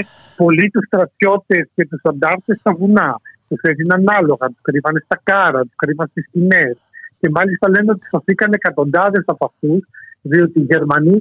πολύ 0.42 0.70
τους 0.74 0.86
στρατιώτες 0.86 1.64
και 1.76 1.88
τους 1.90 2.02
αντάρτες 2.04 2.58
στα 2.60 2.72
βουνά. 2.78 3.12
Τους 3.48 3.62
έδιναν 3.62 4.04
άλογα, 4.18 4.46
τους 4.48 4.62
κρύβανε 4.62 5.00
στα 5.06 5.18
κάρα, 5.24 5.62
τους 5.62 5.76
κρύβανε 5.76 6.10
στις 6.12 6.26
σκηνές. 6.28 6.76
Και 7.20 7.30
μάλιστα 7.30 7.70
λένε 7.70 7.92
ότι 7.92 8.06
σωθήκαν 8.12 8.52
εκατοντάδες 8.54 9.24
από 9.26 9.46
αυτούς, 9.50 9.82
διότι 10.22 10.60
οι 10.60 10.68
Γερμανοί 10.72 11.18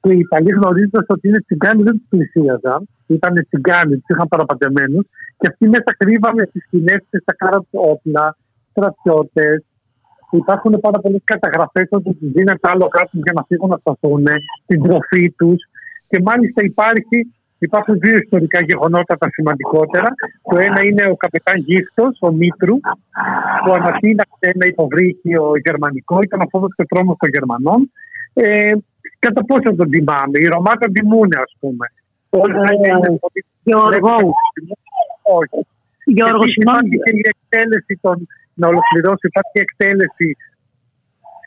και 0.00 0.12
οι 0.12 0.18
Ιταλοί 0.18 0.50
γνωρίζοντας 0.58 1.06
ότι 1.08 1.28
είναι 1.28 1.40
τσιγκάνοι 1.40 1.82
δεν 1.82 1.94
τους 1.98 2.06
πλησίαζαν 2.08 2.88
ήταν 3.06 3.46
τσιγκάνοι, 3.48 3.96
τους 3.96 4.08
είχαν 4.08 4.28
παραπατεμένους 4.28 5.06
και 5.38 5.48
αυτοί 5.50 5.68
μέσα 5.68 5.90
κρύβανε 5.96 6.44
στις 6.48 6.62
σκηνές 6.66 7.00
και 7.10 7.18
στα 7.18 7.34
κάρα 7.34 7.58
του 7.58 7.78
όπλα, 7.92 8.36
στρατιώτες. 8.70 9.64
Υπάρχουν 10.42 10.80
πάρα 10.80 10.98
πολλές 10.98 11.20
καταγραφές 11.24 11.88
ότι 11.90 12.14
τους 12.14 12.30
δίνεται 12.32 12.68
άλλο 12.72 12.86
κάτω 12.88 13.10
για 13.12 13.32
να 13.34 13.42
φύγουν 13.48 13.68
να 13.68 13.76
σταθούν, 13.76 14.24
την 14.66 14.82
τροφή 14.82 15.30
τους. 15.30 15.58
Και 16.08 16.18
μάλιστα 16.22 16.62
υπάρχει, 16.62 17.18
υπάρχουν 17.58 17.98
δύο 17.98 18.16
ιστορικά 18.16 18.60
γεγονότα 18.62 19.16
τα 19.18 19.28
σημαντικότερα. 19.30 20.08
Το 20.50 20.56
ένα 20.68 20.80
είναι 20.84 21.04
ο 21.12 21.16
καπετάν 21.16 21.56
Γύφτος, 21.66 22.18
ο 22.20 22.32
Μήτρου, 22.32 22.76
που 23.64 23.72
ανατείναξε 23.78 24.46
ένα 24.54 24.66
υποβρύχιο 24.66 25.52
γερμανικό, 25.64 26.18
ήταν 26.22 26.40
ο 26.40 26.46
φόβος 26.50 26.74
και 26.76 26.84
τρόμος 26.84 27.16
των 27.18 27.28
Γερμανών. 27.28 27.90
Ε, 28.34 28.72
κατά 29.18 29.44
πόσο 29.44 29.74
τον 29.74 29.90
τιμάμε. 29.90 30.36
Οι 30.42 30.46
Ρωμά 30.54 30.72
τον 30.76 30.92
τιμούν, 30.92 31.30
ας 31.44 31.56
πούμε. 31.60 31.86
Γιώργος. 33.62 34.34
Όχι. 35.22 35.66
Γιώργος, 36.04 36.54
υπάρχει 36.54 36.96
και 37.04 37.12
η 37.20 37.22
εκτέλεση 37.32 37.98
των, 38.00 38.26
να 38.54 38.66
ολοκληρώσει, 38.72 39.26
υπάρχει 39.32 39.58
εκτέλεση 39.66 40.28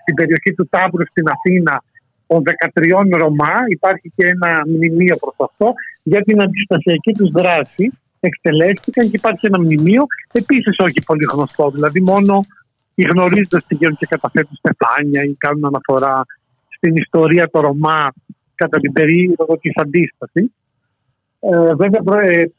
στην 0.02 0.14
περιοχή 0.16 0.52
του 0.54 0.68
Τάμπρου 0.70 1.06
στην 1.08 1.26
Αθήνα 1.36 1.84
των 2.28 2.44
13 2.76 3.18
Ρωμά. 3.24 3.56
Υπάρχει 3.68 4.12
και 4.16 4.26
ένα 4.28 4.62
μνημείο 4.68 5.16
προς 5.16 5.36
αυτό 5.38 5.74
για 6.04 6.22
την 6.22 6.42
αντιστασιακή 6.42 7.12
τους 7.12 7.30
δράση. 7.32 7.92
Εκτελέστηκαν 8.20 9.10
και 9.10 9.16
υπάρχει 9.16 9.46
ένα 9.46 9.60
μνημείο, 9.60 10.04
επίσης 10.32 10.76
όχι 10.80 11.00
πολύ 11.06 11.26
γνωστό. 11.32 11.70
Δηλαδή, 11.70 12.02
μόνο 12.02 12.46
οι 12.96 13.04
γνωρίζοντες 13.04 13.64
πηγαίνουν 13.68 13.98
και 13.98 14.06
καταθέτουν 14.06 14.56
στεφάνια 14.56 15.24
ή 15.24 15.34
κάνουν 15.34 15.66
αναφορά 15.66 16.26
στην 16.76 16.96
ιστορία 16.96 17.50
των 17.50 17.62
Ρωμά 17.62 18.14
κατά 18.56 18.80
την 18.80 18.92
περίοδο 18.94 19.58
της 19.62 19.74
αντίστασης. 19.76 20.52
Ε, 21.40 21.74
βέβαια 21.76 22.22
ε, 22.22 22.52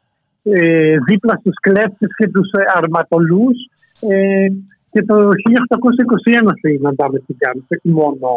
ε, 0.42 0.96
δίπλα 1.07 1.36
στους 1.40 1.55
κλέφτες 1.61 2.11
και 2.16 2.28
τους 2.28 2.51
ε, 2.51 2.62
αρματολούς 2.74 3.57
ε, 4.01 4.46
και 4.92 5.03
το 5.05 5.14
1821 5.14 6.53
συναντάμε 6.61 7.18
στην 7.22 7.36
Κάνη, 7.38 7.61
όχι 7.74 7.90
μόνο 8.01 8.28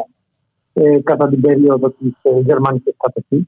ε, 0.73 0.99
κατά 1.09 1.25
την 1.29 1.41
περίοδο 1.41 1.87
της 1.89 2.13
ε, 2.21 2.39
γερμανικής 2.47 2.95
κατοχής. 3.03 3.45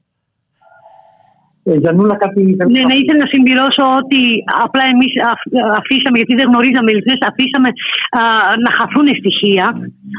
Ε, 1.66 1.74
Γιαννούλα, 1.82 2.16
κάτι 2.24 2.40
Ναι, 2.74 2.82
ναι, 2.88 2.96
ήθελα 3.02 3.20
να 3.24 3.32
συμπληρώσω 3.32 3.84
ότι 4.00 4.22
απλά 4.66 4.84
εμείς 4.94 5.12
αφήσαμε, 5.80 6.16
γιατί 6.20 6.34
δεν 6.40 6.46
γνωρίζαμε 6.50 6.90
ηλικίε, 6.92 7.16
αφήσαμε 7.30 7.68
α, 8.18 8.22
να 8.64 8.70
χαθούν 8.78 9.08
στοιχεία 9.20 9.66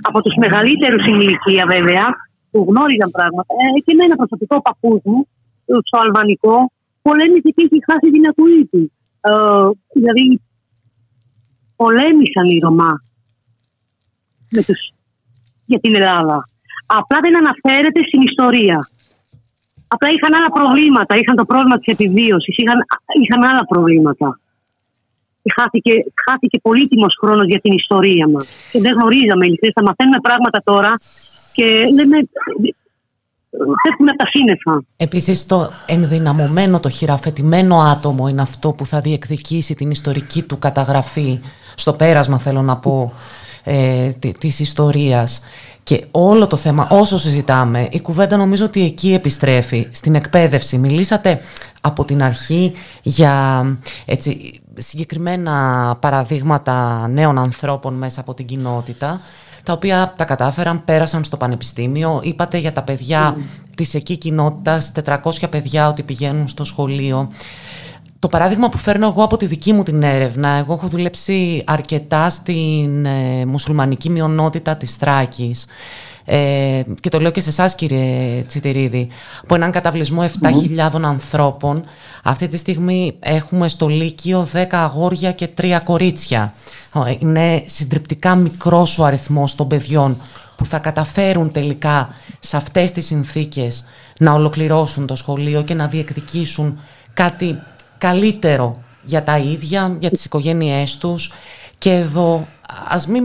από 0.09 0.19
τους 0.23 0.35
μεγαλύτερους 0.43 1.01
στην 1.03 1.17
ηλικία 1.23 1.63
βέβαια, 1.75 2.05
που 2.51 2.59
γνώριζαν 2.69 3.09
πράγματα. 3.17 3.51
Ε, 3.61 3.79
και 3.85 3.93
με 3.97 4.03
ένα 4.07 4.15
προσωπικό 4.21 4.55
παππούς 4.67 4.99
μου, 5.07 5.19
στο 5.87 5.97
αλβανικό, 6.05 6.57
πολέμησε 7.05 7.49
και 7.55 7.63
έχει 7.67 7.79
χάσει 7.87 8.07
την 8.15 8.23
ακοή 8.31 8.61
του. 8.71 8.81
Ε, 9.29 9.33
δηλαδή, 9.99 10.23
πολέμησαν 11.75 12.45
οι 12.45 12.59
Ρωμά 12.59 13.03
με 14.49 14.63
τους, 14.63 14.79
για 15.65 15.79
την 15.79 15.95
Ελλάδα. 15.95 16.49
Απλά 16.85 17.19
δεν 17.21 17.37
αναφέρεται 17.37 18.01
στην 18.07 18.21
ιστορία. 18.21 18.89
Απλά 19.87 20.09
είχαν 20.15 20.33
άλλα 20.37 20.49
προβλήματα. 20.57 21.15
Είχαν 21.15 21.35
το 21.35 21.45
πρόβλημα 21.45 21.77
της 21.77 21.93
επιβίωσης. 21.93 22.55
Είχαν, 22.57 22.79
είχαν 23.21 23.41
άλλα 23.49 23.65
προβλήματα. 23.65 24.39
Χάθηκε, 25.57 25.91
χάθηκε 26.25 26.59
πολύτιμος 26.59 27.17
χρόνος 27.21 27.45
για 27.45 27.59
την 27.59 27.73
ιστορία 27.73 28.27
μας. 28.29 28.47
Και 28.71 28.79
δεν 28.81 28.93
γνωρίζαμε 28.93 29.45
Θα 29.73 29.83
μαθαίνουμε 29.83 30.19
πράγματα 30.21 30.61
τώρα 30.63 30.93
και 31.53 31.65
λέμε 31.95 32.17
πέφτουν 33.83 34.17
τα 34.17 34.25
σύννεφα. 34.29 34.83
Επίσης 34.97 35.45
το 35.45 35.71
ενδυναμωμένο, 35.85 36.79
το 36.79 36.89
χειραφετημένο 36.89 37.75
άτομο 37.75 38.27
είναι 38.27 38.41
αυτό 38.41 38.71
που 38.71 38.85
θα 38.85 39.01
διεκδικήσει 39.01 39.75
την 39.75 39.91
ιστορική 39.91 40.43
του 40.43 40.59
καταγραφή 40.59 41.39
στο 41.75 41.93
πέρασμα 41.93 42.37
θέλω 42.37 42.61
να 42.61 42.77
πω 42.77 43.13
ε, 43.63 44.09
της 44.37 44.59
ιστορίας 44.59 45.41
και 45.83 46.05
όλο 46.11 46.47
το 46.47 46.55
θέμα 46.55 46.87
όσο 46.89 47.17
συζητάμε 47.17 47.87
η 47.91 48.01
κουβέντα 48.01 48.37
νομίζω 48.37 48.65
ότι 48.65 48.83
εκεί 48.85 49.13
επιστρέφει 49.13 49.87
στην 49.91 50.15
εκπαίδευση 50.15 50.77
μιλήσατε 50.77 51.41
από 51.81 52.05
την 52.05 52.23
αρχή 52.23 52.73
για 53.01 53.65
έτσι, 54.05 54.61
συγκεκριμένα 54.73 55.97
παραδείγματα 55.99 57.07
νέων 57.07 57.37
ανθρώπων 57.37 57.93
μέσα 57.93 58.21
από 58.21 58.33
την 58.33 58.45
κοινότητα 58.45 59.21
τα 59.65 59.73
οποία 59.73 60.13
τα 60.17 60.25
κατάφεραν, 60.25 60.83
πέρασαν 60.85 61.23
στο 61.23 61.37
πανεπιστήμιο. 61.37 62.19
Είπατε 62.23 62.57
για 62.57 62.71
τα 62.71 62.81
παιδιά 62.81 63.35
mm. 63.35 63.41
της 63.75 63.93
εκεί 63.93 64.17
κοινότητας, 64.17 64.91
400 65.05 65.17
παιδιά 65.49 65.87
ότι 65.87 66.03
πηγαίνουν 66.03 66.47
στο 66.47 66.63
σχολείο. 66.63 67.29
Το 68.25 68.31
παράδειγμα 68.31 68.69
που 68.69 68.77
φέρνω 68.77 69.07
εγώ 69.07 69.23
από 69.23 69.37
τη 69.37 69.45
δική 69.45 69.73
μου 69.73 69.83
την 69.83 70.03
έρευνα, 70.03 70.49
εγώ 70.49 70.73
έχω 70.73 70.87
δουλέψει 70.87 71.63
αρκετά 71.65 72.29
στην 72.29 73.05
ε, 73.05 73.45
μουσουλμανική 73.45 74.09
μειονότητα 74.09 74.75
της 74.75 74.95
Θράκης 74.95 75.65
ε, 76.25 76.81
και 76.99 77.09
το 77.09 77.19
λέω 77.19 77.31
και 77.31 77.41
σε 77.41 77.49
εσάς 77.49 77.75
κύριε 77.75 78.43
Τσιτηρίδη, 78.47 79.07
από 79.43 79.55
έναν 79.55 79.71
καταβλισμό 79.71 80.25
7.000 80.41 81.01
ανθρώπων, 81.01 81.83
αυτή 82.23 82.47
τη 82.47 82.57
στιγμή 82.57 83.15
έχουμε 83.19 83.67
στο 83.67 83.87
Λύκειο 83.87 84.47
10 84.53 84.65
αγόρια 84.71 85.31
και 85.31 85.49
3 85.61 85.79
κορίτσια. 85.83 86.53
Είναι 87.19 87.63
συντριπτικά 87.65 88.35
μικρός 88.35 88.99
ο 88.99 89.03
αριθμός 89.03 89.55
των 89.55 89.67
παιδιών 89.67 90.17
που 90.55 90.65
θα 90.65 90.79
καταφέρουν 90.79 91.51
τελικά 91.51 92.09
σε 92.39 92.57
αυτές 92.57 92.91
τις 92.91 93.05
συνθήκες 93.05 93.85
να 94.17 94.31
ολοκληρώσουν 94.31 95.07
το 95.07 95.15
σχολείο 95.15 95.61
και 95.61 95.73
να 95.73 95.87
διεκδικήσουν 95.87 96.79
κάτι 97.13 97.59
καλύτερο 98.09 98.83
για 99.03 99.23
τα 99.23 99.37
ίδια, 99.37 99.95
για 99.99 100.09
τις 100.09 100.25
οικογένειές 100.25 100.97
τους 100.97 101.33
και 101.77 101.91
εδώ 101.91 102.47
ας 102.87 103.07
μην, 103.07 103.23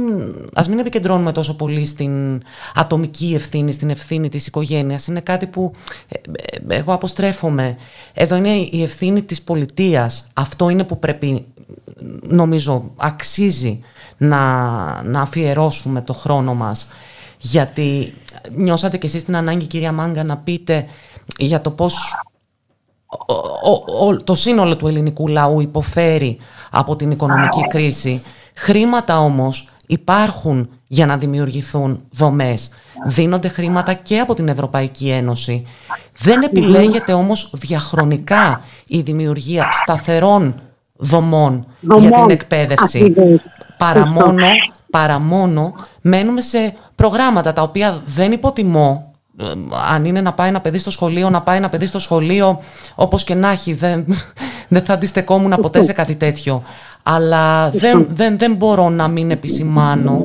ας 0.55 0.68
μην 0.68 0.78
επικεντρώνουμε 0.78 1.33
τόσο 1.33 1.57
πολύ 1.57 1.87
στην 1.87 2.43
ατομική 2.74 3.33
ευθύνη, 3.35 3.72
στην 3.72 3.91
ευθύνη 3.91 4.28
της 4.28 4.47
οικογένειας. 4.47 5.07
Είναι 5.07 5.20
κάτι 5.20 5.47
που 5.47 5.72
ε, 6.09 6.18
ε, 6.68 6.76
εγώ 6.76 6.93
αποστρέφομαι. 6.93 7.76
Εδώ 8.14 8.37
είναι 8.37 8.68
η 8.70 8.83
ευθύνη 8.83 9.22
της 9.22 9.43
πολιτείας. 9.43 10.28
Αυτό 10.33 10.68
είναι 10.68 10.85
που 10.85 10.99
πρέπει, 10.99 11.47
νομίζω, 12.22 12.91
αξίζει 12.97 13.81
να, 14.16 14.43
να 15.03 15.20
αφιερώσουμε 15.20 16.01
το 16.01 16.12
χρόνο 16.12 16.55
μας. 16.55 16.87
Γιατί 17.39 18.14
νιώσατε 18.55 18.97
κι 18.97 19.07
εσείς 19.07 19.24
την 19.24 19.37
ανάγκη, 19.37 19.66
κυρία 19.66 19.93
Μάγκα, 19.93 20.24
να 20.24 20.37
πείτε 20.37 20.87
για 21.39 21.61
το 21.61 21.70
πώς 21.70 22.14
το 24.24 24.34
σύνολο 24.34 24.76
του 24.76 24.86
ελληνικού 24.86 25.28
λαού 25.28 25.61
υποφέρει 25.61 26.38
από 26.70 26.96
την 26.96 27.11
οικονομική 27.11 27.61
κρίση 27.68 28.22
Χρήματα 28.62 29.18
όμως 29.20 29.68
υπάρχουν 29.86 30.68
για 30.86 31.06
να 31.06 31.16
δημιουργηθούν 31.16 32.02
δομές. 32.11 32.70
Δίνονται 33.06 33.48
χρήματα 33.48 33.92
και 33.92 34.18
από 34.18 34.34
την 34.34 34.48
Ευρωπαϊκή 34.48 35.08
Ένωση. 35.08 35.64
Δεν 36.18 36.42
επιλέγεται 36.42 37.12
όμως 37.12 37.50
διαχρονικά 37.54 38.61
η 38.86 39.00
δημιουργία 39.00 39.68
σταθερών 39.72 40.54
δομών 40.96 41.66
για 41.98 42.11
την 42.11 42.30
εκπαίδευση. 42.30 43.14
Παρά 44.90 45.18
μόνο, 45.18 45.72
μένουμε 46.00 46.40
σε 46.40 46.74
προγράμματα 46.94 47.52
τα 47.52 47.62
οποία 47.62 48.02
δεν 48.04 48.32
υποτιμώ. 48.32 49.09
Ε, 49.41 49.45
αν 49.93 50.05
είναι 50.05 50.20
να 50.20 50.32
πάει 50.32 50.49
ένα 50.49 50.61
παιδί 50.61 50.78
στο 50.78 50.91
σχολείο, 50.91 51.30
να 51.30 51.43
πάει 51.43 51.57
ένα 51.57 51.68
παιδί 51.68 51.86
στο 51.86 51.99
σχολείο 51.99 52.61
όπως 52.95 53.24
και 53.24 53.34
να 53.34 53.51
έχει. 53.51 53.72
Δεν, 53.72 54.05
δεν 54.68 54.82
θα 54.84 54.93
αντιστεκόμουν 54.93 55.55
ποτέ 55.61 55.82
σε 55.82 55.93
κάτι 55.93 56.14
τέτοιο 56.14 56.62
αλλά 57.03 57.70
δεν, 57.70 58.07
δεν, 58.11 58.38
δεν 58.38 58.55
μπορώ 58.55 58.88
να 58.88 59.09
μην 59.09 59.30
επισημάνω 59.30 60.24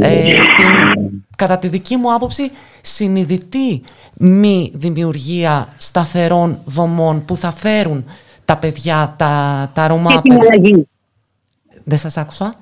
ε, 0.00 0.32
την, 0.32 1.22
κατά 1.36 1.58
τη 1.58 1.68
δική 1.68 1.96
μου 1.96 2.14
άποψη 2.14 2.50
συνειδητή 2.80 3.82
μη 4.14 4.72
δημιουργία 4.74 5.68
σταθερών 5.76 6.58
δομών 6.64 7.24
που 7.24 7.36
θα 7.36 7.52
φέρουν 7.52 8.04
τα 8.44 8.56
παιδιά, 8.56 9.14
τα, 9.18 9.70
τα 9.74 9.86
Ρωμά 9.86 10.10
Και 10.12 10.20
την 10.22 10.32
αλλαγή. 10.32 10.88
Δεν 11.84 11.98
σας 11.98 12.16
άκουσα. 12.16 12.54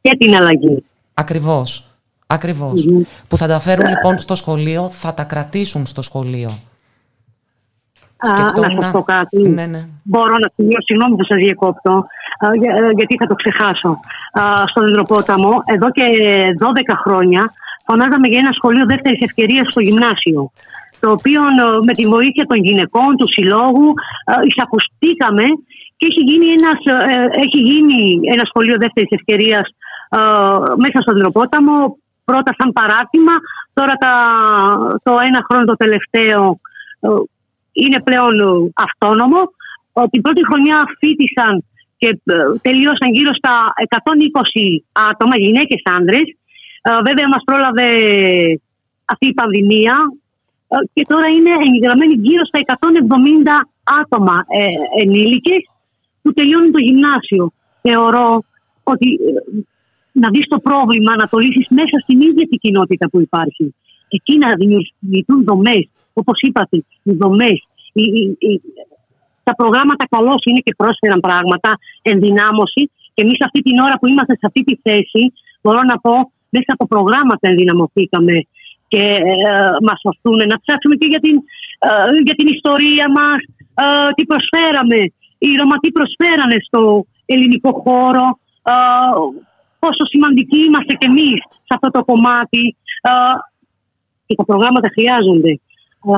Και 0.00 0.16
την 0.18 0.34
αλλαγή. 0.34 0.84
Ακριβώς. 1.14 1.93
Ακριβώς. 2.34 2.88
Που 3.28 3.36
θα 3.36 3.46
τα 3.46 3.58
φέρουν 3.58 3.88
λοιπόν 3.88 4.18
στο 4.18 4.34
σχολείο, 4.34 4.88
θα 4.88 5.14
τα 5.14 5.24
κρατήσουν 5.24 5.86
στο 5.86 6.02
σχολείο. 6.02 6.50
Σκεφτόμουν... 8.32 8.76
Να 8.76 8.82
σας 8.82 8.92
πω 8.92 9.02
κάτι. 9.02 9.48
Ναι, 9.48 9.66
ναι. 9.66 9.82
Μπορώ 10.02 10.34
να 10.42 10.48
σημειώσω, 10.54 10.86
συγγνώμη 10.88 11.16
που 11.16 11.24
σας 11.24 11.38
διακόπτω, 11.44 11.92
ε, 12.40 12.46
γιατί 12.98 13.14
θα 13.20 13.26
το 13.26 13.34
ξεχάσω. 13.34 13.92
Στον 14.66 14.88
Ιδροπόταμο, 14.88 15.52
εδώ 15.74 15.88
και 15.90 16.04
12 16.58 16.94
χρόνια, 17.04 17.42
φωνάζαμε 17.86 18.26
για 18.28 18.40
ένα 18.44 18.52
σχολείο 18.52 18.84
δεύτερης 18.92 19.20
ευκαιρίας 19.28 19.66
στο 19.70 19.80
γυμνάσιο. 19.80 20.50
Το 21.00 21.10
οποίο 21.10 21.40
ε, 21.42 21.84
με 21.88 21.92
τη 21.98 22.04
βοήθεια 22.14 22.44
των 22.46 22.58
γυναικών, 22.66 23.10
του 23.16 23.28
συλλόγου, 23.34 23.88
εισακουστήκαμε 24.48 25.44
και 25.96 26.06
έχει 26.10 26.22
γίνει, 26.30 26.46
ένας, 26.58 26.78
ε, 26.84 27.40
έχει 27.44 27.60
γίνει 27.70 28.00
ένα 28.34 28.44
σχολείο 28.50 28.76
δεύτερης 28.84 29.10
ευκαιρίας 29.18 29.66
μέσα 30.84 30.98
στον 31.00 31.16
Ιδροπόταμο. 31.16 31.96
Πρώτα 32.24 32.54
σαν 32.58 32.72
παράδειγμα, 32.72 33.32
τώρα 33.72 33.94
τα, 33.94 34.14
το 35.02 35.12
ένα 35.28 35.40
χρόνο 35.48 35.64
το 35.64 35.76
τελευταίο 35.76 36.60
είναι 37.74 38.00
πλέον 38.02 38.34
ε, 38.40 38.72
αυτόνομο. 38.86 39.40
Την 40.10 40.22
πρώτη 40.22 40.42
χρονιά 40.44 40.78
φίτησαν 40.98 41.64
και 41.96 42.08
ε, 42.08 42.36
τελείωσαν 42.62 43.10
γύρω 43.16 43.32
στα 43.34 43.54
120 43.88 43.96
άτομα, 45.10 45.36
γυναίκες, 45.36 45.82
άντρες. 45.96 46.26
Ε, 46.82 46.90
βέβαια 47.08 47.28
μας 47.28 47.42
πρόλαβε 47.44 47.88
αυτή 49.04 49.26
η 49.28 49.34
πανδημία 49.34 49.96
και 50.92 51.04
τώρα 51.08 51.28
είναι 51.28 51.52
εγγραμμένοι 51.66 52.14
γύρω 52.14 52.44
στα 52.44 52.58
170 52.66 53.66
άτομα 54.00 54.36
ενήλικες 55.00 55.62
που 56.22 56.32
τελειώνουν 56.32 56.72
το 56.72 56.78
γυμνάσιο. 56.78 57.52
Θεωρώ 57.82 58.44
ότι 58.82 59.18
να 60.20 60.28
δεις 60.34 60.46
το 60.54 60.58
πρόβλημα, 60.68 61.12
να 61.22 61.26
το 61.32 61.38
λύσεις 61.44 61.66
μέσα 61.78 61.96
στην 62.02 62.18
ίδια 62.28 62.44
την 62.50 62.58
κοινότητα 62.64 63.08
που 63.10 63.20
υπάρχει. 63.20 63.74
Εκεί 64.16 64.34
να 64.38 64.48
δημιουργηθούν 64.60 65.40
δομές 65.44 65.84
Όπως 66.20 66.38
είπατε, 66.46 66.76
οι 67.02 67.12
δομές, 67.22 67.58
τα 69.42 69.54
προγράμματα 69.60 70.04
καλώς 70.14 70.40
είναι 70.44 70.62
και 70.66 70.74
πρόσφεραν 70.80 71.20
πράγματα, 71.20 71.70
ενδυνάμωση. 72.02 72.82
Και 73.14 73.22
εμείς 73.24 73.38
αυτή 73.46 73.60
την 73.66 73.76
ώρα 73.86 73.94
που 73.98 74.06
είμαστε 74.10 74.34
σε 74.40 74.46
αυτή 74.48 74.60
τη 74.68 74.74
θέση, 74.84 75.22
μπορώ 75.62 75.80
να 75.90 75.96
πω, 76.04 76.14
μέσα 76.56 76.70
από 76.76 76.86
προγράμματα 76.86 77.44
ενδυναμωθήκαμε 77.50 78.36
και 78.88 79.04
ε, 79.32 79.52
μας 79.86 79.98
σωθούν 80.04 80.38
να 80.52 80.56
ψάξουμε 80.62 80.94
και 81.00 81.08
για 81.12 81.20
την, 81.26 81.36
ε, 81.86 81.88
για 82.26 82.34
την 82.38 82.48
ιστορία 82.56 83.06
μας, 83.18 83.40
ε, 83.82 84.08
τι 84.16 84.22
προσφέραμε. 84.30 85.00
Οι 85.38 85.50
Ρωμα 85.60 85.76
τι 85.82 85.90
προσφέρανε 85.98 86.56
στο 86.66 87.06
ελληνικό 87.32 87.70
χώρο, 87.84 88.26
ε, 88.72 88.76
πόσο 89.84 90.04
σημαντικοί 90.12 90.58
είμαστε 90.68 90.92
κι 91.00 91.06
εμείς 91.10 91.38
σε 91.68 91.72
αυτό 91.76 91.88
το 91.96 92.00
κομμάτι. 92.10 92.62
Ε, 93.08 93.10
και 94.26 94.34
τα 94.40 94.44
προγράμματα 94.50 94.88
χρειάζονται. 94.96 95.52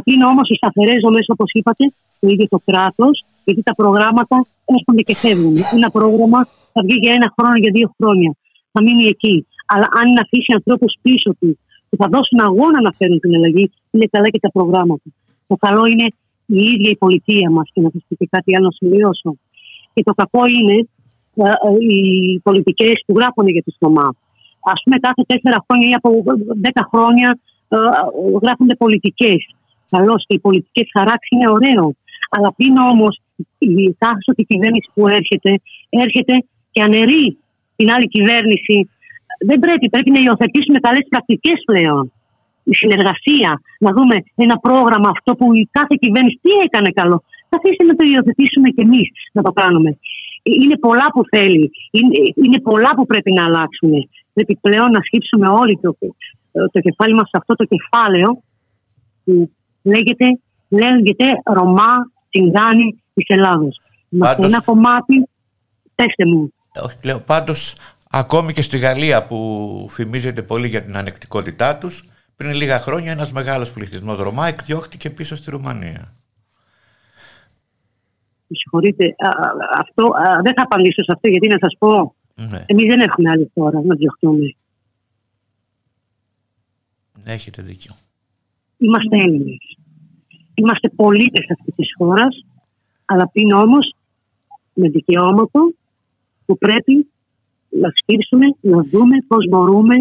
Αφήνω 0.01 0.27
όμως 0.33 0.47
οι 0.51 0.57
σταθερές 0.61 0.99
δομέ, 1.05 1.23
όπως 1.35 1.51
είπατε, 1.59 1.85
το 2.21 2.27
ίδιο 2.33 2.47
το 2.55 2.59
κράτος, 2.69 3.15
γιατί 3.45 3.63
τα 3.69 3.75
προγράμματα 3.81 4.37
έρχονται 4.77 5.03
και 5.09 5.15
φεύγουν. 5.23 5.57
Ένα 5.79 5.89
πρόγραμμα 5.97 6.41
θα 6.75 6.81
βγει 6.87 6.97
για 7.05 7.13
ένα 7.19 7.29
χρόνο, 7.35 7.57
για 7.63 7.73
δύο 7.77 7.89
χρόνια. 7.97 8.31
Θα 8.73 8.81
μείνει 8.85 9.05
εκεί. 9.15 9.37
Αλλά 9.73 9.87
αν 10.01 10.09
αφήσει 10.25 10.51
ανθρώπους 10.59 10.93
πίσω 11.05 11.31
του 11.41 11.51
που 11.89 11.97
θα 12.01 12.07
δώσουν 12.13 12.39
αγώνα 12.49 12.79
να 12.87 12.93
φέρουν 12.99 13.19
την 13.21 13.35
αλλαγή, 13.37 13.65
είναι 13.91 14.07
καλά 14.15 14.29
και 14.35 14.41
τα 14.47 14.51
προγράμματα. 14.57 15.09
Το 15.51 15.57
καλό 15.65 15.83
είναι 15.91 16.07
η 16.59 16.61
ίδια 16.73 16.91
η 16.97 16.97
πολιτεία 17.05 17.49
μας 17.57 17.67
και 17.73 17.81
να 17.85 17.91
σας 17.93 18.03
πω 18.09 18.15
και 18.21 18.29
κάτι 18.31 18.51
άλλο 18.57 18.67
να 18.71 18.75
σημειώσω. 18.81 19.31
Και 19.95 20.03
το 20.09 20.13
κακό 20.21 20.43
είναι 20.57 20.77
ε, 20.77 20.83
ε, 20.83 20.96
οι 21.89 22.01
πολιτικές 22.39 23.03
που 23.07 23.15
γράφουν 23.19 23.47
για 23.49 23.63
τη 23.63 23.71
ΣΟΜΑ. 23.79 24.09
Α 24.73 24.75
πούμε, 24.83 24.97
κάθε 25.07 25.23
τέσσερα 25.27 25.59
χρόνια 25.67 25.89
ή 25.89 25.95
από 26.01 26.09
δέκα 26.67 26.89
χρόνια 26.93 27.39
ε, 27.69 27.77
γράφονται 28.43 28.75
πολιτικές 28.75 29.41
καλώς 29.91 30.21
και 30.27 30.35
οι 30.37 30.41
πολιτικές 30.47 30.87
χαράξεις 30.97 31.31
είναι 31.31 31.51
ωραίο. 31.57 31.87
Αλλά 32.35 32.49
πριν 32.57 32.75
όμως 32.93 33.21
η 33.59 33.95
τάξη 33.99 34.45
κυβέρνηση 34.51 34.89
που 34.95 35.03
έρχεται, 35.19 35.51
έρχεται 35.89 36.35
και 36.73 36.83
αναιρεί 36.83 37.27
την 37.77 37.91
άλλη 37.95 38.07
κυβέρνηση. 38.09 38.77
Δεν 39.49 39.59
πρέπει, 39.59 39.89
πρέπει 39.89 40.11
να 40.11 40.21
υιοθετήσουμε 40.25 40.79
καλές 40.87 41.05
πρακτικές 41.09 41.59
πλέον. 41.69 42.13
Η 42.73 42.75
συνεργασία, 42.75 43.51
να 43.85 43.91
δούμε 43.97 44.17
ένα 44.35 44.57
πρόγραμμα 44.67 45.09
αυτό 45.17 45.31
που 45.39 45.47
η 45.55 45.69
κάθε 45.71 45.95
κυβέρνηση 46.03 46.39
τι 46.43 46.53
έκανε 46.67 46.91
καλό. 47.01 47.19
Καθίστε 47.49 47.85
να 47.85 47.95
το 47.99 48.05
υιοθετήσουμε 48.11 48.69
κι 48.75 48.83
εμείς 48.87 49.09
να 49.33 49.43
το 49.43 49.53
κάνουμε. 49.61 49.91
Είναι 50.63 50.79
πολλά 50.79 51.07
που 51.13 51.23
θέλει, 51.29 51.71
είναι, 51.91 52.17
είναι 52.45 52.61
πολλά 52.61 52.95
που 52.95 53.07
πρέπει 53.07 53.33
να 53.33 53.45
αλλάξουν. 53.45 53.91
Πρέπει 54.33 54.59
πλέον 54.61 54.91
να 54.91 55.01
σκύψουμε 55.03 55.49
όλοι 55.49 55.79
το, 55.83 55.97
το 56.73 56.81
κεφάλι 56.81 57.15
μας 57.15 57.29
σε 57.29 57.37
αυτό 57.41 57.55
το 57.55 57.65
κεφάλαιο 57.65 58.43
που 59.25 59.51
λέγεται, 59.83 60.27
λέγεται 60.69 61.25
Ρωμά 61.45 62.11
Τσιγκάνη 62.31 63.03
της 63.15 63.25
Ελλάδος. 63.29 63.81
Πάντως... 64.19 64.53
ένα 64.53 64.63
κομμάτι, 64.63 65.29
πέστε 65.95 66.27
μου. 66.27 66.53
Όχι, 66.83 66.97
λέω, 67.05 67.21
πάντως 67.21 67.75
ακόμη 68.11 68.53
και 68.53 68.63
στη 68.63 68.79
Γαλλία 68.79 69.27
που 69.27 69.87
φημίζεται 69.89 70.43
πολύ 70.43 70.69
για 70.69 70.85
την 70.85 70.97
ανεκτικότητά 70.97 71.77
τους, 71.77 72.09
πριν 72.37 72.55
λίγα 72.55 72.81
χρόνια 72.81 73.13
ένας 73.13 73.33
μεγάλος 73.33 73.73
πληθυσμός 73.73 74.19
Ρωμά 74.19 74.47
εκδιώχτηκε 74.47 75.11
πίσω 75.11 75.37
στη 75.37 75.51
Ρουμανία. 75.51 76.13
Με 78.47 78.57
συγχωρείτε, 78.57 79.15
αυτό, 79.79 80.11
δεν 80.43 80.55
θα 80.57 80.63
απαντήσω 80.63 81.03
σε 81.03 81.13
αυτό 81.15 81.29
γιατί 81.29 81.49
να 81.49 81.59
σας 81.61 81.77
πω, 81.79 82.15
ναι. 82.35 82.65
εμείς 82.67 82.87
δεν 82.87 83.01
έχουμε 83.01 83.31
άλλη 83.31 83.51
χώρα 83.55 83.83
να 83.83 83.95
διωχτούμε. 83.95 84.55
Ναι, 87.25 87.33
έχετε 87.33 87.63
δίκιο. 87.63 87.93
Είμαστε 88.79 89.17
Έλληνες. 89.17 89.77
Είμαστε 90.55 90.89
πολίτες 90.89 91.51
αυτής 91.51 91.75
της 91.75 91.95
χώρας, 91.99 92.45
αλλά 93.05 93.29
πριν 93.29 93.53
όμως 93.53 93.95
με 94.75 94.89
δικαιώματα 94.89 95.61
που 96.47 96.59
πρέπει 96.59 97.11
να 97.69 97.91
σκύψουμε, 97.95 98.47
να 98.61 98.83
δούμε 98.83 99.17
πώς 99.27 99.49
μπορούμε 99.49 99.95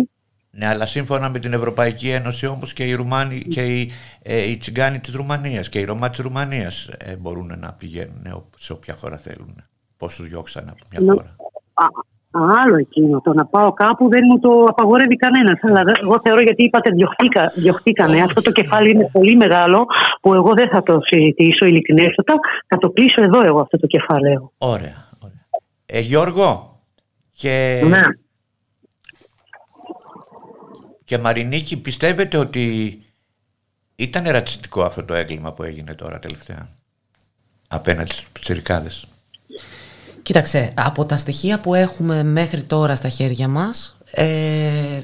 ναι, 0.58 0.68
αλλά 0.68 0.86
σύμφωνα 0.86 1.30
με 1.30 1.40
την 1.40 1.54
Ευρωπαϊκή 1.54 2.10
Ένωση 2.10 2.48
όμως 2.48 2.74
και 2.74 2.84
οι, 2.84 2.94
Ρουμάνοι, 2.94 3.40
και 3.40 3.62
οι, 3.62 3.90
ε, 4.24 4.50
οι 4.50 4.58
Τσιγκάνοι 4.58 5.00
της 5.00 5.16
Ρουμανίας 5.16 5.70
και 5.70 5.80
οι 5.80 5.84
Ρωμά 5.84 6.10
της 6.10 6.20
Ρουμανίας 6.20 6.90
ε, 6.98 7.16
μπορούν 7.16 7.52
να 7.60 7.74
πηγαίνουν 7.80 8.46
σε 8.58 8.74
όποια 8.74 8.96
χώρα 8.98 9.18
θέλουν. 9.18 9.56
Πώς 9.98 10.16
τους 10.16 10.28
διώξαν 10.30 10.70
από 10.70 10.84
μια 10.92 11.14
χώρα. 11.14 11.36
Α, 11.74 11.86
άλλο 12.64 12.76
εκείνο. 12.76 13.22
Το 13.22 13.34
να 13.34 13.46
πάω 13.46 13.74
κάπου 13.74 14.10
δεν 14.10 14.22
μου 14.30 14.40
το 14.40 14.64
απαγορεύει 14.64 15.16
κανένας. 15.16 15.60
Αλλά 15.62 15.82
εγώ 16.02 16.20
θεωρώ 16.24 16.42
γιατί 16.42 16.64
είπατε 16.64 16.90
διωχτήκα, 16.92 17.52
διωχτήκανε. 17.56 18.22
Αυτό 18.22 18.42
το 18.42 18.52
κεφάλι 18.52 18.90
είναι 18.90 19.10
πολύ 19.12 19.36
μεγάλο 19.36 19.86
που 20.22 20.34
εγώ 20.34 20.54
δεν 20.54 20.70
θα 20.70 20.84
το 20.84 21.00
συζητήσω 21.02 21.66
ειλικρινέστατα. 21.66 22.34
Θα 22.68 22.78
το 22.78 22.90
κλείσω 22.90 23.22
εδώ 23.22 23.40
εγώ 23.46 23.60
αυτό 23.60 23.78
το 23.80 23.88
κεφάλαιο. 23.88 24.52
Ωραία. 24.58 25.10
ωραία. 25.20 25.46
Ε, 25.86 26.00
Γιώργο, 26.00 26.80
και... 27.32 27.84
Ναι. 27.88 28.02
Και 31.06 31.18
Μαρινίκη, 31.18 31.78
πιστεύετε 31.78 32.38
ότι 32.38 33.00
ήταν 33.96 34.24
ρατσιστικό 34.28 34.84
αυτό 34.84 35.04
το 35.04 35.14
έγκλημα 35.14 35.54
που 35.54 35.64
έγινε 35.64 35.94
τώρα 35.94 36.20
τελευταία 36.20 36.70
απέναντι 37.68 38.12
στους 38.12 38.30
τσιρικάδες; 38.40 39.08
Κοίταξε, 40.22 40.74
από 40.76 41.06
τα 41.06 41.18
στοιχεία 41.18 41.60
που 41.60 41.74
έχουμε 41.74 42.24
μέχρι 42.24 42.62
τώρα 42.62 42.96
στα 42.96 43.10
χέρια 43.10 43.48
μας, 43.48 43.98
ε, 44.12 45.02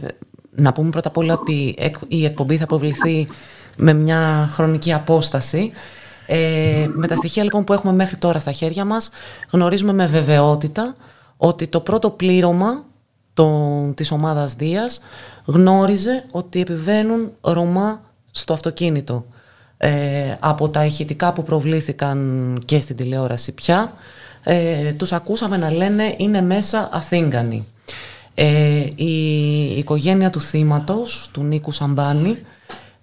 να 0.52 0.74
πούμε 0.74 0.90
πρώτα 0.90 1.08
απ' 1.08 1.18
όλα 1.18 1.34
ότι 1.34 1.76
η 2.08 2.26
εκπομπή 2.26 2.58
θα 2.58 2.64
αποβληθεί 2.64 3.28
με 3.78 3.94
μια 3.94 4.50
χρονική 4.54 4.94
απόσταση. 4.94 5.72
Ε, 6.26 6.88
με 6.94 7.08
τα 7.08 7.16
στοιχεία 7.16 7.44
λοιπόν 7.44 7.64
που 7.64 7.74
έχουμε 7.74 7.94
μέχρι 7.94 8.18
τώρα 8.18 8.40
στα 8.40 8.52
χέρια 8.52 8.86
μας, 8.86 9.10
γνωρίζουμε 9.52 9.94
με 9.94 10.08
βεβαιότητα 10.08 10.96
ότι 11.38 11.68
το 11.68 11.80
πρώτο 11.82 12.10
πλήρωμα 12.10 12.86
το, 13.34 13.92
της 13.96 14.12
ομάδας 14.12 14.54
Δίας 14.54 15.02
γνώριζε 15.46 16.26
ότι 16.32 16.60
επιβαίνουν 16.60 17.32
Ρωμά 17.42 18.02
στο 18.32 18.54
αυτοκίνητο. 18.54 19.26
Ε, 19.78 20.36
από 20.40 20.70
τα 20.70 20.86
ηχητικά 20.86 21.34
που 21.34 21.44
προβλήθηκαν 21.44 22.62
και 22.66 22.80
στην 22.80 22.96
τηλεόραση 22.96 23.52
πια, 23.52 23.94
ε, 24.44 24.92
τους 24.92 25.14
ακούσαμε 25.14 25.58
να 25.58 25.72
λένε 25.72 26.14
είναι 26.18 26.42
μέσα 26.42 26.90
Αθήγκανοι. 26.92 27.68
Ε, 28.34 28.88
η 28.96 29.64
οικογένεια 29.78 30.30
του 30.30 30.42
θύματος, 30.42 31.30
του 31.34 31.44
Νίκου 31.44 31.72
Σαμπάνη, 31.72 32.38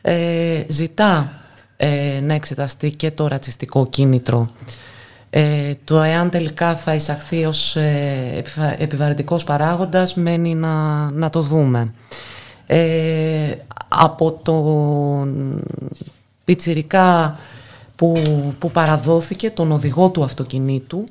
ε, 0.01 0.62
ζητά 0.68 1.32
ε, 1.76 2.20
να 2.22 2.34
εξεταστεί 2.34 2.91
και 2.91 3.11
το 3.11 3.26
ρατσιστικό 3.26 3.86
κίνητρο 3.86 4.51
ε, 5.30 5.72
το 5.84 6.03
εάν 6.03 6.30
τελικά 6.30 6.74
θα 6.74 6.95
εισαχθεί 6.95 7.45
ως 7.45 7.76
ε, 7.76 8.45
επιβαρυντικός 8.78 9.45
παράγοντας 9.45 10.14
μένει 10.14 10.55
να, 10.55 11.11
να 11.11 11.30
το 11.30 11.41
δούμε. 11.41 11.95
Ε, 12.70 13.54
από 13.88 14.40
τον 14.42 15.60
πιτσιρικά 16.44 17.38
που, 17.96 18.22
που 18.58 18.70
παραδόθηκε, 18.70 19.50
τον 19.50 19.72
οδηγό 19.72 20.08
του 20.08 20.24
αυτοκινήτου, 20.24 21.04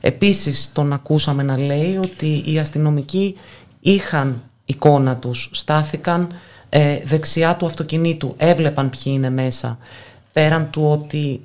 επίσης 0.00 0.72
τον 0.72 0.92
ακούσαμε 0.92 1.42
να 1.42 1.58
λέει 1.58 1.96
ότι 1.96 2.42
οι 2.46 2.58
αστυνομικοί 2.58 3.36
είχαν 3.80 4.42
εικόνα 4.64 5.16
τους, 5.16 5.50
στάθηκαν 5.52 6.28
ε, 6.68 6.98
δεξιά 7.04 7.56
του 7.56 7.66
αυτοκινήτου, 7.66 8.34
έβλεπαν 8.36 8.90
ποιοι 8.90 9.12
είναι 9.16 9.30
μέσα. 9.30 9.78
Πέραν 10.32 10.70
του 10.70 10.90
ότι 10.90 11.40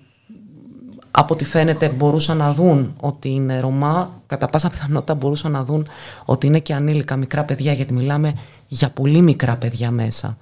από 1.20 1.34
ό,τι 1.34 1.46
φαίνεται 1.46 1.90
μπορούσαν 1.90 2.38
να 2.38 2.54
δουν 2.54 2.94
ότι 3.00 3.30
είναι 3.30 3.60
Ρωμά, 3.60 4.12
κατά 4.28 4.48
πάσα 4.48 4.70
πιθανότητα 4.70 5.16
μπορούσαν 5.16 5.52
να 5.52 5.64
δουν 5.64 5.88
ότι 6.26 6.48
είναι 6.48 6.60
και 6.60 6.74
ανήλικα 6.74 7.16
μικρά 7.16 7.44
παιδιά, 7.44 7.74
γιατί 7.74 7.94
μιλάμε 7.94 8.34
για 8.68 8.90
πολύ 8.90 9.22
μικρά 9.22 9.56
παιδιά 9.56 9.92
μέσα 9.92 10.38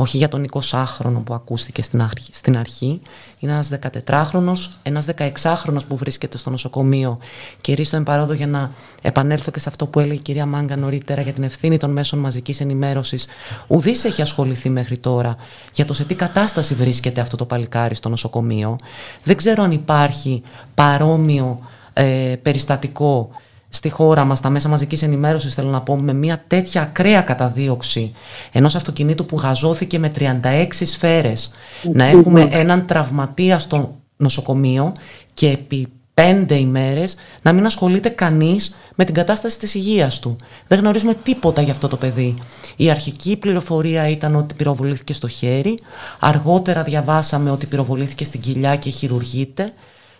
όχι 0.00 0.16
για 0.16 0.28
τον 0.28 0.46
20χρονο 0.50 1.22
που 1.24 1.34
ακούστηκε 1.34 1.82
στην 1.82 2.02
αρχή, 2.02 2.30
στην 2.32 2.56
αρχή. 2.56 3.00
Είναι 3.38 3.52
ένας 3.52 3.68
14χρονος, 4.06 4.70
ένας 4.82 5.06
16χρονος 5.16 5.86
που 5.88 5.96
βρίσκεται 5.96 6.38
στο 6.38 6.50
νοσοκομείο. 6.50 7.18
Και 7.60 7.74
ρίστο 7.74 7.96
εμπαρόδο 7.96 8.32
για 8.32 8.46
να 8.46 8.70
επανέλθω 9.02 9.50
και 9.50 9.58
σε 9.58 9.68
αυτό 9.68 9.86
που 9.86 10.00
έλεγε 10.00 10.18
η 10.18 10.22
κυρία 10.22 10.46
Μάγκα 10.46 10.76
νωρίτερα 10.76 11.20
για 11.20 11.32
την 11.32 11.42
ευθύνη 11.42 11.76
των 11.76 11.90
μέσων 11.90 12.18
μαζικής 12.18 12.60
ενημέρωσης. 12.60 13.26
Ουδής 13.66 14.04
έχει 14.04 14.22
ασχοληθεί 14.22 14.70
μέχρι 14.70 14.98
τώρα 14.98 15.36
για 15.72 15.84
το 15.84 15.94
σε 15.94 16.04
τι 16.04 16.14
κατάσταση 16.14 16.74
βρίσκεται 16.74 17.20
αυτό 17.20 17.36
το 17.36 17.44
παλικάρι 17.44 17.94
στο 17.94 18.08
νοσοκομείο. 18.08 18.78
Δεν 19.22 19.36
ξέρω 19.36 19.62
αν 19.62 19.70
υπάρχει 19.70 20.42
παρόμοιο 20.74 21.60
ε, 21.92 22.36
περιστατικό 22.42 23.30
στη 23.68 23.88
χώρα 23.88 24.24
μας, 24.24 24.40
τα 24.40 24.50
μέσα 24.50 24.68
μαζικής 24.68 25.02
ενημέρωσης 25.02 25.54
θέλω 25.54 25.68
να 25.68 25.80
πω, 25.80 25.96
με 25.96 26.12
μια 26.12 26.44
τέτοια 26.46 26.82
ακραία 26.82 27.20
καταδίωξη 27.20 28.14
ενός 28.52 28.74
αυτοκινήτου 28.74 29.26
που 29.26 29.36
γαζώθηκε 29.38 29.98
με 29.98 30.12
36 30.18 30.66
σφαίρες, 30.70 31.50
να 31.92 32.04
έχουμε 32.04 32.48
έναν 32.50 32.86
τραυματία 32.86 33.58
στο 33.58 33.96
νοσοκομείο 34.16 34.92
και 35.34 35.48
επί 35.48 35.88
πέντε 36.14 36.54
ημέρες 36.54 37.16
να 37.42 37.52
μην 37.52 37.66
ασχολείται 37.66 38.08
κανείς 38.08 38.74
με 38.94 39.04
την 39.04 39.14
κατάσταση 39.14 39.58
της 39.58 39.74
υγείας 39.74 40.18
του. 40.18 40.36
Δεν 40.66 40.78
γνωρίζουμε 40.78 41.14
τίποτα 41.14 41.62
για 41.62 41.72
αυτό 41.72 41.88
το 41.88 41.96
παιδί. 41.96 42.38
Η 42.76 42.90
αρχική 42.90 43.36
πληροφορία 43.36 44.08
ήταν 44.08 44.34
ότι 44.34 44.54
πυροβολήθηκε 44.54 45.12
στο 45.12 45.28
χέρι, 45.28 45.78
αργότερα 46.18 46.82
διαβάσαμε 46.82 47.50
ότι 47.50 47.66
πυροβολήθηκε 47.66 48.24
στην 48.24 48.40
κοιλιά 48.40 48.76
και 48.76 48.90
χειρουργείται. 48.90 49.72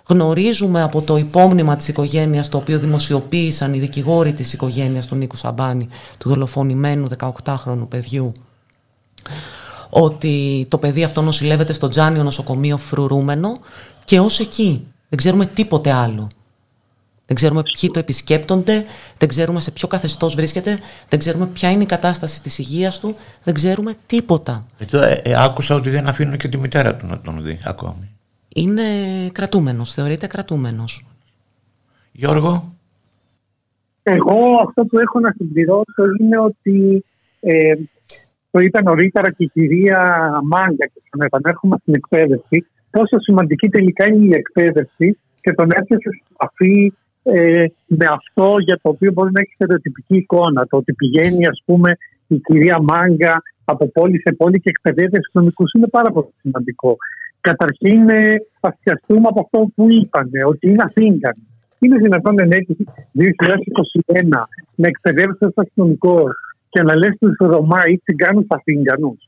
Γνωρίζουμε 0.08 0.82
από 0.82 1.02
το 1.02 1.16
υπόμνημα 1.16 1.76
της 1.76 1.88
οικογένειας 1.88 2.48
το 2.48 2.58
οποίο 2.58 2.78
δημοσιοποίησαν 2.78 3.74
οι 3.74 3.78
δικηγόροι 3.78 4.32
της 4.32 4.52
οικογένειας 4.52 5.06
του 5.06 5.14
Νίκου 5.14 5.36
Σαμπάνη, 5.36 5.88
του 6.18 6.28
δολοφονημένου 6.28 7.08
18χρονου 7.44 7.88
παιδιού, 7.88 8.32
ότι 9.90 10.66
το 10.68 10.78
παιδί 10.78 11.04
αυτό 11.04 11.22
νοσηλεύεται 11.22 11.72
στο 11.72 11.88
Τζάνιο 11.88 12.22
νοσοκομείο 12.22 12.76
φρουρούμενο 12.76 13.58
και 14.04 14.20
ως 14.20 14.40
εκεί. 14.40 14.86
Δεν 15.08 15.18
ξέρουμε 15.18 15.46
τίποτε 15.46 15.92
άλλο. 15.92 16.28
Δεν 17.26 17.36
ξέρουμε 17.36 17.62
ποιοι 17.62 17.90
το 17.90 17.98
επισκέπτονται, 17.98 18.84
δεν 19.18 19.28
ξέρουμε 19.28 19.60
σε 19.60 19.70
ποιο 19.70 19.88
καθεστώς 19.88 20.34
βρίσκεται, 20.34 20.78
δεν 21.08 21.18
ξέρουμε 21.18 21.46
ποια 21.46 21.70
είναι 21.70 21.82
η 21.82 21.86
κατάσταση 21.86 22.42
της 22.42 22.58
υγείας 22.58 22.98
του, 22.98 23.16
δεν 23.44 23.54
ξέρουμε 23.54 23.94
τίποτα. 24.06 24.66
Ε, 24.92 25.12
ε, 25.12 25.34
άκουσα 25.44 25.74
ότι 25.74 25.90
δεν 25.90 26.08
αφήνουν 26.08 26.36
και 26.36 26.48
τη 26.48 26.58
μητέρα 26.58 26.94
του 26.94 27.06
να 27.06 27.20
τον 27.20 27.42
δει 27.42 27.60
ακόμη 27.64 28.17
είναι 28.54 28.82
κρατούμενος, 29.32 29.92
θεωρείται 29.92 30.26
κρατούμενος. 30.26 31.06
Γιώργο; 32.12 32.74
Εγώ 34.02 34.38
αυτό 34.66 34.84
που 34.84 34.98
έχω 34.98 35.20
να 35.20 35.32
συμπληρώσω 35.36 36.02
είναι 36.20 36.38
ότι 36.38 37.04
ε, 37.40 37.74
το 38.50 38.60
είπε 38.60 38.82
νωρίτερα 38.82 39.30
και 39.30 39.44
η 39.44 39.50
κυρία 39.52 40.30
Μάγκα 40.44 40.86
και 40.86 41.00
τον 41.10 41.20
επανέρχομαι 41.22 41.76
στην 41.80 41.94
εκπαίδευση 41.94 42.66
πόσο 42.90 43.20
σημαντική 43.20 43.68
τελικά 43.68 44.06
είναι 44.06 44.26
η 44.26 44.38
εκπαίδευση 44.38 45.18
και 45.40 45.52
τον 45.52 45.68
έρχεσαι 45.70 46.10
σε 46.10 46.22
επαφή 46.32 46.92
ε, 47.22 47.64
με 47.86 48.06
αυτό 48.10 48.54
για 48.58 48.78
το 48.82 48.88
οποίο 48.88 49.12
μπορεί 49.12 49.30
να 49.32 49.40
έχεις 49.40 49.54
στερεοτυπική 49.54 50.16
εικόνα. 50.16 50.66
Το 50.66 50.76
ότι 50.76 50.92
πηγαίνει 50.92 51.46
ας 51.46 51.62
πούμε 51.64 51.96
η 52.26 52.38
κυρία 52.38 52.78
Μάγκα 52.82 53.42
από 53.64 53.88
πόλη 53.88 54.20
σε 54.20 54.32
πόλη 54.32 54.60
και 54.60 54.68
εκπαιδεύει 54.68 55.18
νομικού 55.32 55.64
είναι 55.76 55.86
πάρα 55.86 56.10
πολύ 56.10 56.32
σημαντικό. 56.40 56.96
Καταρχήν, 57.40 58.10
ας 58.60 58.74
πιαστούμε 58.82 59.28
από 59.28 59.40
αυτό 59.40 59.70
που 59.74 59.90
είπαν, 59.90 60.30
ότι 60.46 60.68
είναι 60.68 60.82
αθήγκανοι. 60.86 61.46
Είναι 61.78 61.96
δυνατόν 61.96 62.38
εν 62.38 62.52
έτη 62.52 62.76
2021 63.12 64.48
να 64.74 64.88
εκπαιδεύσει 64.88 65.38
ένα 65.40 65.52
αστυνομικός 65.54 66.32
και 66.68 66.82
να 66.82 66.96
λες 66.96 67.16
του 67.18 67.34
Ρωμά 67.38 67.82
ή 67.86 67.98
Τσιγκάνους 67.98 68.46
Αθήγανου. 68.48 69.18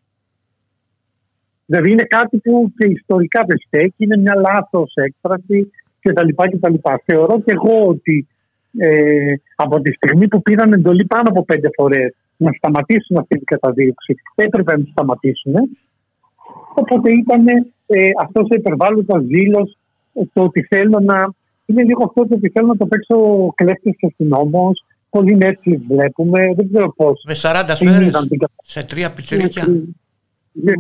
Δηλαδή 1.67 1.91
είναι 1.91 2.05
κάτι 2.05 2.39
που 2.39 2.73
και 2.77 2.87
ιστορικά 2.87 3.45
δεν 3.47 3.57
στέκει, 3.67 4.05
είναι 4.05 4.17
μια 4.17 4.35
λάθος 4.35 4.93
έκφραση 4.95 5.71
κτλ. 6.01 6.29
κτλ. 6.29 6.75
Θεωρώ 7.05 7.41
και 7.41 7.53
εγώ 7.53 7.87
ότι 7.87 8.27
ε, 8.79 9.35
από 9.55 9.81
τη 9.81 9.93
στιγμή 9.93 10.29
που 10.29 10.43
πήραν 10.43 10.73
εντολή 10.73 11.05
πάνω 11.05 11.29
από 11.29 11.45
πέντε 11.45 11.69
φορές 11.75 12.15
να 12.37 12.51
σταματήσουν 12.53 13.17
αυτή 13.17 13.37
την 13.37 13.45
καταδίωξη, 13.45 14.15
έπρεπε 14.35 14.77
να 14.77 14.85
σταματήσουν. 14.91 15.55
Οπότε 16.75 17.11
ήταν 17.11 17.45
ε, 17.93 18.11
αυτός 18.21 18.49
ο 18.51 18.55
υπερβάλλοντας 18.55 19.23
ζήλο 19.23 19.69
το 20.33 20.43
ότι 20.43 20.63
θέλω 20.63 21.01
να. 21.01 21.33
Είναι 21.67 21.83
λίγο 21.83 22.05
αυτό 22.05 22.27
το 22.27 22.35
ότι 22.35 22.49
θέλω 22.49 22.67
να 22.67 22.77
το 22.77 22.87
παίξω 22.87 23.17
κλέφτης 23.55 23.97
αστυνόμος. 24.07 24.85
Πολύ 25.11 25.39
έτσι 25.41 25.83
βλέπουμε. 25.89 26.55
Δεν 26.57 26.69
ξέρω 26.73 26.95
πώς. 26.95 27.23
Με 27.27 27.35
40 27.43 27.65
σφαίρες 27.75 28.27
σε 28.63 28.83
τρία 28.83 29.13
πιτσιρίκια. 29.13 29.65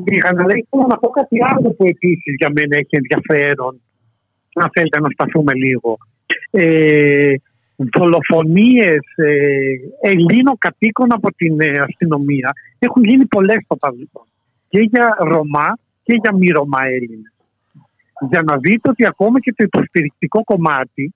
Είχαν, 0.04 0.38
αλλά 0.38 0.54
ήθελα 0.56 0.86
να 0.88 0.96
πω 0.98 1.08
κάτι 1.08 1.36
άλλο 1.54 1.70
που 1.70 1.84
επίσης 1.84 2.34
για 2.38 2.50
μένα 2.54 2.76
έχει 2.76 2.96
ενδιαφέρον. 3.00 3.80
Αν 4.54 4.70
θέλετε 4.72 5.00
να 5.00 5.08
σταθούμε 5.10 5.52
λίγο. 5.54 5.98
Ε, 6.50 7.34
δολοφονίες 7.76 9.00
ε, 9.16 10.10
Ελλήνων 10.10 10.58
κατοίκων 10.58 11.12
από 11.12 11.34
την 11.34 11.60
ε, 11.60 11.70
αστυνομία 11.88 12.52
έχουν 12.78 13.04
γίνει 13.04 13.26
πολλές 13.26 13.62
στο 13.64 13.76
παρελθόν. 13.76 14.26
Και 14.68 14.80
για 14.80 15.16
Ρωμά 15.18 15.78
και 16.10 16.18
για 16.22 16.34
μη 16.38 16.48
Ρωμά 16.48 16.82
Έλληνες. 16.96 17.32
Για 18.30 18.42
να 18.48 18.56
δείτε 18.56 18.90
ότι 18.90 19.06
ακόμα 19.06 19.40
και 19.40 19.54
το 19.56 19.64
υποστηρικτικό 19.70 20.44
κομμάτι, 20.44 21.14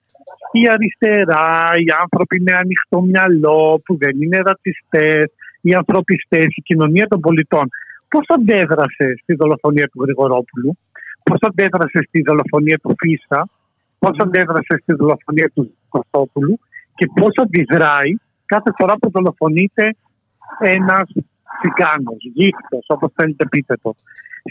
η 0.51 0.61
αριστερά, 0.73 1.71
οι 1.83 1.89
άνθρωποι 2.03 2.41
με 2.41 2.51
ανοιχτό 2.63 3.01
μυαλό, 3.01 3.81
που 3.85 3.97
δεν 3.97 4.21
είναι 4.21 4.39
ρατσιστές, 4.45 5.25
οι 5.61 5.73
ανθρωπιστές, 5.73 6.47
η 6.59 6.61
κοινωνία 6.61 7.07
των 7.07 7.19
πολιτών, 7.19 7.65
πώς 8.09 8.25
αντέδρασε 8.27 9.05
στη 9.21 9.33
δολοφονία 9.35 9.87
του 9.87 10.01
Γρηγορόπουλου, 10.03 10.77
πώς 11.23 11.39
αντέδρασε 11.49 11.99
στη 12.07 12.21
δολοφονία 12.21 12.77
του 12.83 12.95
Φίσα, 12.99 13.49
πώς 13.99 14.17
αντέδρασε 14.17 14.75
στη 14.81 14.93
δολοφονία 14.93 15.51
του 15.53 15.73
Κωστόπουλου 15.89 16.59
και 16.95 17.05
πώς 17.15 17.31
αντιδράει 17.43 18.11
κάθε 18.45 18.71
φορά 18.77 18.93
που 18.99 19.09
δολοφονείται 19.11 19.95
ένας 20.59 21.07
τσιγκάνος, 21.57 22.21
γύφτος, 22.33 22.85
όπως 22.87 23.11
θέλετε 23.15 23.45
πείτε 23.47 23.75
το. 23.81 23.95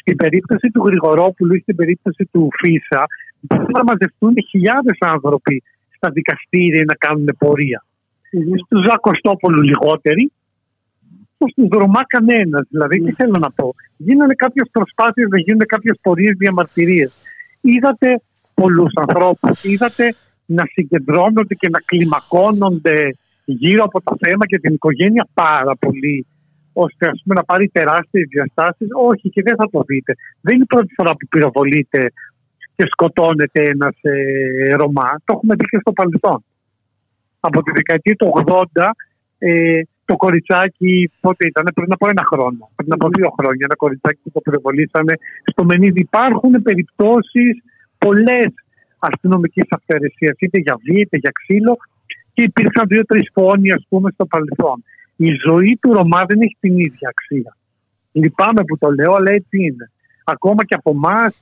Στην 0.00 0.16
περίπτωση 0.16 0.70
του 0.70 0.82
Γρηγορόπουλου 0.86 1.54
ή 1.54 1.60
στην 1.60 1.76
περίπτωση 1.76 2.28
του 2.32 2.48
Φίσα, 2.58 3.04
μπορούν 3.40 3.70
να 3.70 3.84
μαζευτούν 3.84 4.34
χιλιάδες 4.50 4.96
άνθρωποι 4.98 5.62
στα 5.96 6.10
δικαστήρια 6.10 6.84
να 6.86 6.94
κάνουν 6.94 7.28
πορεία. 7.38 7.84
Mm-hmm. 7.84 8.58
Στου 8.64 8.84
Ζακοστόπουλου 8.84 9.62
λιγότεροι, 9.62 10.32
στου 11.50 11.68
Ρωμά 11.78 12.02
κανένας. 12.06 12.66
Δηλαδή, 12.70 13.00
τι 13.00 13.12
θέλω 13.12 13.38
να 13.38 13.50
πω. 13.50 13.74
Γίνανε 13.96 14.34
κάποιες 14.34 14.68
προσπάθειες 14.72 15.28
να 15.28 15.38
γίνουν 15.38 15.66
κάποιες 15.66 15.98
πορείες 16.02 16.34
διαμαρτυρίες. 16.38 17.12
Είδατε 17.60 18.20
πολλούς 18.54 18.92
ανθρώπους. 18.94 19.64
Είδατε 19.64 20.14
να 20.46 20.64
συγκεντρώνονται 20.72 21.54
και 21.54 21.68
να 21.68 21.80
κλιμακώνονται 21.80 23.16
γύρω 23.44 23.84
από 23.84 24.02
το 24.02 24.16
θέμα 24.18 24.46
και 24.46 24.58
την 24.58 24.74
οικογένεια 24.74 25.28
πάρα 25.34 25.76
πολύ 25.76 26.26
ώστε 26.74 27.04
ας 27.12 27.18
πούμε, 27.22 27.34
να 27.34 27.44
πάρει 27.44 27.68
τεράστιες 27.68 28.26
διαστάσεις. 28.34 28.88
Όχι 29.10 29.26
και 29.34 29.42
δεν 29.42 29.56
θα 29.60 29.66
το 29.70 29.80
δείτε. 29.86 30.12
Δεν 30.40 30.54
είναι 30.54 30.66
η 30.68 30.72
πρώτη 30.74 30.90
φορά 30.96 31.10
που 31.16 31.26
πυροβολείται 31.30 32.02
και 32.76 32.84
σκοτώνεται 32.92 33.60
ένας 33.74 33.96
ε, 34.00 34.74
Ρωμά. 34.80 35.10
Το 35.24 35.30
έχουμε 35.36 35.54
δει 35.58 35.64
και 35.64 35.78
στο 35.80 35.92
παρελθόν. 35.92 36.44
Από 37.40 37.62
τη 37.62 37.70
δεκαετία 37.78 38.14
του 38.14 38.32
80 38.46 38.90
ε, 39.38 39.80
το 40.04 40.16
κοριτσάκι, 40.16 41.10
πότε 41.20 41.46
ήταν, 41.46 41.66
πριν 41.74 41.92
από 41.92 42.08
ένα 42.08 42.24
χρόνο, 42.32 42.70
πριν 42.76 42.92
από 42.92 43.08
δύο 43.16 43.28
χρόνια, 43.38 43.64
ένα 43.68 43.76
κοριτσάκι 43.76 44.20
που 44.22 44.30
το 44.30 44.40
πυροβολήσανε 44.40 45.14
στο 45.44 45.64
Μενίδη. 45.64 46.00
Υπάρχουν 46.00 46.62
περιπτώσεις 46.62 47.52
πολλές 47.98 48.48
αστυνομικές 48.98 49.66
αυθαιρεσίες, 49.70 50.34
είτε 50.38 50.58
για 50.58 50.76
βία 50.84 51.00
είτε 51.00 51.16
για 51.16 51.30
ξύλο, 51.34 51.76
και 52.34 52.42
υπήρξαν 52.42 52.86
δύο-τρεις 52.86 53.30
φόνοι, 53.32 53.72
ας 53.72 53.86
πούμε, 53.88 54.10
στο 54.10 54.26
παρελθόν. 54.26 54.84
Η 55.16 55.28
ζωή 55.46 55.78
του 55.80 55.92
Ρωμά 55.92 56.24
δεν 56.24 56.40
έχει 56.40 56.56
την 56.60 56.78
ίδια 56.78 57.08
αξία. 57.08 57.56
Λυπάμαι 58.12 58.64
που 58.64 58.78
το 58.78 58.90
λέω, 58.90 59.12
αλλά 59.14 59.30
έτσι 59.30 59.56
είναι. 59.66 59.90
Ακόμα 60.24 60.64
και 60.64 60.74
από 60.74 60.90
εμάς, 60.90 61.36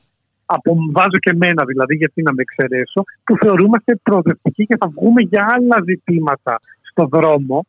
από, 0.47 0.77
βάζω 0.93 1.19
και 1.21 1.31
εμένα 1.31 1.65
δηλαδή, 1.65 1.95
γιατί 1.97 2.23
να 2.23 2.33
με 2.33 2.43
εξαιρέσω, 2.43 3.03
που 3.25 3.37
θεωρούμαστε 3.37 3.97
προοδευτικοί 4.03 4.67
και 4.67 4.77
θα 4.77 4.89
βγούμε 4.89 5.21
για 5.23 5.47
άλλα 5.55 5.77
ζητήματα 5.85 6.61
στο 6.91 7.07
δρόμο. 7.07 7.67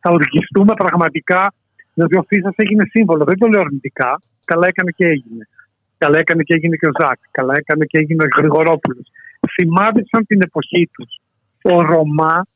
Θα 0.00 0.10
οργιστούμε 0.10 0.74
πραγματικά, 0.74 1.54
δηλαδή 1.94 2.16
ο 2.16 2.24
Φίσας 2.28 2.54
έγινε 2.56 2.84
σύμβολο. 2.90 3.24
Δεν 3.24 3.38
το 3.38 3.46
λέω 3.48 3.60
αρνητικά, 3.60 4.22
καλά 4.44 4.66
έκανε 4.66 4.90
και 4.90 5.06
έγινε. 5.06 5.48
Καλά 5.98 6.18
έκανε 6.18 6.42
και 6.42 6.54
έγινε 6.54 6.76
και 6.76 6.86
ο 6.86 6.92
Ζακ. 7.00 7.18
Καλά 7.30 7.54
έκανε 7.56 7.84
και 7.84 7.98
έγινε 7.98 8.24
ο 8.24 8.28
Γρηγορόπουλος. 8.36 9.06
Θυμάδισαν 9.54 10.26
την 10.26 10.40
εποχή 10.42 10.90
τους. 10.92 11.20
Ο 11.62 11.82
Ρωμά 11.82 12.46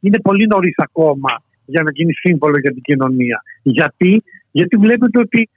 είναι 0.00 0.20
πολύ 0.20 0.46
νωρίς 0.46 0.74
ακόμα 0.76 1.42
για 1.64 1.82
να 1.82 1.90
γίνει 1.90 2.12
σύμβολο 2.12 2.58
για 2.58 2.72
την 2.72 2.82
κοινωνία. 2.82 3.42
Γιατί, 3.62 4.22
Γιατί 4.50 4.76
βλέπετε 4.76 5.18
ότι 5.18 5.48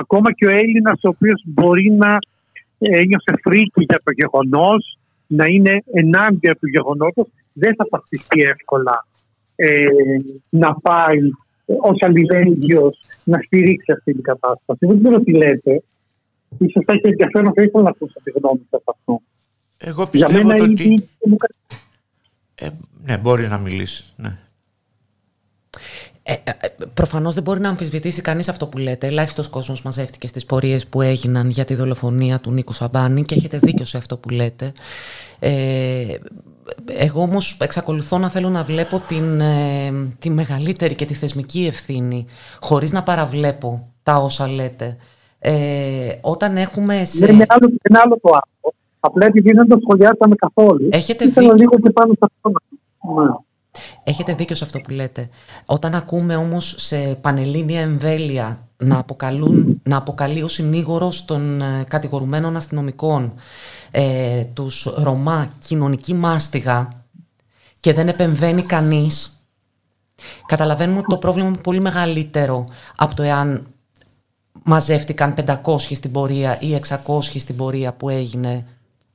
ακόμα 0.00 0.32
και 0.32 0.46
ο 0.46 0.50
Έλληνας, 0.50 1.00
ο 1.02 1.08
οποίος 1.08 1.42
μπορεί 1.44 1.90
να 1.90 2.18
ένιωσε 2.78 3.32
φρίκη 3.42 3.84
για 3.88 4.00
το 4.04 4.10
γεγονός, 4.10 4.98
να 5.26 5.44
είναι 5.46 5.82
ενάντια 5.92 6.54
του 6.54 6.68
γεγονότος, 6.68 7.26
δεν 7.52 7.74
θα 7.74 7.84
ταυτιστεί 7.90 8.40
εύκολα 8.40 9.06
ε, 9.56 9.86
να 10.48 10.74
πάει 10.74 11.18
ως 11.66 11.98
αλληλέγγυος 12.00 12.98
να 13.24 13.38
στηρίξει 13.38 13.92
αυτή 13.92 14.12
την 14.12 14.22
κατάσταση. 14.22 14.86
Δεν 14.86 14.98
ξέρω 15.02 15.20
τι 15.20 15.32
λέτε, 15.32 15.82
ίσως 16.58 16.84
θα 16.86 16.92
έχει 16.92 17.08
ενδιαφέρον, 17.08 17.52
θα 17.54 17.62
ήθελα 17.62 17.82
να 17.82 17.88
ακούσω 17.88 18.20
τη 18.22 18.30
γνώμη 18.30 18.66
σας 18.70 18.82
αυτό. 18.84 19.20
Εγώ 19.78 20.06
πιστεύω 20.06 20.54
Για 20.54 20.64
ότι... 20.64 21.08
Ε, 22.54 22.68
ναι, 23.08 23.18
μπορεί 23.18 23.48
να 23.48 23.58
μιλήσει, 23.58 24.04
ναι. 24.16 24.38
Ε, 26.22 26.32
ε, 26.32 26.84
προφανώς 26.94 27.34
δεν 27.34 27.42
μπορεί 27.42 27.60
να 27.60 27.68
αμφισβητήσει 27.68 28.22
κανείς 28.22 28.48
αυτό 28.48 28.66
που 28.66 28.78
λέτε. 28.78 29.06
Ελάχιστος 29.06 29.48
κόσμος 29.48 29.82
μαζεύτηκε 29.82 30.26
στις 30.26 30.46
πορείες 30.46 30.86
που 30.86 31.00
έγιναν 31.02 31.50
για 31.50 31.64
τη 31.64 31.74
δολοφονία 31.74 32.40
του 32.40 32.50
Νίκου 32.50 32.72
Σαμπάνη 32.72 33.22
και 33.24 33.34
έχετε 33.34 33.58
δίκιο 33.58 33.84
σε 33.84 33.96
αυτό 33.96 34.16
που 34.16 34.28
λέτε. 34.28 34.72
Ε, 35.38 36.14
εγώ 36.86 37.22
όμως 37.22 37.56
εξακολουθώ 37.60 38.18
να 38.18 38.28
θέλω 38.28 38.48
να 38.48 38.62
βλέπω 38.62 39.02
την, 39.08 39.40
ε, 39.40 39.92
τη 40.18 40.30
μεγαλύτερη 40.30 40.94
και 40.94 41.04
τη 41.04 41.14
θεσμική 41.14 41.66
ευθύνη 41.66 42.26
χωρίς 42.60 42.92
να 42.92 43.02
παραβλέπω 43.02 43.92
τα 44.02 44.16
όσα 44.16 44.48
λέτε 44.48 44.96
ε, 45.38 46.18
όταν 46.20 46.56
έχουμε 46.56 47.04
σε... 47.04 47.26
Ναι, 47.26 47.32
είναι 47.32 47.44
άλλο, 47.48 47.68
είναι 47.88 47.98
άλλο 48.04 48.18
το 48.22 48.28
άλλο. 48.28 48.74
Απλά 49.00 49.26
επειδή 49.26 49.52
δεν 49.52 49.68
το 49.68 49.78
σχολιάσαμε 49.82 50.34
καθόλου. 50.34 50.88
Έχετε 50.90 51.24
δίκιο. 51.24 51.54
λίγο 51.54 51.78
και 51.78 51.90
πάνω 51.90 52.12
σε 52.12 52.18
αυτό. 52.20 52.52
Ναι. 53.14 53.30
Έχετε 54.04 54.34
δίκιο 54.34 54.56
σε 54.56 54.64
αυτό 54.64 54.80
που 54.80 54.90
λέτε. 54.90 55.28
Όταν 55.64 55.94
ακούμε 55.94 56.36
όμως 56.36 56.74
σε 56.78 57.14
πανελλήνια 57.14 57.80
εμβέλεια 57.80 58.68
να, 58.76 58.98
αποκαλούν, 58.98 59.80
να 59.82 59.96
αποκαλεί 59.96 60.42
ο 60.42 60.48
συνήγορος 60.48 61.24
των 61.24 61.60
ε, 61.60 61.84
κατηγορουμένων 61.88 62.56
αστυνομικών 62.56 63.32
ε, 63.90 64.44
τους 64.44 64.92
Ρωμά 64.96 65.48
κοινωνική 65.58 66.14
μάστιγα 66.14 66.88
και 67.80 67.92
δεν 67.92 68.08
επεμβαίνει 68.08 68.62
κανείς, 68.62 69.46
καταλαβαίνουμε 70.46 70.98
ότι 70.98 71.08
το 71.08 71.16
πρόβλημα 71.16 71.48
είναι 71.48 71.56
πολύ 71.56 71.80
μεγαλύτερο 71.80 72.64
από 72.96 73.14
το 73.14 73.22
εάν 73.22 73.66
μαζεύτηκαν 74.62 75.34
500 75.64 75.78
στην 75.78 76.12
πορεία 76.12 76.60
ή 76.60 76.80
600 77.06 77.20
στην 77.20 77.56
πορεία 77.56 77.92
που 77.92 78.08
έγινε 78.08 78.66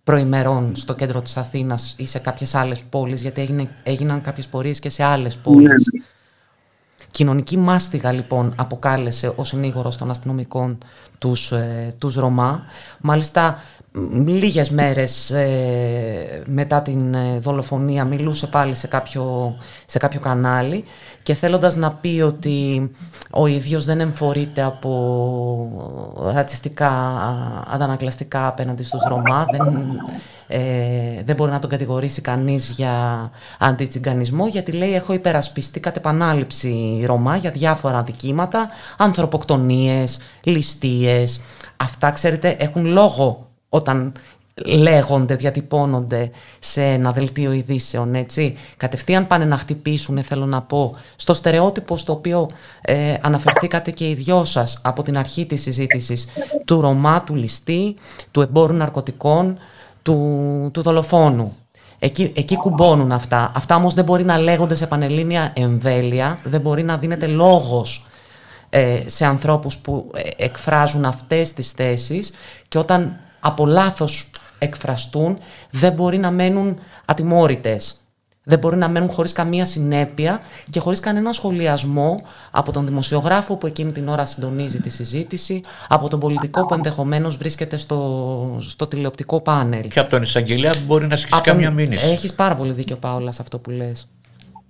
προημερών 0.03 0.75
στο 0.75 0.95
κέντρο 0.95 1.21
της 1.21 1.37
Αθήνας 1.37 1.95
ή 1.97 2.05
σε 2.05 2.19
κάποιες 2.19 2.55
άλλες 2.55 2.81
πόλεις, 2.89 3.21
γιατί 3.21 3.41
έγινε, 3.41 3.69
έγιναν 3.83 4.21
κάποιες 4.21 4.47
πορείες 4.47 4.79
και 4.79 4.89
σε 4.89 5.03
άλλες 5.03 5.37
πόλεις. 5.37 5.89
Ναι. 5.93 6.03
Κοινωνική 7.11 7.57
μάστιγα 7.57 8.11
λοιπόν 8.11 8.53
αποκάλεσε 8.57 9.33
ο 9.35 9.43
συνήγορος 9.43 9.97
των 9.97 10.09
αστυνομικών 10.09 10.77
τους, 11.17 11.51
ε, 11.51 11.95
τους 11.97 12.15
Ρωμά. 12.15 12.63
Μάλιστα 13.01 13.61
λίγες 14.25 14.69
μέρες 14.69 15.29
ε, 15.31 16.43
μετά 16.45 16.81
την 16.81 17.13
ε, 17.13 17.39
δολοφονία 17.39 18.05
μιλούσε 18.05 18.47
πάλι 18.47 18.75
σε 18.75 18.87
κάποιο, 18.87 19.55
σε 19.85 19.97
κάποιο 19.97 20.19
κανάλι 20.19 20.83
και 21.23 21.33
θέλοντας 21.33 21.75
να 21.75 21.91
πει 21.91 22.21
ότι 22.21 22.91
ο 23.31 23.47
ίδιος 23.47 23.85
δεν 23.85 23.99
εμφορείται 23.99 24.61
από 24.61 24.91
ρατσιστικά 26.33 26.91
αντανακλαστικά 27.73 28.47
απέναντι 28.47 28.83
στους 28.83 29.01
Ρωμά, 29.07 29.45
δεν, 29.51 30.01
ε, 30.47 31.23
δεν 31.25 31.35
μπορεί 31.35 31.51
να 31.51 31.59
τον 31.59 31.69
κατηγορήσει 31.69 32.21
κανείς 32.21 32.69
για 32.69 33.29
αντιτσιγκανισμό 33.59 34.47
γιατί 34.47 34.71
λέει 34.71 34.93
έχω 34.95 35.13
υπερασπιστεί 35.13 35.79
κατ' 35.79 35.97
επανάληψη 35.97 37.03
Ρωμά 37.05 37.35
για 37.35 37.51
διάφορα 37.51 38.03
δικήματα, 38.03 38.69
ανθρωποκτονίες, 38.97 40.19
ληστείες. 40.43 41.41
Αυτά 41.77 42.11
ξέρετε 42.11 42.55
έχουν 42.59 42.85
λόγο 42.85 43.47
όταν 43.73 44.11
λέγονται, 44.65 45.35
διατυπώνονται 45.35 46.31
σε 46.59 46.83
ένα 46.83 47.11
δελτίο 47.11 47.51
ειδήσεων, 47.51 48.15
έτσι. 48.15 48.57
Κατευθείαν 48.77 49.27
πάνε 49.27 49.45
να 49.45 49.57
χτυπήσουν, 49.57 50.23
θέλω 50.23 50.45
να 50.45 50.61
πω, 50.61 50.95
στο 51.15 51.33
στερεότυπο 51.33 51.97
στο 51.97 52.13
οποίο 52.13 52.49
ε, 52.81 53.15
αναφερθήκατε 53.21 53.91
και 53.91 54.09
οι 54.09 54.13
δυο 54.13 54.43
σας 54.43 54.79
από 54.83 55.03
την 55.03 55.17
αρχή 55.17 55.45
της 55.45 55.61
συζήτησης 55.61 56.27
του 56.65 56.81
Ρωμά, 56.81 57.23
του 57.23 57.35
ληστή, 57.35 57.95
του 58.31 58.41
εμπόρου 58.41 58.73
ναρκωτικών, 58.73 59.57
του, 60.01 60.69
του 60.73 60.81
δολοφόνου. 60.81 61.55
Εκεί, 61.99 62.31
εκεί 62.35 62.55
κουμπώνουν 62.55 63.11
αυτά. 63.11 63.51
Αυτά 63.55 63.75
όμως 63.75 63.93
δεν 63.93 64.03
μπορεί 64.03 64.23
να 64.23 64.37
λέγονται 64.37 64.75
σε 64.75 64.87
πανελλήνια 64.87 65.53
εμβέλεια, 65.55 66.39
δεν 66.43 66.61
μπορεί 66.61 66.83
να 66.83 66.97
δίνεται 66.97 67.27
λόγος 67.27 68.07
ε, 68.69 69.03
σε 69.05 69.25
ανθρώπους 69.25 69.77
που 69.77 70.11
ε, 70.15 70.45
εκφράζουν 70.45 71.05
αυτές 71.05 71.53
τις 71.53 71.71
θέσεις 71.71 72.31
και 72.67 72.77
όταν 72.77 73.19
από 73.43 73.65
λάθος 73.65 74.29
εκφραστούν 74.57 75.37
δεν 75.69 75.93
μπορεί 75.93 76.17
να 76.17 76.31
μένουν 76.31 76.79
ατιμόρυτες. 77.05 77.97
Δεν 78.45 78.59
μπορεί 78.59 78.77
να 78.77 78.89
μένουν 78.89 79.09
χωρίς 79.09 79.31
καμία 79.31 79.65
συνέπεια 79.65 80.41
και 80.69 80.79
χωρίς 80.79 80.99
κανένα 80.99 81.31
σχολιασμό 81.31 82.21
από 82.51 82.71
τον 82.71 82.85
δημοσιογράφο 82.85 83.55
που 83.55 83.67
εκείνη 83.67 83.91
την 83.91 84.07
ώρα 84.07 84.25
συντονίζει 84.25 84.79
τη 84.79 84.89
συζήτηση, 84.89 85.61
από 85.87 86.07
τον 86.07 86.19
πολιτικό 86.19 86.65
που 86.65 86.73
ενδεχομένως 86.73 87.37
βρίσκεται 87.37 87.77
στο, 87.77 88.57
στο 88.61 88.87
τηλεοπτικό 88.87 89.41
πάνελ. 89.41 89.87
Και 89.87 89.99
από 89.99 90.09
τον 90.09 90.21
εισαγγελέα 90.21 90.71
που 90.71 90.83
μπορεί 90.85 91.07
να 91.07 91.13
ασκήσει 91.13 91.41
καμία 91.41 91.71
μήνυση. 91.71 92.05
Έχεις 92.07 92.33
πάρα 92.33 92.55
πολύ 92.55 92.71
δίκιο 92.71 92.95
Πάολας 92.95 93.35
σε 93.35 93.41
αυτό 93.41 93.59
που 93.59 93.69
λες. 93.69 94.07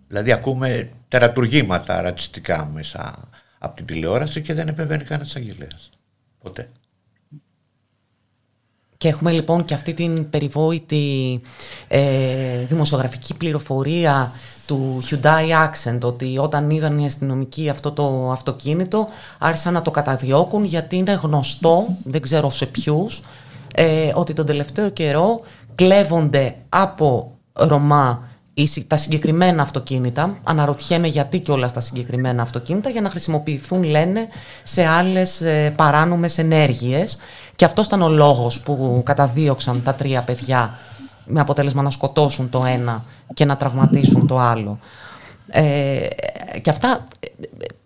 Δηλαδή 0.07 0.31
ακούμε 0.31 0.89
τερατουργήματα 1.07 2.01
ρατσιστικά 2.01 2.69
μέσα 2.73 3.29
από 3.57 3.75
την 3.75 3.85
τηλεόραση 3.85 4.41
και 4.41 4.53
δεν 4.53 4.67
επεμβαίνει 4.67 5.03
κανένας 5.03 5.27
εισαγγελέας. 5.27 5.89
Ποτέ. 6.41 6.69
Και 9.03 9.09
έχουμε 9.09 9.31
λοιπόν 9.31 9.65
και 9.65 9.73
αυτή 9.73 9.93
την 9.93 10.29
περιβόητη 10.29 11.41
ε, 11.87 12.65
δημοσιογραφική 12.67 13.33
πληροφορία 13.33 14.31
του 14.67 15.03
Hyundai 15.09 15.67
Accent 15.67 15.99
ότι 16.03 16.37
όταν 16.37 16.69
είδαν 16.69 16.99
οι 16.99 17.05
αστυνομικοί 17.05 17.69
αυτό 17.69 17.91
το 17.91 18.31
αυτοκίνητο 18.31 19.07
άρχισαν 19.37 19.73
να 19.73 19.81
το 19.81 19.91
καταδιώκουν 19.91 20.63
γιατί 20.63 20.95
είναι 20.95 21.19
γνωστό, 21.23 21.85
δεν 22.03 22.21
ξέρω 22.21 22.49
σε 22.49 22.65
ποιους, 22.65 23.23
ε, 23.75 24.11
ότι 24.13 24.33
τον 24.33 24.45
τελευταίο 24.45 24.89
καιρό 24.89 25.41
κλέβονται 25.75 26.55
από 26.69 27.31
Ρωμά 27.53 28.27
τα 28.87 28.95
συγκεκριμένα 28.95 29.61
αυτοκίνητα, 29.61 30.37
αναρωτιέμαι 30.43 31.07
γιατί 31.07 31.39
και 31.39 31.51
όλα 31.51 31.67
στα 31.67 31.79
συγκεκριμένα 31.79 32.41
αυτοκίνητα, 32.41 32.89
για 32.89 33.01
να 33.01 33.09
χρησιμοποιηθούν, 33.09 33.83
λένε, 33.83 34.27
σε 34.63 34.85
άλλες 34.85 35.41
ε, 35.41 35.73
παράνομες 35.75 36.37
ενέργειες. 36.37 37.17
Και 37.55 37.65
αυτός 37.65 37.85
ήταν 37.85 38.01
ο 38.01 38.09
λόγος 38.09 38.61
που 38.61 39.01
καταδίωξαν 39.05 39.83
τα 39.83 39.93
τρία 39.93 40.21
παιδιά 40.21 40.77
με 41.25 41.39
αποτέλεσμα 41.39 41.81
να 41.81 41.89
σκοτώσουν 41.89 42.49
το 42.49 42.65
ένα 42.65 43.03
και 43.33 43.45
να 43.45 43.57
τραυματίσουν 43.57 44.27
το 44.27 44.39
άλλο. 44.39 44.79
Ε, 45.47 46.07
και 46.61 46.69
αυτά 46.69 47.07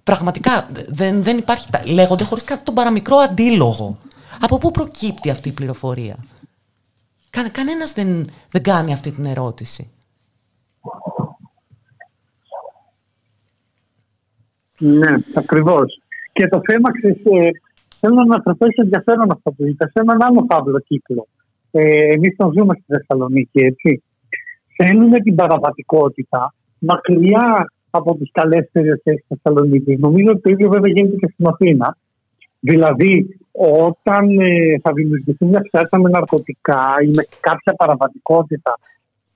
πραγματικά 0.03 0.67
δεν, 0.87 1.23
δεν 1.23 1.37
υπάρχει, 1.37 1.67
λέγονται 1.85 2.23
χωρίς 2.23 2.43
κάτι 2.43 2.63
τον 2.63 2.73
παραμικρό 2.73 3.17
αντίλογο. 3.17 3.97
Από 4.39 4.57
πού 4.57 4.71
προκύπτει 4.71 5.29
αυτή 5.29 5.49
η 5.49 5.51
πληροφορία; 5.51 6.15
Κα, 7.29 7.49
κανένας 7.49 7.93
δεν, 7.93 8.29
δεν 8.51 8.63
κάνει 8.63 8.93
αυτή 8.93 9.11
την 9.11 9.25
ερώτηση. 9.25 9.91
Ναι, 14.79 15.15
ακριβώς. 15.33 16.01
Και 16.33 16.47
το 16.47 16.61
θέμα, 16.67 16.91
ξέρεις, 16.91 17.17
ε, 17.17 17.49
θέλω 17.99 18.15
να 18.15 18.21
αναφερθώ 18.21 18.65
σε 18.65 18.81
ενδιαφέρον 18.81 19.31
αυτό 19.31 19.51
που 19.51 19.65
είπα, 19.65 19.85
σε 19.85 19.99
έναν 20.05 20.17
άλλο 20.21 20.45
φαύλο 20.49 20.79
κύκλο. 20.79 21.27
Ε, 21.71 22.13
Εμείς 22.13 22.35
τον 22.35 22.53
ζούμε 22.57 22.73
στη 22.73 22.85
Θεσσαλονίκη, 22.87 23.59
έτσι. 23.65 24.03
Θέλουμε 24.75 25.19
την 25.19 25.35
παραβατικότητα 25.35 26.53
μακριά 26.79 27.71
από 27.89 28.15
τις 28.15 28.29
καλέ 28.31 28.61
περιοχέ 28.61 29.13
τη 29.13 29.23
Θεσσαλονίκη. 29.27 29.97
Νομίζω 29.97 30.29
ότι 30.29 30.41
το 30.41 30.49
ίδιο 30.49 30.69
βέβαια 30.69 30.91
γίνεται 30.91 31.15
και 31.15 31.29
στην 31.33 31.47
Αθήνα. 31.47 31.97
Δηλαδή, 32.59 33.39
όταν 33.87 34.39
ε, 34.39 34.79
θα 34.81 34.91
δημιουργηθεί 34.93 35.45
μια 35.45 35.61
ψάρια 35.61 35.99
με 35.99 36.09
ναρκωτικά 36.09 36.83
ή 37.03 37.07
με 37.07 37.23
κάποια 37.39 37.73
παραβατικότητα 37.73 38.73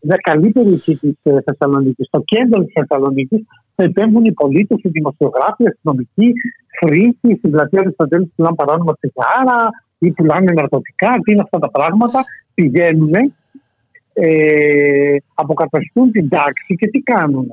μια 0.01 0.17
καλή 0.21 0.49
περιοχή 0.49 0.95
της 0.95 1.17
ε, 1.23 1.41
Θεσσαλονίκης, 1.41 2.07
στο 2.07 2.21
κέντρο 2.25 2.63
της 2.63 2.73
Θεσσαλονίκης, 2.73 3.41
θα 3.75 3.83
επέμβουν 3.83 4.25
οι 4.25 4.31
πολίτες, 4.31 4.77
οι 4.81 4.89
δημοσιογράφοι, 4.89 5.63
οι 5.63 5.67
αστυνομικοί, 5.67 6.33
χρήση 6.79 7.37
στην 7.37 7.51
πλατεία 7.51 7.81
του 7.83 7.91
Σταντέλη 7.91 8.25
που 8.25 8.33
πουλάνε 8.35 8.55
παράνομα 8.55 8.93
τσιγάρα 8.99 9.69
ή 9.97 10.11
πουλάνε 10.11 10.51
ναρκωτικά. 10.51 11.11
Τι 11.23 11.31
είναι 11.31 11.41
αυτά 11.41 11.59
τα 11.59 11.69
πράγματα. 11.71 12.23
Πηγαίνουν, 12.53 13.13
ε, 14.13 15.15
αποκαταστούν 15.33 16.11
την 16.11 16.29
τάξη 16.29 16.75
και 16.75 16.87
τι 16.87 16.99
κάνουν. 16.99 17.47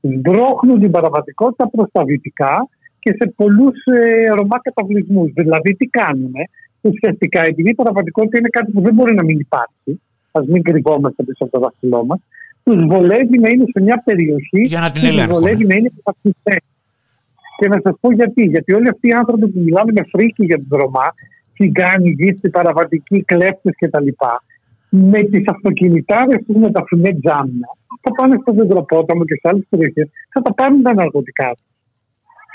Σμπρώχνουν 0.00 0.80
την 0.80 0.90
παραβατικότητα 0.90 1.68
προς 1.68 1.88
τα 1.92 2.04
δυτικά 2.04 2.68
και 2.98 3.16
σε 3.18 3.32
πολλούς 3.36 3.84
ε, 3.84 4.26
Ρωμά 4.26 4.60
καταβλισμούς. 4.62 5.32
Δηλαδή, 5.32 5.76
τι 5.76 5.86
κάνουν. 5.86 6.32
Ουσιαστικά, 6.80 7.40
επειδή 7.44 7.70
η 7.70 7.74
παραβατικότητα 7.74 8.38
είναι 8.38 8.48
κάτι 8.48 8.72
που 8.72 8.80
δεν 8.80 8.94
μπορεί 8.94 9.14
να 9.14 9.24
μην 9.24 9.38
υπάρχει, 9.38 10.00
ας 10.30 10.46
μην 10.46 10.62
κρυβόμαστε 10.62 11.22
πίσω 11.22 11.44
από 11.44 11.52
το 11.52 11.60
δάχτυλό 11.60 12.04
μας, 12.04 12.20
τους 12.74 12.84
βολεύει 12.94 13.38
να 13.38 13.48
είναι 13.52 13.64
σε 13.74 13.80
μια 13.86 14.02
περιοχή 14.04 14.62
για 14.72 14.80
να 14.80 14.90
την 14.92 15.02
που 15.02 15.16
του 15.16 15.28
βολεύει 15.34 15.64
να 15.70 15.74
είναι 15.76 15.90
υπερασπιστέ. 15.94 16.56
Και 17.58 17.68
να 17.68 17.78
σας 17.84 17.94
πω 18.00 18.12
γιατί. 18.12 18.42
Γιατί 18.54 18.72
όλοι 18.72 18.88
αυτοί 18.88 19.08
οι 19.08 19.12
άνθρωποι 19.12 19.46
που 19.48 19.60
μιλάνε 19.66 19.92
με 19.92 20.04
φρίκη 20.12 20.44
για 20.44 20.56
την 20.56 20.66
Ρωμά, 20.70 21.08
τσιγκάνοι, 21.54 22.10
γύστη, 22.18 22.48
παραβατικοί, 22.50 23.22
κλέφτες 23.22 23.74
κτλ., 23.80 24.08
με 24.88 25.22
τις 25.22 25.44
αυτοκινητάρες 25.46 26.40
του 26.46 26.58
με 26.58 26.70
τα 26.70 26.84
φουνέ 26.88 27.12
τζάμια, 27.20 27.68
θα 28.02 28.10
πάνε 28.16 28.36
στο 28.40 28.52
Δεντροπόταμο 28.52 29.24
και 29.24 29.34
σε 29.34 29.46
άλλες 29.50 29.66
περιοχές, 29.68 30.08
θα 30.32 30.40
τα 30.42 30.54
πάρουν 30.54 30.82
τα 30.82 30.94
ναρκωτικά 30.94 31.48
τους. 31.56 31.70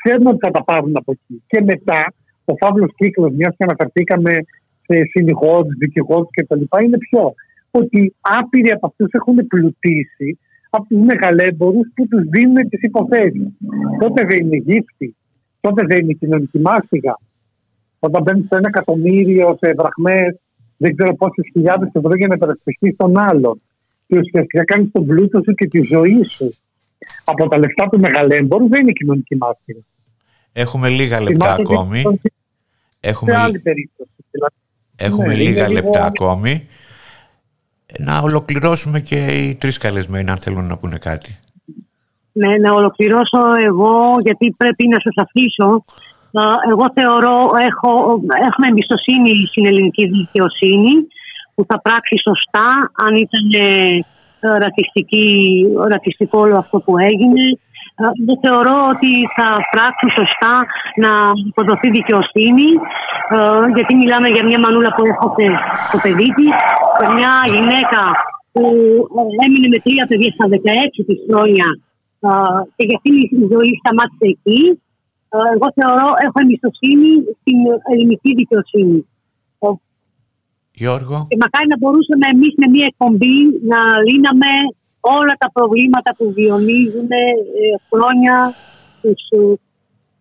Ξέρουν 0.04 0.28
ότι 0.28 0.38
θα 0.46 0.52
τα 0.52 0.64
πάρουν 0.64 0.92
από 0.96 1.12
εκεί. 1.12 1.44
Και 1.48 1.62
μετά, 1.62 2.14
ο 2.46 2.54
φαύλος 2.62 2.92
κύκλος, 2.96 3.32
μιας 3.34 3.56
και 3.58 3.64
αναφερθήκαμε 3.64 4.32
σε 4.86 4.96
συνηγόρους, 5.12 5.74
δικηγόρους 5.78 6.30
κτλ., 6.32 6.62
είναι 6.84 6.98
πιο 6.98 7.34
ότι 7.78 8.16
άπειροι 8.22 8.72
από 8.72 8.86
αυτούς 8.88 9.12
έχουν 9.12 9.48
πλουτίσει 9.48 10.40
από 10.70 10.86
τους 10.90 11.02
μεγαλέμπορους 11.06 11.88
που 11.96 12.08
τους 12.08 12.24
δίνουν 12.24 12.70
τις 12.70 12.82
υποθέσεις. 12.82 13.48
Τότε 14.00 14.26
δεν 14.26 14.46
είναι 14.46 14.58
γύφτη, 14.58 15.16
τότε 15.62 15.86
δεν 15.86 16.00
είναι 16.00 16.14
κοινωνική 16.14 16.60
μάστιγα. 16.60 17.20
Όταν 18.00 18.24
μπαίνει 18.24 18.44
στο 18.46 18.56
ένα 18.56 18.68
εκατομμύριο 18.68 19.58
σε 19.62 19.74
βραχμέ, 19.78 20.40
δεν 20.78 20.96
ξέρω 20.96 21.16
πόσες 21.16 21.50
χιλιάδες 21.52 21.90
ευρώ 21.94 22.16
για 22.16 22.28
να 22.28 22.36
υπερασπιστείς 22.36 22.96
τον 22.96 23.18
άλλον. 23.18 23.62
Και 24.08 24.18
ουσιαστικά 24.18 24.64
κάνεις 24.64 24.92
τον 24.92 25.06
πλούτο 25.06 25.42
σου 25.44 25.54
και 25.54 25.68
τη 25.68 25.82
ζωή 25.92 26.24
σου. 26.30 26.54
Από 27.24 27.48
τα 27.48 27.58
λεφτά 27.58 27.90
του 27.90 28.00
μεγαλέμπορου 28.00 28.68
δεν 28.68 28.82
είναι 28.82 28.92
κοινωνική 28.92 29.36
μάστιγα. 29.36 29.80
Έχουμε 30.54 30.90
λίγα 30.90 31.22
λεπτά 31.22 31.54
ακόμη. 31.54 32.04
Έχουμε, 33.00 33.36
άλλη 33.36 33.60
περίπτωση. 33.60 34.10
Δηλαδή. 34.32 34.56
Έχουμε 34.96 35.34
ναι, 35.34 35.44
λίγα 35.44 35.72
λεπτά 35.72 36.06
ακόμη 36.06 36.68
να 38.00 38.20
ολοκληρώσουμε 38.20 39.00
και 39.00 39.16
οι 39.16 39.56
τρεις 39.56 39.78
καλεσμένοι 39.78 40.30
αν 40.30 40.38
θέλουν 40.38 40.68
να 40.68 40.78
πούνε 40.78 40.98
κάτι. 40.98 41.40
Ναι, 42.32 42.58
να 42.58 42.72
ολοκληρώσω 42.74 43.40
εγώ 43.66 44.16
γιατί 44.24 44.54
πρέπει 44.58 44.88
να 44.88 45.00
σας 45.00 45.16
αφήσω. 45.26 45.84
Εγώ 46.72 46.86
θεωρώ, 46.94 47.38
έχω, 47.70 48.22
έχουμε 48.48 48.68
εμπιστοσύνη 48.68 49.46
στην 49.46 49.66
ελληνική 49.66 50.06
δικαιοσύνη 50.06 50.94
που 51.56 51.66
θα 51.68 51.82
πράξει 51.82 52.16
σωστά 52.28 52.92
αν 53.06 53.16
ήταν 53.16 53.46
ε, 53.68 54.00
ρατσιστικό 55.90 56.40
όλο 56.40 56.58
αυτό 56.58 56.80
που 56.80 56.98
έγινε 56.98 57.44
δεν 58.28 58.38
θεωρώ 58.46 58.78
ότι 58.94 59.12
θα 59.36 59.48
πράξουν 59.74 60.10
σωστά 60.20 60.54
να 61.04 61.12
υποδοθεί 61.50 61.88
δικαιοσύνη 62.00 62.70
ε, 63.36 63.38
γιατί 63.76 63.94
μιλάμε 64.02 64.28
για 64.36 64.44
μια 64.50 64.60
μανούλα 64.64 64.92
που 64.96 65.04
έχωσε 65.12 65.48
το 65.92 65.98
παιδί 66.04 66.30
της, 66.38 66.54
μια 67.18 67.34
γυναίκα 67.54 68.02
που 68.54 68.64
ε, 69.20 69.44
έμεινε 69.46 69.68
με 69.74 69.80
τρία 69.86 70.06
παιδιά 70.10 70.30
στα 70.36 70.46
16 70.52 70.56
της 71.08 71.20
χρόνια 71.28 71.68
ε, 72.26 72.30
και 72.76 72.84
για 72.88 72.96
αυτήν 72.98 73.14
η 73.44 73.48
ζωή 73.54 73.72
σταμάτησε 73.82 74.28
εκεί. 74.36 74.62
Εγώ 75.56 75.68
θεωρώ, 75.80 76.08
έχω 76.26 76.38
εμπιστοσύνη 76.44 77.12
στην 77.40 77.60
ελληνική 77.92 78.32
δικαιοσύνη. 78.42 79.00
Γιώργο. 80.82 81.18
Και 81.30 81.42
μακάρι 81.44 81.68
να 81.74 81.78
μπορούσαμε 81.82 82.26
εμείς 82.36 82.54
με 82.62 82.68
μια 82.74 82.86
εκπομπή 82.92 83.38
να 83.72 83.80
λύναμε 84.08 84.52
όλα 85.14 85.36
τα 85.38 85.50
προβλήματα 85.52 86.16
που 86.18 86.26
βιονίζουν 86.38 87.10
ε, 87.12 87.24
χρόνια 87.90 88.54
στους 89.00 89.22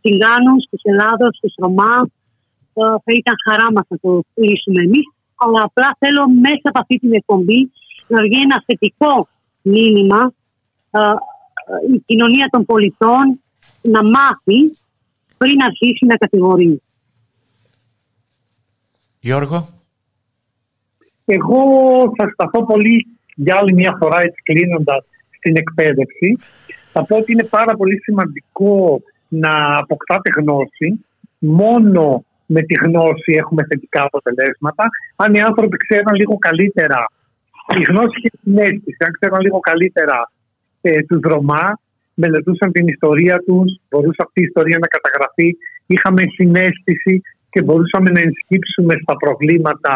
Τσιγκάνους, 0.00 0.62
στους 0.66 0.82
Ελλάδος, 0.82 1.36
στους 1.36 1.54
Ρωμά. 1.62 1.96
Ε, 2.74 2.82
θα 3.04 3.12
ήταν 3.20 3.34
χαρά 3.46 3.68
μας 3.74 3.86
να 3.88 3.96
το 4.02 4.10
λύσουμε 4.34 4.80
εμείς. 4.82 5.06
Αλλά 5.42 5.60
απλά 5.68 5.96
θέλω 5.98 6.22
μέσα 6.46 6.66
από 6.70 6.80
αυτή 6.80 6.96
την 6.98 7.12
εκπομπή 7.12 7.60
να 8.12 8.22
βγει 8.22 8.38
ένα 8.46 8.62
θετικό 8.66 9.28
μήνυμα 9.62 10.32
ε, 10.90 11.00
η 11.94 12.02
κοινωνία 12.06 12.48
των 12.50 12.64
πολιτών 12.64 13.24
να 13.82 14.00
μάθει 14.04 14.60
πριν 15.36 15.62
αρχίσει 15.62 16.06
να 16.06 16.16
κατηγορεί. 16.16 16.82
Γιώργο. 19.20 19.68
Εγώ 21.24 21.62
θα 22.16 22.28
σταθώ 22.32 22.64
πολύ 22.64 23.13
για 23.34 23.56
άλλη 23.56 23.74
μια 23.74 23.96
φορά 24.00 24.20
έτσι 24.20 24.42
κλείνοντας 24.42 25.06
στην 25.36 25.56
εκπαίδευση. 25.56 26.38
Θα 26.92 27.04
πω 27.04 27.16
ότι 27.16 27.32
είναι 27.32 27.44
πάρα 27.44 27.76
πολύ 27.76 28.00
σημαντικό 28.02 29.00
να 29.28 29.78
αποκτάτε 29.78 30.30
γνώση. 30.38 31.04
Μόνο 31.38 32.24
με 32.46 32.60
τη 32.62 32.74
γνώση 32.84 33.32
έχουμε 33.42 33.62
θετικά 33.68 34.02
αποτελέσματα. 34.02 34.84
Αν 35.16 35.34
οι 35.34 35.40
άνθρωποι 35.40 35.76
ξέρουν 35.76 36.14
λίγο 36.14 36.38
καλύτερα, 36.38 37.00
η 37.80 37.82
γνώση 37.90 38.16
και 38.22 38.30
η 38.32 38.38
συνέστηση, 38.42 39.00
αν 39.06 39.12
ξέρουν 39.18 39.40
λίγο 39.40 39.58
καλύτερα 39.58 40.18
ε, 40.80 41.02
τους 41.08 41.20
Ρωμά, 41.22 41.78
μελετούσαν 42.14 42.72
την 42.72 42.88
ιστορία 42.88 43.36
τους, 43.46 43.68
μπορούσε 43.88 44.20
αυτή 44.26 44.40
η 44.40 44.46
ιστορία 44.50 44.78
να 44.80 44.86
καταγραφεί, 44.86 45.48
είχαμε 45.86 46.22
συνέστηση 46.36 47.14
και 47.50 47.62
μπορούσαμε 47.62 48.10
να 48.10 48.20
ενσκύψουμε 48.20 48.94
στα 49.02 49.14
προβλήματα 49.16 49.94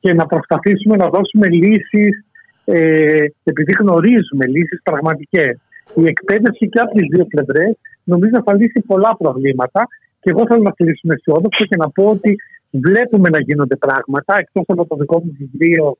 και 0.00 0.12
να 0.12 0.26
προσπαθήσουμε 0.26 0.96
να 0.96 1.08
δώσουμε 1.08 1.48
λύσεις 1.48 2.25
ε, 2.74 3.24
επειδή 3.50 3.72
γνωρίζουμε 3.80 4.44
λύσεις 4.54 4.80
πραγματικές. 4.82 5.54
Η 5.94 6.04
εκπαίδευση 6.12 6.68
και 6.68 6.80
από 6.80 6.92
τις 6.96 7.06
δύο 7.12 7.24
πλευρές 7.24 7.72
νομίζω 8.04 8.36
θα 8.46 8.54
λύσει 8.54 8.80
πολλά 8.86 9.16
προβλήματα 9.18 9.80
και 10.20 10.30
εγώ 10.30 10.42
θέλω 10.46 10.62
να 10.62 10.70
κλείσουμε 10.70 11.14
αισιόδοξο 11.14 11.64
και 11.64 11.76
να 11.76 11.88
πω 11.90 12.04
ότι 12.04 12.36
βλέπουμε 12.70 13.28
να 13.28 13.40
γίνονται 13.40 13.76
πράγματα 13.76 14.32
εκτός 14.38 14.64
από 14.66 14.86
το 14.86 14.96
δικό 14.96 15.22
μου 15.24 15.32
βιβλίο 15.38 15.96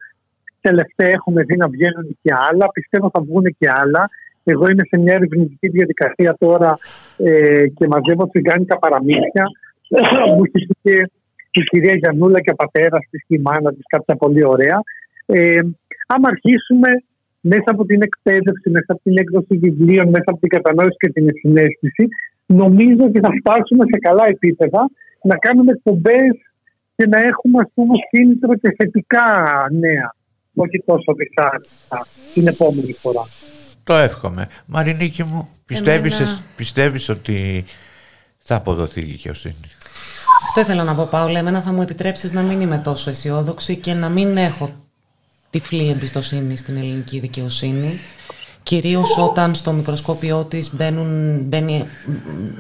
τελευταία 0.61 1.09
έχουμε 1.09 1.43
δει 1.43 1.57
να 1.57 1.69
βγαίνουν 1.69 2.19
και 2.23 2.33
άλλα, 2.51 2.67
πιστεύω 2.73 3.11
θα 3.12 3.21
βγουν 3.21 3.45
και 3.59 3.69
άλλα 3.83 4.11
εγώ 4.53 4.64
είμαι 4.71 4.85
σε 4.91 5.01
μια 5.01 5.14
ερευνητική 5.14 5.69
διαδικασία 5.69 6.37
τώρα 6.39 6.79
ε, 7.17 7.67
και 7.69 7.87
μαζεύω 7.87 8.29
τσιγκάνικα 8.29 8.79
παραμύθια. 8.79 9.45
Μου 10.35 10.43
έχει 10.53 10.67
και 10.83 11.61
η 11.61 11.62
κυρία 11.62 11.95
Γιανούλα 11.95 12.41
και 12.41 12.51
ο 12.51 12.55
πατέρας 12.55 13.07
της 13.11 13.25
και 13.27 13.35
η 13.35 13.39
μάνα 13.39 13.71
της 13.71 13.85
κάποια 13.89 14.17
πολύ 14.17 14.45
ωραία. 14.45 14.81
Ε, 15.27 15.61
άμα 16.07 16.29
αρχίσουμε 16.35 16.91
μέσα 17.41 17.69
από 17.75 17.85
την 17.85 18.03
εκπαίδευση, 18.03 18.71
μέσα 18.71 18.91
από 18.95 19.03
την 19.03 19.17
έκδοση 19.19 19.57
βιβλίων, 19.65 20.07
μέσα 20.09 20.29
από 20.33 20.41
την 20.41 20.49
κατανόηση 20.49 20.97
και 20.99 21.11
την 21.11 21.27
συνέστηση, 21.41 22.05
νομίζω 22.47 23.03
ότι 23.09 23.21
θα 23.21 23.31
φτάσουμε 23.41 23.85
σε 23.93 23.99
καλά 23.99 24.25
επίπεδα 24.27 24.91
να 25.23 25.37
κάνουμε 25.37 25.73
εκπομπές 25.73 26.35
και 26.97 27.07
να 27.07 27.19
έχουμε 27.19 27.59
ας 27.65 27.71
πούμε 27.75 27.95
κίνητρο 28.11 28.55
και 28.55 28.75
θετικά 28.79 29.29
νέα. 29.71 30.15
Όχι 30.55 30.83
τόσο 30.87 31.13
δυσάρεστα 31.19 31.99
την 32.35 32.47
επόμενη 32.47 32.93
φορά. 32.93 33.25
Το 33.85 33.95
εύχομαι. 33.95 34.49
Μαρινίκη 34.67 35.23
μου, 35.23 35.49
πιστεύεις, 35.67 36.21
Εμένα... 36.21 36.39
πιστεύεις 36.57 37.09
ότι 37.09 37.65
θα 38.39 38.57
αποδοθεί 38.57 39.01
η 39.01 39.05
δικαιοσύνη; 39.05 39.67
Αυτό 40.49 40.61
ήθελα 40.61 40.85
να 40.85 40.95
πω, 40.95 41.09
Πάολα. 41.11 41.39
Εμένα 41.39 41.63
θα 41.63 41.73
μου 41.73 41.83
επιτρέψεις 41.83 42.33
να 42.33 42.43
μην 42.43 42.61
είμαι 42.61 42.79
τόσο 42.85 43.11
αισιόδοξη 43.11 43.77
και 43.77 43.93
να 43.93 44.09
μην 44.09 44.37
έχω 44.37 44.86
τυφλή 45.59 45.89
εμπιστοσύνη 45.89 46.57
στην 46.57 46.77
ελληνική 46.77 47.19
δικαιοσύνη. 47.19 47.99
Κυρίως 48.63 49.19
όταν 49.19 49.55
στο 49.55 49.73
μικροσκόπιό 49.73 50.45
της 50.45 50.75
μπαίνουν, 50.75 51.41
μπαίνει, 51.45 51.85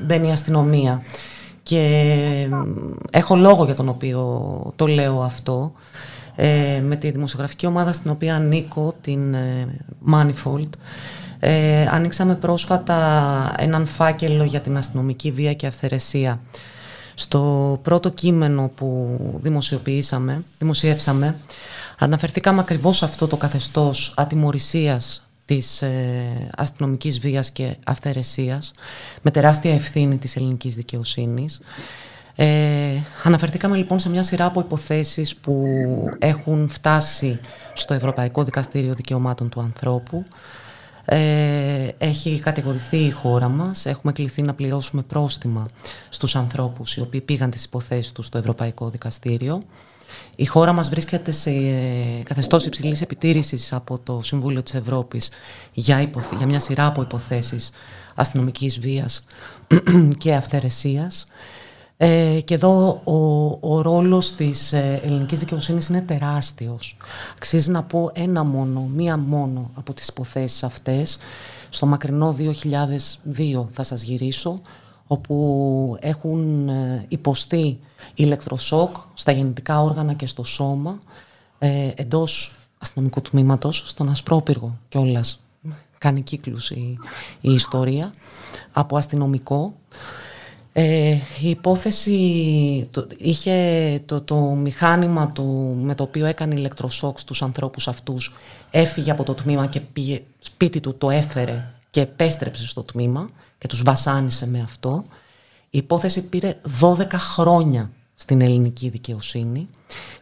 μπαίνει 0.06 0.28
η 0.28 0.30
αστυνομία. 0.30 1.02
Και 1.62 2.48
έχω 3.10 3.36
λόγο 3.36 3.64
για 3.64 3.74
τον 3.74 3.88
οποίο 3.88 4.72
το 4.76 4.86
λέω 4.86 5.20
αυτό. 5.20 5.72
Ε, 6.36 6.80
με 6.84 6.96
τη 6.96 7.10
δημοσιογραφική 7.10 7.66
ομάδα 7.66 7.92
στην 7.92 8.10
οποία 8.10 8.34
ανήκω, 8.34 8.94
την 9.00 9.34
ε, 9.34 9.66
Manifold, 10.12 10.70
ε, 11.38 11.86
ανοίξαμε 11.90 12.34
πρόσφατα 12.34 13.54
έναν 13.58 13.86
φάκελο 13.86 14.44
για 14.44 14.60
την 14.60 14.76
αστυνομική 14.76 15.30
βία 15.30 15.54
και 15.54 15.66
αυθαιρεσία. 15.66 16.40
Στο 17.14 17.78
πρώτο 17.82 18.10
κείμενο 18.10 18.70
που 18.74 19.18
δημοσιοποιήσαμε, 19.42 20.44
δημοσιεύσαμε, 20.58 21.36
αναφερθήκαμε 21.98 22.60
ακριβώς 22.60 22.96
σε 22.96 23.04
αυτό 23.04 23.26
το 23.26 23.36
καθεστώς 23.36 24.14
ατιμορρησίας 24.16 25.26
της 25.46 25.82
ε, 25.82 26.50
αστυνομικής 26.56 27.18
βίας 27.18 27.50
και 27.50 27.76
αυθαιρεσίας 27.84 28.72
με 29.22 29.30
τεράστια 29.30 29.74
ευθύνη 29.74 30.16
της 30.16 30.36
ελληνικής 30.36 30.74
δικαιοσύνης 30.74 31.60
ε, 32.38 33.00
αναφερθήκαμε 33.22 33.76
λοιπόν 33.76 33.98
σε 33.98 34.08
μια 34.08 34.22
σειρά 34.22 34.44
από 34.44 34.60
υποθέσεις 34.60 35.36
που 35.36 35.64
έχουν 36.18 36.68
φτάσει 36.68 37.40
στο 37.74 37.94
Ευρωπαϊκό 37.94 38.44
Δικαστήριο 38.44 38.94
Δικαιωμάτων 38.94 39.48
του 39.48 39.60
Ανθρώπου. 39.60 40.24
Ε, 41.04 41.88
έχει 41.98 42.40
κατηγορηθεί 42.40 42.96
η 42.96 43.10
χώρα 43.10 43.48
μας, 43.48 43.86
έχουμε 43.86 44.12
κληθεί 44.12 44.42
να 44.42 44.54
πληρώσουμε 44.54 45.02
πρόστιμα 45.02 45.66
στους 46.08 46.36
ανθρώπους 46.36 46.96
οι 46.96 47.00
οποίοι 47.00 47.20
πήγαν 47.20 47.50
τις 47.50 47.64
υποθέσεις 47.64 48.12
τους 48.12 48.26
στο 48.26 48.38
Ευρωπαϊκό 48.38 48.88
Δικαστήριο. 48.88 49.62
Η 50.36 50.46
χώρα 50.46 50.72
μας 50.72 50.88
βρίσκεται 50.88 51.30
σε 51.30 51.50
καθεστώς 52.22 52.66
υψηλής 52.66 53.00
επιτήρησης 53.00 53.72
από 53.72 53.98
το 53.98 54.20
Συμβούλιο 54.22 54.62
της 54.62 54.74
Ευρώπης 54.74 55.30
για, 55.72 56.10
για 56.36 56.46
μια 56.46 56.60
σειρά 56.60 56.86
από 56.86 57.02
υποθέσεις 57.02 57.70
αστυνομικής 58.14 58.78
βίας 58.78 59.24
και 60.18 60.34
αυθαιρεσίας. 60.34 61.26
Ε, 61.96 62.40
και 62.44 62.54
εδώ 62.54 63.00
ο, 63.04 63.74
ο 63.74 63.82
ρόλος 63.82 64.34
της 64.34 64.72
ε, 64.72 65.00
ελληνικής 65.04 65.38
δικαιοσύνης 65.38 65.88
είναι 65.88 66.00
τεράστιος. 66.00 66.96
Αξίζει 67.36 67.70
να 67.70 67.82
πω 67.82 68.10
ένα 68.14 68.44
μόνο, 68.44 68.80
μία 68.80 69.16
μόνο 69.16 69.70
από 69.74 69.92
τις 69.92 70.08
υποθέσεις 70.08 70.64
αυτές. 70.64 71.18
Στο 71.68 71.86
μακρινό 71.86 72.36
2002 72.38 73.66
θα 73.70 73.82
σας 73.82 74.02
γυρίσω, 74.02 74.60
όπου 75.06 75.96
έχουν 76.00 76.68
ε, 76.68 77.04
υποστεί 77.08 77.78
ηλεκτροσόκ 78.14 78.96
στα 79.14 79.32
γεννητικά 79.32 79.80
όργανα 79.80 80.12
και 80.12 80.26
στο 80.26 80.44
σώμα 80.44 80.98
ε, 81.58 81.90
εντός 81.94 82.56
αστυνομικού 82.78 83.20
τμήματος, 83.20 83.82
στον 83.86 84.08
Ασπρόπυργο 84.08 84.78
κιόλας. 84.88 85.40
Κάνει 85.98 86.20
κύκλους 86.20 86.70
η, 86.70 86.98
η 87.40 87.52
ιστορία, 87.52 88.12
από 88.72 88.96
αστυνομικό. 88.96 89.74
Ε, 90.72 91.16
η 91.42 91.48
υπόθεση 91.48 92.12
είχε 93.18 94.00
το, 94.06 94.20
το 94.20 94.36
μηχάνημα 94.36 95.30
του, 95.30 95.76
με 95.80 95.94
το 95.94 96.02
οποίο 96.02 96.26
έκανε 96.26 96.54
ηλεκτροσόκ 96.54 97.18
στους 97.18 97.42
ανθρώπους 97.42 97.88
αυτούς 97.88 98.34
έφυγε 98.70 99.10
από 99.10 99.22
το 99.22 99.34
τμήμα 99.34 99.66
και 99.66 99.80
πήγε 99.80 100.22
σπίτι 100.38 100.80
του, 100.80 100.94
το 100.94 101.10
έφερε 101.10 101.64
και 101.90 102.00
επέστρεψε 102.00 102.66
στο 102.66 102.82
τμήμα 102.82 103.28
και 103.58 103.66
τους 103.66 103.82
βασάνισε 103.82 104.46
με 104.46 104.60
αυτό. 104.60 105.02
Η 105.70 105.78
υπόθεση 105.78 106.28
πήρε 106.28 106.60
12 106.80 107.06
χρόνια 107.12 107.90
στην 108.14 108.40
ελληνική 108.40 108.88
δικαιοσύνη. 108.88 109.68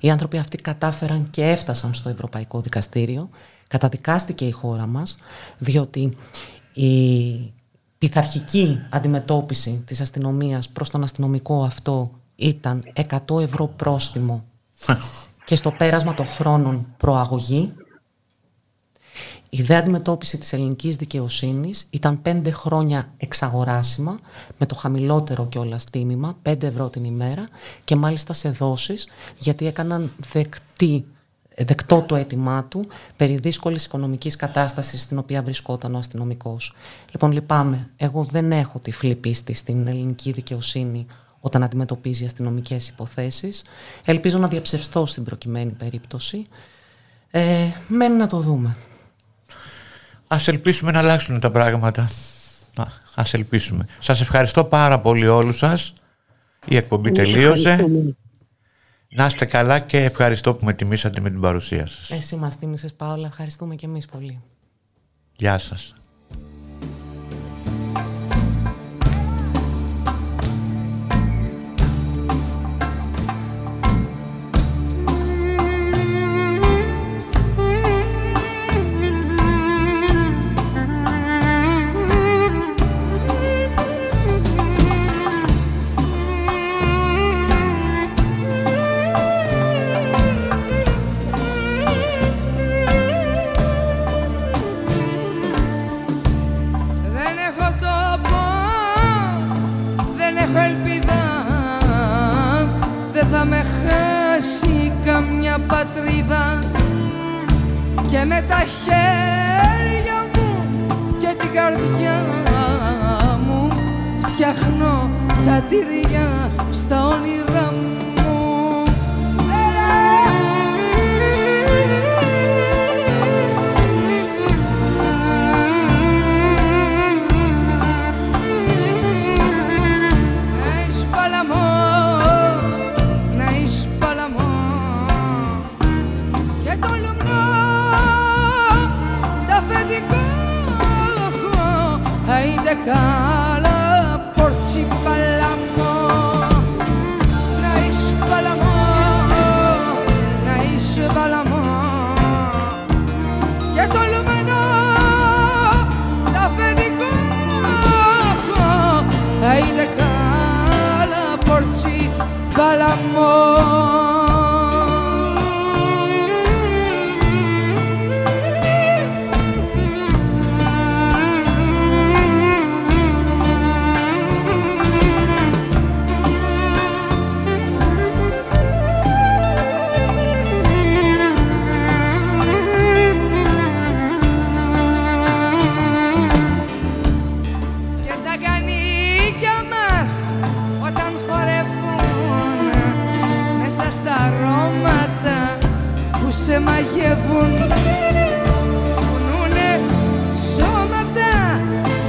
Οι 0.01 0.11
άνθρωποι 0.11 0.39
αυτοί 0.39 0.57
κατάφεραν 0.57 1.31
και 1.31 1.45
έφτασαν 1.51 1.95
στο 1.95 2.09
Ευρωπαϊκό 2.09 2.61
Δικαστήριο. 2.61 3.31
Καταδικάστηκε 3.69 4.47
η 4.47 4.51
χώρα 4.51 4.87
μας, 4.87 5.17
διότι 5.59 6.17
η 6.73 7.53
πειθαρχική 7.99 8.79
αντιμετώπιση 8.91 9.83
της 9.87 10.01
αστυνομίας 10.01 10.69
προς 10.69 10.91
τον 10.91 11.03
αστυνομικό 11.03 11.65
αυτό 11.65 12.11
ήταν 12.37 12.83
100 13.29 13.41
ευρώ 13.41 13.67
πρόστιμο 13.67 14.45
και 15.47 15.57
στο 15.57 15.71
πέρασμα 15.71 16.15
των 16.15 16.27
χρόνων 16.27 16.87
προαγωγή. 16.97 17.73
Η 19.55 19.59
ιδέα 19.59 19.79
αντιμετώπιση 19.79 20.39
της 20.39 20.53
ελληνικής 20.53 20.97
δικαιοσύνης 20.97 21.87
ήταν 21.91 22.21
5 22.23 22.41
χρόνια 22.51 23.13
εξαγοράσιμα 23.17 24.19
με 24.59 24.67
το 24.67 24.75
χαμηλότερο 24.75 25.47
κιόλας 25.47 25.85
τίμημα, 25.85 26.39
5 26.43 26.63
ευρώ 26.63 26.89
την 26.89 27.05
ημέρα 27.05 27.49
και 27.85 27.97
μάλιστα 27.97 28.33
σε 28.33 28.51
δόσεις 28.51 29.09
γιατί 29.39 29.67
έκαναν 29.67 30.13
δεκτή 30.33 31.05
δεκτό 31.57 32.03
το 32.03 32.17
αίτημά 32.17 32.65
του 32.65 32.87
περί 33.17 33.37
δύσκολης 33.37 33.85
οικονομικής 33.85 34.37
κατάστασης 34.37 35.01
στην 35.01 35.19
οποία 35.19 35.43
βρισκόταν 35.43 35.95
ο 35.95 35.99
αστυνομικός. 35.99 36.75
Λοιπόν, 37.11 37.33
λυπάμαι. 37.33 37.91
Εγώ 37.97 38.25
δεν 38.25 38.53
έχω 38.53 38.79
τυφλή 38.79 39.15
πίστη 39.15 39.53
στην 39.53 39.87
ελληνική 39.87 40.33
δικαιοσύνη 40.33 41.07
όταν 41.41 41.63
αντιμετωπίζει 41.63 42.25
αστυνομικές 42.25 42.89
υποθέσεις. 42.89 43.65
Ελπίζω 44.05 44.39
να 44.39 44.49
διαψευστώ 44.49 45.07
στην 45.07 45.25
προκειμένη 45.25 45.71
περίπτωση. 45.71 46.47
Ε, 47.31 47.69
μένει 47.89 48.17
να 48.17 48.27
το 48.27 48.41
δούμε. 48.41 48.77
Α 50.27 50.37
ελπίσουμε 50.47 50.91
να 50.91 50.99
αλλάξουν 50.99 51.41
τα 51.41 51.51
πράγματα. 51.51 52.09
Α 53.15 53.23
ελπίσουμε. 53.33 53.87
Σας 53.99 54.21
ευχαριστώ 54.21 54.65
πάρα 54.65 55.01
πολύ 55.01 55.27
όλους 55.27 55.59
σας. 55.59 55.93
Η 56.67 56.77
εκπομπή 56.77 57.11
τελείωσε. 57.11 57.87
Να 59.09 59.27
είστε 59.27 59.45
καλά 59.45 59.79
και 59.79 60.05
ευχαριστώ 60.05 60.55
που 60.55 60.65
με 60.65 60.73
τιμήσατε 60.73 61.21
με 61.21 61.31
την 61.31 61.41
παρουσία 61.41 61.87
σας. 61.87 62.11
Εσύ 62.11 62.37
μας 62.37 62.59
τίμησες 62.59 62.95
Πάολα, 62.95 63.27
ευχαριστούμε 63.27 63.75
και 63.75 63.87
εμείς 63.87 64.07
πολύ. 64.07 64.41
Γεια 65.37 65.59
σας. 65.59 65.95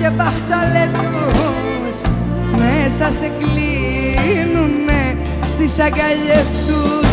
Και 0.06 0.12
μπαχταλέτους 0.12 1.98
Μέσα 2.58 3.12
σε 3.12 3.32
κλείνουνε 3.40 5.18
στις 5.46 5.80
αγκαλιές 5.80 6.66
τους 6.68 7.06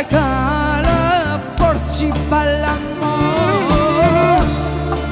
Τα 0.00 0.06
καλά, 0.06 1.40
πορτσι, 1.56 2.12
παλά, 2.30 2.78
μο, 3.00 3.16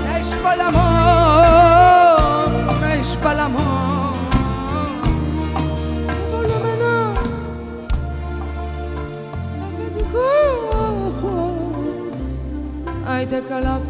τα 0.00 0.22
σπαλά, 0.22 0.70
μο, 3.48 3.68
το 6.30 6.44
κόχο, 6.52 7.12
τα 9.58 9.60
τα 9.60 9.66
δει, 9.76 9.88
το 9.96 10.04
κόχο, 10.12 11.36
τα 13.04 13.87